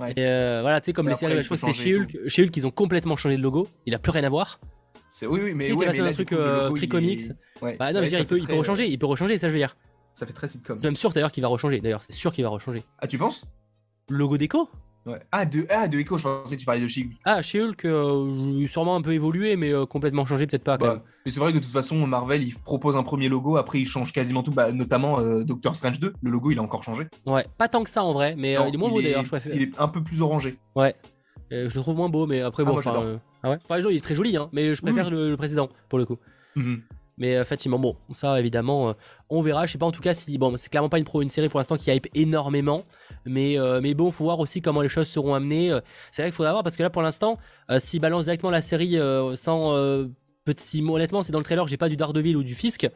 [0.00, 0.12] Ouais.
[0.12, 2.42] Et euh, voilà, tu sais, comme les séries, je crois que c'est chez Hulk, chez
[2.44, 3.68] Hulk, ils ont complètement changé de logo.
[3.86, 4.60] Il a plus rien à voir.
[5.10, 7.32] C'est oui, oui, mais il ouais, mais un truc euh, Free Comics.
[7.60, 9.52] Bah non, je veux dire, il peut, il peut rechanger, il peut rechanger, ça je
[9.52, 9.76] veux dire.
[10.12, 10.76] Ça fait très sitcom.
[10.76, 11.80] C'est même sûr d'ailleurs qu'il va rechanger.
[11.80, 12.82] D'ailleurs, c'est sûr qu'il va rechanger.
[12.98, 13.46] Ah, tu penses?
[14.08, 14.68] Logo déco?
[15.32, 17.12] Ah, de, ah, de Echo, je pensais que tu parlais de She-Hulk.
[17.24, 20.76] Ah, She-Hulk, euh, sûrement un peu évolué, mais euh, complètement changé, peut-être pas.
[20.76, 23.80] Bah, mais c'est vrai que de toute façon, Marvel, il propose un premier logo, après
[23.80, 26.14] il change quasiment tout, bah, notamment euh, Doctor Strange 2.
[26.22, 27.08] Le logo, il a encore changé.
[27.26, 29.54] Ouais, pas tant que ça en vrai, mais il est moins beau d'ailleurs, je préfère.
[29.54, 30.56] Il est un peu plus orangé.
[30.76, 30.94] Ouais,
[31.50, 34.14] je le trouve moins beau, mais après, ah, bon, ah ouais enfin, il est très
[34.14, 36.18] joli, hein, mais je préfère le, précédent pour le coup.
[36.54, 36.82] Mhm.
[37.18, 38.94] Mais effectivement, bon, ça évidemment,
[39.28, 39.66] on verra.
[39.66, 41.48] Je sais pas en tout cas si, bon, c'est clairement pas une, pro, une série
[41.48, 42.82] pour l'instant qui hype énormément.
[43.26, 45.70] Mais, euh, mais bon, faut voir aussi comment les choses seront amenées.
[45.70, 47.38] Euh, c'est vrai qu'il faudra voir parce que là, pour l'instant,
[47.70, 48.98] euh, s'ils balancent directement la série
[49.36, 49.76] sans
[50.44, 52.88] petit mot, honnêtement, c'est dans le trailer, j'ai pas du Daredevil ou du Fisk.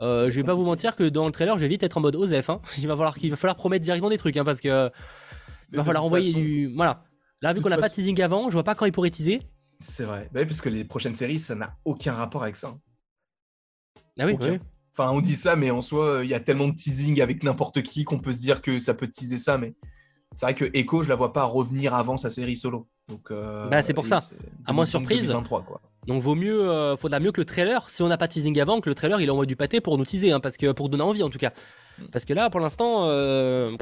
[0.00, 2.16] je vais pas vous mentir que dans le trailer, je vais vite être en mode
[2.16, 2.50] OZEF.
[2.50, 2.60] Hein.
[2.78, 4.90] Il, va falloir, qu'il va falloir promettre directement des trucs hein, parce que
[5.70, 6.74] il va falloir envoyer du.
[6.74, 7.04] Voilà.
[7.40, 9.40] Là, vu qu'on n'a pas de teasing avant, je vois pas quand il pourrait teaser.
[9.80, 10.28] C'est vrai.
[10.32, 12.76] Bah oui, parce que les prochaines séries, ça n'a aucun rapport avec ça.
[14.18, 14.58] Ah oui, oui.
[14.96, 17.82] Enfin, on dit ça, mais en soi, il y a tellement de teasing avec n'importe
[17.82, 19.56] qui qu'on peut se dire que ça peut teaser ça.
[19.56, 19.74] Mais
[20.34, 22.86] c'est vrai que Echo, je la vois pas revenir avant sa série solo.
[23.08, 24.20] Donc, euh, bah, c'est pour ça.
[24.66, 25.26] À moins surprise.
[25.26, 25.80] 2023, quoi.
[26.06, 28.80] Donc, vaut mieux, euh, faudra mieux que le trailer, si on n'a pas teasing avant,
[28.80, 31.04] que le trailer il envoie du pâté pour nous teaser, hein, parce que pour donner
[31.04, 31.52] envie en tout cas.
[31.98, 32.04] Mm.
[32.12, 33.76] Parce que là, pour l'instant, euh,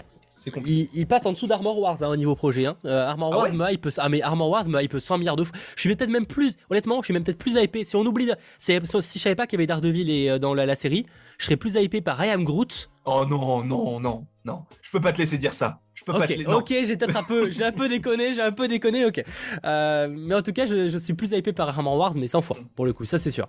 [0.46, 2.66] il, passe en dessous d'Armor Wars hein, au niveau projet.
[2.66, 2.76] Hein.
[2.84, 5.44] Euh, Armor ah Wars me hype, ah mais Armor Wars me hype 100 milliards de
[5.44, 5.56] fois.
[5.76, 7.84] Je suis peut-être même plus, honnêtement, je suis même peut-être plus hypé.
[7.84, 10.74] Si on oublie, si je savais pas qu'il y avait Daredevil et, euh, dans la,
[10.74, 11.06] série,
[11.38, 12.90] je serais plus hypé par Ryan Groot.
[13.04, 14.64] Oh non, non, non, non.
[14.82, 15.80] Je peux pas te laisser dire ça.
[15.94, 18.52] Je peux pas te Ok, j'ai peut-être un peu, j'ai un peu déconné, j'ai un
[18.52, 19.22] peu déconné, ok.
[19.64, 22.40] Euh, mais en tout cas, je, je, suis plus hypé par Armor Wars, mais 100
[22.40, 23.48] fois, pour le coup, ça c'est sûr.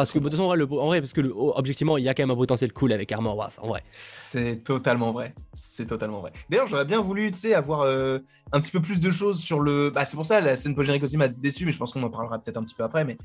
[0.00, 2.30] Parce que, de toute façon, en vrai, parce que objectivement, il y a quand même
[2.30, 3.82] un potentiel cool avec Armor Wars, en vrai.
[3.90, 5.34] C'est totalement vrai.
[5.54, 6.32] C'est totalement vrai.
[6.50, 8.18] D'ailleurs, j'aurais bien voulu, tu sais, avoir euh,
[8.52, 9.90] un petit peu plus de choses sur le.
[9.90, 12.10] Bah, c'est pour ça, la scène post aussi m'a déçu, mais je pense qu'on en
[12.10, 13.04] parlera peut-être un petit peu après.
[13.04, 13.16] Mais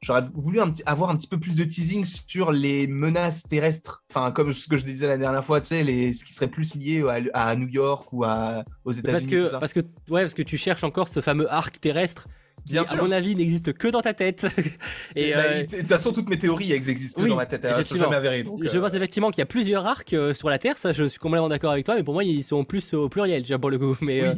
[0.00, 4.04] j'aurais voulu avoir un petit peu plus de teasing sur les menaces terrestres.
[4.10, 6.14] Enfin, comme ce que je disais la dernière fois, tu sais, les...
[6.14, 7.04] ce qui serait plus lié
[7.34, 8.64] à, New York ou à...
[8.84, 9.42] aux États-Unis.
[9.42, 12.28] Parce que, parce que, ouais, parce que tu cherches encore ce fameux arc terrestre
[12.66, 14.46] Bien à mon avis, n'existe que dans ta tête.
[15.16, 17.64] et bah, euh, de toute façon, toutes mes théories existent que dans ma tête.
[17.64, 18.44] Elles sont jamais avérées.
[18.44, 20.78] je pense effectivement qu'il y a plusieurs arcs euh, sur la Terre.
[20.78, 21.94] Ça, je suis complètement d'accord avec toi.
[21.94, 23.96] Mais pour moi, ils sont plus au pluriel, pour le coup.
[24.00, 24.28] Mais, oui.
[24.28, 24.34] Euh,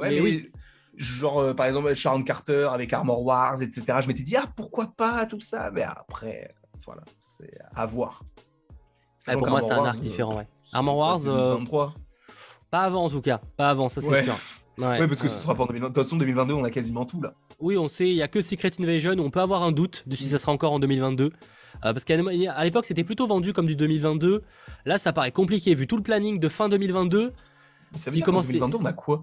[0.00, 0.50] mais, oui.
[0.96, 3.98] Genre, par exemple, Sharon Carter avec Armor Wars, etc.
[4.02, 8.22] Je m'étais dit, ah, pourquoi pas tout ça Mais après, voilà, c'est à voir.
[9.26, 10.36] pour moi, c'est un arc différent.
[10.36, 10.46] Ouais.
[10.72, 11.20] Armor Wars.
[11.20, 11.94] 2023.
[12.70, 13.38] Pas avant, en tout cas.
[13.56, 14.34] Pas avant, ça c'est sûr.
[14.78, 15.88] Ouais, parce que ce sera pas en 2022.
[15.90, 17.34] De toute façon, 2022, on a quasiment tout là.
[17.60, 20.16] Oui, on sait, il y a que Secret Invasion on peut avoir un doute de
[20.16, 21.24] si ça sera encore en 2022.
[21.24, 21.30] Euh,
[21.80, 22.16] parce qu'à
[22.64, 24.42] l'époque, c'était plutôt vendu comme du 2022.
[24.86, 27.32] Là, ça paraît compliqué vu tout le planning de fin 2022.
[27.94, 29.22] ça veut dire en 2022, on a quoi?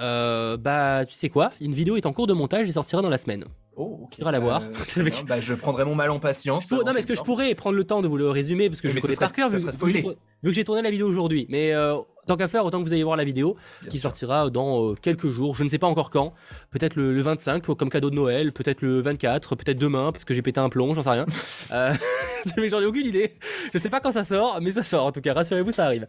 [0.00, 1.50] Euh, Bah, tu sais quoi?
[1.60, 3.44] Une vidéo est en cours de montage et sortira dans la semaine.
[3.76, 4.16] Oh, ok.
[4.16, 4.62] Tu la voir.
[5.28, 6.70] bah, je prendrai mon mal en patience.
[6.72, 8.88] non, mais est-ce que je pourrais prendre le temps de vous le résumer parce que
[8.88, 10.02] je le connais par cœur vu, vu,
[10.42, 11.46] que j'ai tourné la vidéo aujourd'hui.
[11.48, 11.96] Mais euh,
[12.28, 13.56] tant qu'à faire, autant que vous allez voir la vidéo
[13.90, 15.56] qui sortira dans euh, quelques jours.
[15.56, 16.32] Je ne sais pas encore quand.
[16.70, 20.42] Peut-être le, 25 comme cadeau de Noël, peut-être le 24, peut-être demain parce que j'ai
[20.42, 21.26] pété un plomb, j'en sais rien.
[21.72, 21.92] euh,
[22.56, 23.32] mais j'en ai aucune idée.
[23.72, 25.34] Je sais pas quand ça sort, mais ça sort en tout cas.
[25.34, 26.06] Rassurez-vous, ça arrive.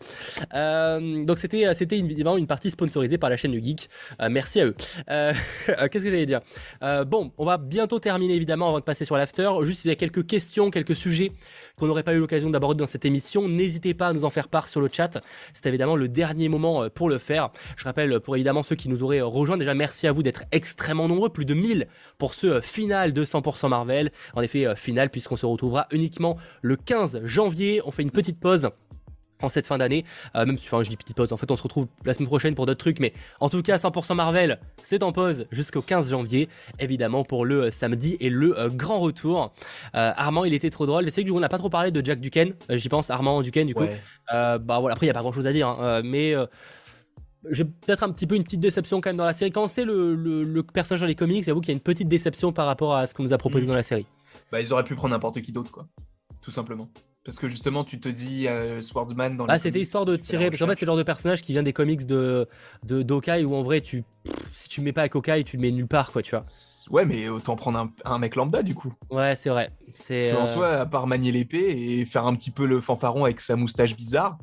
[0.54, 3.90] Euh, donc c'était c'était évidemment une partie sponsorisée par la chaîne du Geek.
[4.22, 4.76] Euh, merci à eux.
[5.08, 6.42] Qu'est-ce que j'allais dire?
[7.08, 9.50] Bon, on va bientôt terminer évidemment avant de passer sur l'after.
[9.62, 11.32] Juste il y a quelques questions, quelques sujets
[11.78, 13.48] qu'on n'aurait pas eu l'occasion d'aborder dans cette émission.
[13.48, 15.20] N'hésitez pas à nous en faire part sur le chat.
[15.54, 17.50] C'est évidemment le dernier moment euh, pour le faire.
[17.78, 21.08] Je rappelle pour évidemment ceux qui nous auraient rejoints, déjà merci à vous d'être extrêmement
[21.08, 21.88] nombreux, plus de 1000
[22.18, 24.12] pour ce euh, final de 100% Marvel.
[24.36, 27.82] En effet, euh, final puisqu'on se retrouvera uniquement le 15 janvier.
[27.86, 28.70] On fait une petite pause
[29.42, 30.06] en cette fin d'année.
[30.36, 32.28] Euh, même si, enfin, je dis petite pause, en fait, on se retrouve la semaine
[32.28, 36.10] prochaine pour d'autres trucs, mais en tout cas, 100% Marvel, c'est en pause jusqu'au 15
[36.10, 39.54] janvier, évidemment, pour le euh, samedi et le euh, grand retour.
[39.94, 41.10] Armand, il était trop drôle.
[41.12, 43.42] C'est que du coup, on n'a pas trop parlé de Jack Duquesne, j'y pense, Armand
[43.42, 43.86] Duquesne, du coup.
[44.30, 46.36] bah voilà, après, il n'y a pas grand chose à dire, hein, mais
[47.50, 49.52] j'ai peut-être un petit peu une petite déception quand même dans la série.
[49.52, 52.52] Quand c'est le, le, personnage dans les comics, j'avoue qu'il y a une petite déception
[52.52, 53.70] par rapport à ce qu'on nous a proposé mm.
[53.70, 54.06] dans la série.
[54.52, 55.88] Bah, ils auraient pu prendre n'importe qui d'autre, quoi.
[56.42, 56.90] Tout simplement.
[57.26, 60.50] Parce que justement, tu te dis euh, Swordsman dans Ah, c'était histoire de tirer.
[60.50, 62.48] Parce qu'en fait, c'est le genre de personnage qui vient des comics de
[62.84, 64.04] d'Okai où en vrai, tu
[64.54, 66.44] si tu mets pas avec Okai, tu le mets nulle part, quoi, tu vois.
[66.90, 68.94] Ouais, mais autant prendre un, mec lambda du coup.
[69.10, 69.72] Ouais, c'est vrai.
[69.86, 73.42] Parce qu'en euh, à part manier l'épée et faire un petit peu le fanfaron avec
[73.42, 74.38] sa moustache bizarre,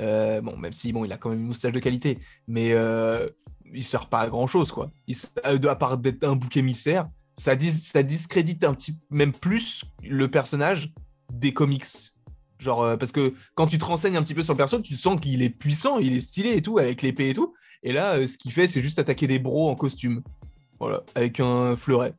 [0.00, 2.74] euh, bon, même si bon, il a quand même une moustache de qualité, mais
[3.72, 4.90] il sert pas à grand chose, quoi.
[5.06, 10.28] Il, à part d'être un bouc émissaire, ça, ça discrédite un petit, même plus le
[10.28, 10.92] personnage
[11.32, 11.84] des comics.
[12.58, 14.96] Genre, euh, parce que quand tu te renseignes un petit peu sur le perso, tu
[14.96, 17.54] sens qu'il est puissant, il est stylé et tout, avec l'épée et tout.
[17.82, 20.22] Et là, euh, ce qu'il fait, c'est juste attaquer des bros en costume.
[20.80, 22.14] Voilà, avec un fleuret.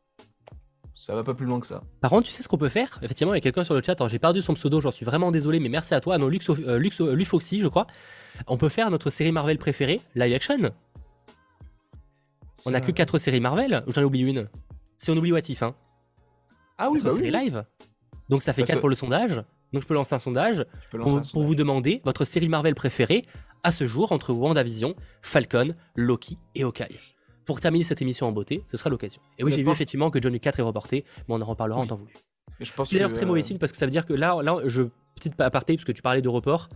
[0.96, 1.82] Ça va pas plus loin que ça.
[2.02, 3.00] Par contre, tu sais ce qu'on peut faire?
[3.02, 5.32] Effectivement, il y a quelqu'un sur le chat, j'ai perdu son pseudo, j'en suis vraiment
[5.32, 6.18] désolé, mais merci à toi.
[6.18, 7.88] Non, Lux, euh, Lux, Foxy, je crois.
[8.48, 10.72] On peut faire notre série Marvel préférée, live action.
[12.66, 14.50] On a que 4 séries Marvel, j'en ai oublié une.
[14.98, 15.74] Si on oublie What If, hein.
[16.78, 17.32] Ah oui, bah oui.
[17.32, 17.64] live.
[18.30, 19.44] Donc ça fait 4 pour le sondage.
[19.74, 23.24] Donc je peux lancer un sondage pour, vous demander votre série Marvel préférée
[23.64, 27.00] à ce jour entre WandaVision, Falcon, Loki et Hawkeye.
[27.46, 29.22] Pour terminer cette émission en beauté, ce sera l'occasion.
[29.38, 31.88] Et oui, j'ai vu effectivement que Johnny 4 est reporté, mais on en reparlera en
[31.88, 32.14] temps voulu.
[32.62, 34.84] C'est d'ailleurs très mauvais euh, signe parce que ça veut dire que là, là je,
[35.16, 36.70] petite aparté, parce que tu parlais de report,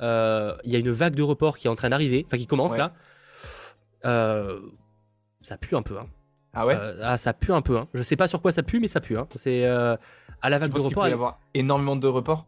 [0.00, 2.46] euh, il y a une vague de report qui est en train d'arriver, enfin qui
[2.46, 2.92] commence là.
[4.04, 4.60] Euh,
[5.42, 5.98] ça pue un peu.
[5.98, 6.06] Hein.
[6.52, 7.78] Ah ouais Ah, ça pue un peu.
[7.78, 7.88] Hein.
[7.94, 9.16] Je sais pas sur quoi ça pue, mais ça pue.
[9.16, 9.26] Hein.
[9.36, 9.98] C'est à
[10.48, 11.06] la vague de report.
[11.06, 12.46] Il peut y avoir énormément de reports.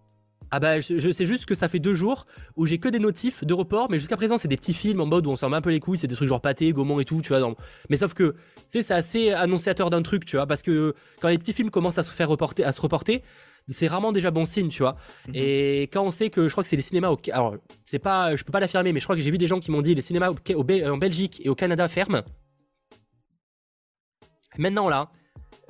[0.55, 2.27] Ah bah je, sais juste que ça fait deux jours
[2.57, 5.07] où j'ai que des notifs de report, mais jusqu'à présent c'est des petits films en
[5.07, 7.01] mode où on s'en met un peu les couilles, c'est des trucs genre pâté, gaumont
[7.01, 7.55] et tout, tu vois.
[7.89, 8.35] Mais sauf que
[8.67, 12.03] c'est assez annonciateur d'un truc, tu vois, parce que quand les petits films commencent à
[12.03, 13.23] se faire reporter, à se reporter,
[13.69, 14.97] c'est rarement déjà bon signe, tu vois.
[15.29, 15.35] Mhm.
[15.37, 18.37] Et quand on sait que je crois que c'est les cinémas au, alors c'est pas,
[18.37, 19.95] je peux pas l'affirmer, mais je crois que j'ai vu des gens qui m'ont dit
[19.95, 22.21] les cinémas en Belgique et au Canada ferment.
[24.59, 25.09] Maintenant là,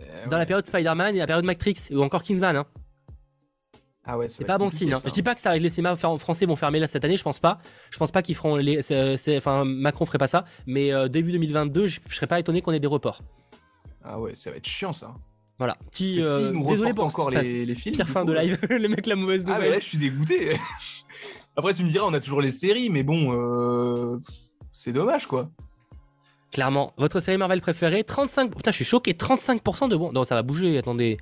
[0.00, 2.56] euh, dans la période Spider-Man et la période Matrix ou encore Kingsman.
[2.56, 2.66] Hein.
[4.04, 4.92] Ah ouais, c'est pas bon signe.
[4.92, 4.98] Hein.
[5.04, 7.38] Je dis pas que ça, les cinémas français vont fermer là cette année, je pense
[7.38, 7.58] pas.
[7.90, 8.80] Je pense pas qu'ils feront les,
[9.36, 12.80] enfin Macron ferait pas ça, mais euh, début 2022, je, serais pas étonné qu'on ait
[12.80, 13.22] des reports.
[14.02, 15.14] Ah ouais, ça va être chiant ça.
[15.58, 15.76] Voilà.
[15.92, 17.94] Petit, euh, désolé pour encore les, les, films.
[17.94, 19.62] Pire fin de live, le mec la mauvaise nouvelle.
[19.64, 20.56] Ah ouais, je suis dégoûté.
[21.56, 24.20] Après tu me diras, on a toujours les séries, mais bon,
[24.72, 25.48] c'est dommage quoi.
[26.52, 28.54] Clairement, votre série Marvel préférée, 35.
[28.54, 30.12] Putain, je suis choqué, 35% de bon.
[30.12, 31.18] Non, ça va bouger, attendez.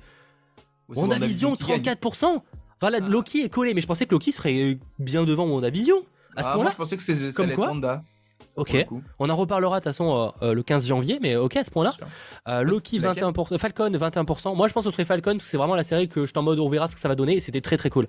[0.89, 2.41] WandaVision, 34%
[2.81, 6.03] Voilà, Loki est collé, mais je pensais que Loki serait bien devant WandaVision.
[6.35, 6.71] À ce ah, point-là.
[6.71, 7.73] Je pensais que c'est comme quoi.
[8.55, 8.85] Ok,
[9.19, 11.71] on en reparlera de toute façon euh, euh, le 15 janvier, mais ok à ce
[11.71, 11.93] point-là.
[12.47, 14.55] Euh, Loki 21%, Falcon 21%.
[14.55, 16.33] Moi je pense que ce serait Falcon parce que c'est vraiment la série que je
[16.33, 18.07] t'en mode on verra ce que ça va donner et c'était très très cool.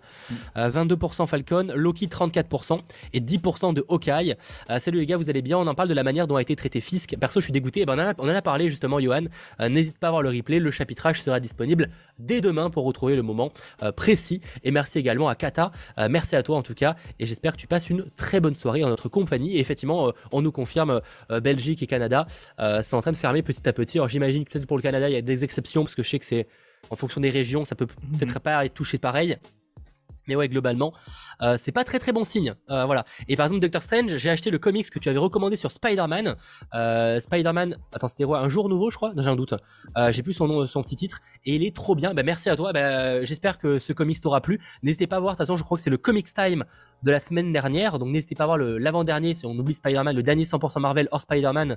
[0.56, 1.26] 22% mm.
[1.26, 2.80] Falcon, Loki 34%
[3.12, 4.34] et 10% de Hawkeye.
[4.78, 5.58] salut les gars, vous allez bien?
[5.58, 7.16] On en parle de la manière dont a été traité Fisk.
[7.18, 7.82] Perso, je suis dégoûté.
[7.82, 9.22] Eh ben, on, en a, parlé justement, Johan.
[9.60, 10.58] N'hésite pas à voir le replay.
[10.58, 11.88] Le chapitrage sera disponible
[12.18, 13.52] dès demain pour retrouver le moment
[13.96, 14.40] précis.
[14.64, 15.70] Et merci également à Kata.
[16.10, 18.84] merci à toi en tout cas et j'espère que tu passes une très bonne soirée
[18.84, 19.56] en notre compagnie.
[19.56, 22.26] Et effectivement, on nous confirme euh, Belgique et Canada,
[22.58, 23.98] euh, c'est en train de fermer petit à petit.
[23.98, 26.08] Alors j'imagine que peut-être pour le Canada, il y a des exceptions parce que je
[26.08, 26.46] sais que c'est
[26.90, 28.18] en fonction des régions, ça peut mhm.
[28.18, 29.36] peut-être pas être touché pareil.
[30.48, 30.92] Globalement,
[31.40, 32.54] euh, c'est pas très très bon signe.
[32.68, 33.04] voilà.
[33.28, 36.36] Et par exemple, Doctor Strange, j'ai acheté le comics que tu avais recommandé sur Spider-Man.
[37.20, 38.40] Spider-Man, attends, c'était quoi?
[38.40, 39.12] Un jour nouveau, je crois?
[39.16, 39.54] J'ai un doute.
[40.10, 41.20] j'ai plus son nom, son petit titre.
[41.44, 42.14] Et il est trop bien.
[42.14, 42.72] Bah, merci à toi.
[42.72, 44.60] Bah, j'espère que ce comics t'aura plu.
[44.82, 45.34] N'hésitez pas à voir.
[45.34, 46.64] De toute façon, je crois que c'est le Comics Time
[47.02, 47.98] de la semaine dernière.
[47.98, 51.20] Donc n'hésitez pas à voir l'avant-dernier, si on oublie Spider-Man, le dernier 100% Marvel hors
[51.20, 51.76] Spider-Man,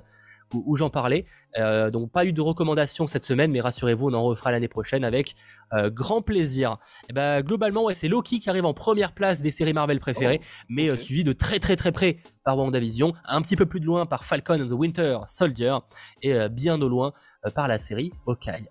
[0.54, 1.26] où, j'en parlais.
[1.58, 5.04] Euh, donc pas eu de recommandations cette semaine, mais rassurez-vous, on en refera l'année prochaine
[5.04, 5.34] avec
[5.72, 6.78] euh, grand plaisir.
[7.08, 10.40] Et ben globalement, ouais, c'est Loki qui arrive en première place des séries Marvel préférées,
[10.42, 13.80] oh, mais euh, suivi de très très très près par WandaVision, un petit peu plus
[13.80, 15.78] de loin par Falcon and the Winter Soldier,
[16.22, 17.12] et bien au loin
[17.54, 18.68] par la série Hawkeye.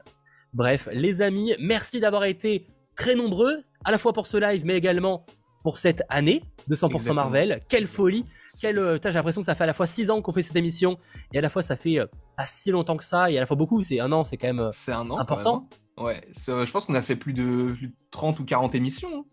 [0.53, 4.75] Bref, les amis, merci d'avoir été très nombreux, à la fois pour ce live, mais
[4.75, 5.25] également
[5.65, 7.59] pour cette année de 100% Marvel.
[7.69, 8.23] Quelle folie
[8.61, 10.55] quelle, euh, J'ai l'impression que ça fait à la fois 6 ans qu'on fait cette
[10.55, 10.99] émission
[11.33, 12.05] et à la fois ça fait euh,
[12.37, 13.83] pas si longtemps que ça et à la fois beaucoup.
[13.83, 15.67] C'est un an, c'est quand même euh, c'est un an, important.
[15.97, 17.75] Ouais, je pense qu'on a fait plus de,
[18.11, 19.25] 30 ou 40 émissions.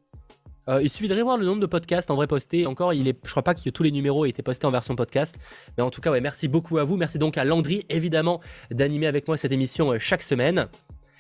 [0.67, 0.81] Hein.
[0.81, 2.65] il suffit de voir le nombre de podcasts en vrai postés.
[2.65, 4.97] Encore, il est, je crois pas que tous les numéros aient été postés en version
[4.97, 5.39] podcast.
[5.77, 6.97] Mais en tout cas, ouais, merci beaucoup à vous.
[6.97, 10.69] Merci donc à Landry, évidemment, d'animer avec moi cette émission chaque semaine.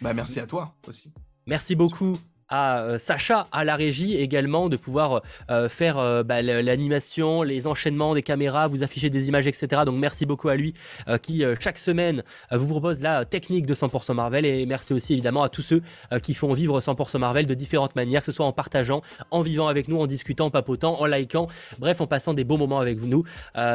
[0.00, 1.12] Bah, merci à toi aussi.
[1.46, 2.18] Merci beaucoup
[2.52, 5.22] à Sacha à la régie également de pouvoir
[5.68, 9.82] faire bah, l'animation, les enchaînements des caméras, vous afficher des images, etc.
[9.86, 10.74] Donc merci beaucoup à lui
[11.22, 15.48] qui chaque semaine vous propose la technique de 100% Marvel et merci aussi évidemment à
[15.48, 15.82] tous ceux
[16.22, 19.00] qui font vivre 100% Marvel de différentes manières, que ce soit en partageant,
[19.30, 21.46] en vivant avec nous, en discutant, en papotant, en likant,
[21.78, 23.24] bref en passant des beaux moments avec nous.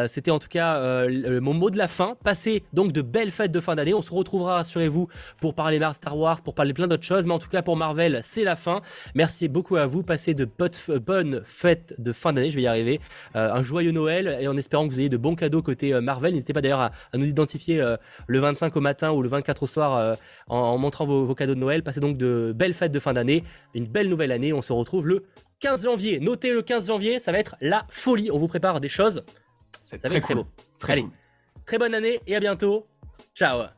[0.08, 1.08] C'était en tout cas
[1.42, 2.16] mon mot de la fin.
[2.24, 3.96] Passez donc de belles fêtes de fin d'année.
[3.96, 5.08] On se retrouvera, rassurez-vous,
[5.42, 7.26] pour parler Star Wars, pour parler plein d'autres choses.
[7.26, 8.67] Mais en tout cas, pour Marvel, c'est la fin.
[9.16, 10.04] Merci beaucoup à vous.
[10.04, 10.48] Passez de
[11.00, 12.50] bonnes fêtes de fin d'année.
[12.50, 13.00] Je vais y arriver.
[13.36, 16.02] Euh, un joyeux Noël et en espérant que vous ayez de bons cadeaux côté euh,
[16.02, 16.34] Marvel.
[16.34, 17.98] N'hésitez pas d'ailleurs à, nous identifier euh,
[18.28, 21.60] le 25 au matin ou le 24 au soir en, montrant vos, vos, cadeaux de
[21.60, 21.84] Noël.
[21.84, 23.44] Passez donc de belles fêtes de fin d'année.
[23.74, 24.54] Une belle nouvelle année.
[24.54, 25.26] On se retrouve le
[25.60, 26.20] 15 janvier.
[26.20, 27.20] Notez le 15 janvier.
[27.20, 28.30] Ça va être la folie.
[28.32, 29.24] On vous prépare des choses.
[29.92, 30.46] Va être très beau.
[30.80, 31.06] Très Allez,
[31.66, 32.88] très bonne année et à bientôt.
[33.36, 33.77] Ciao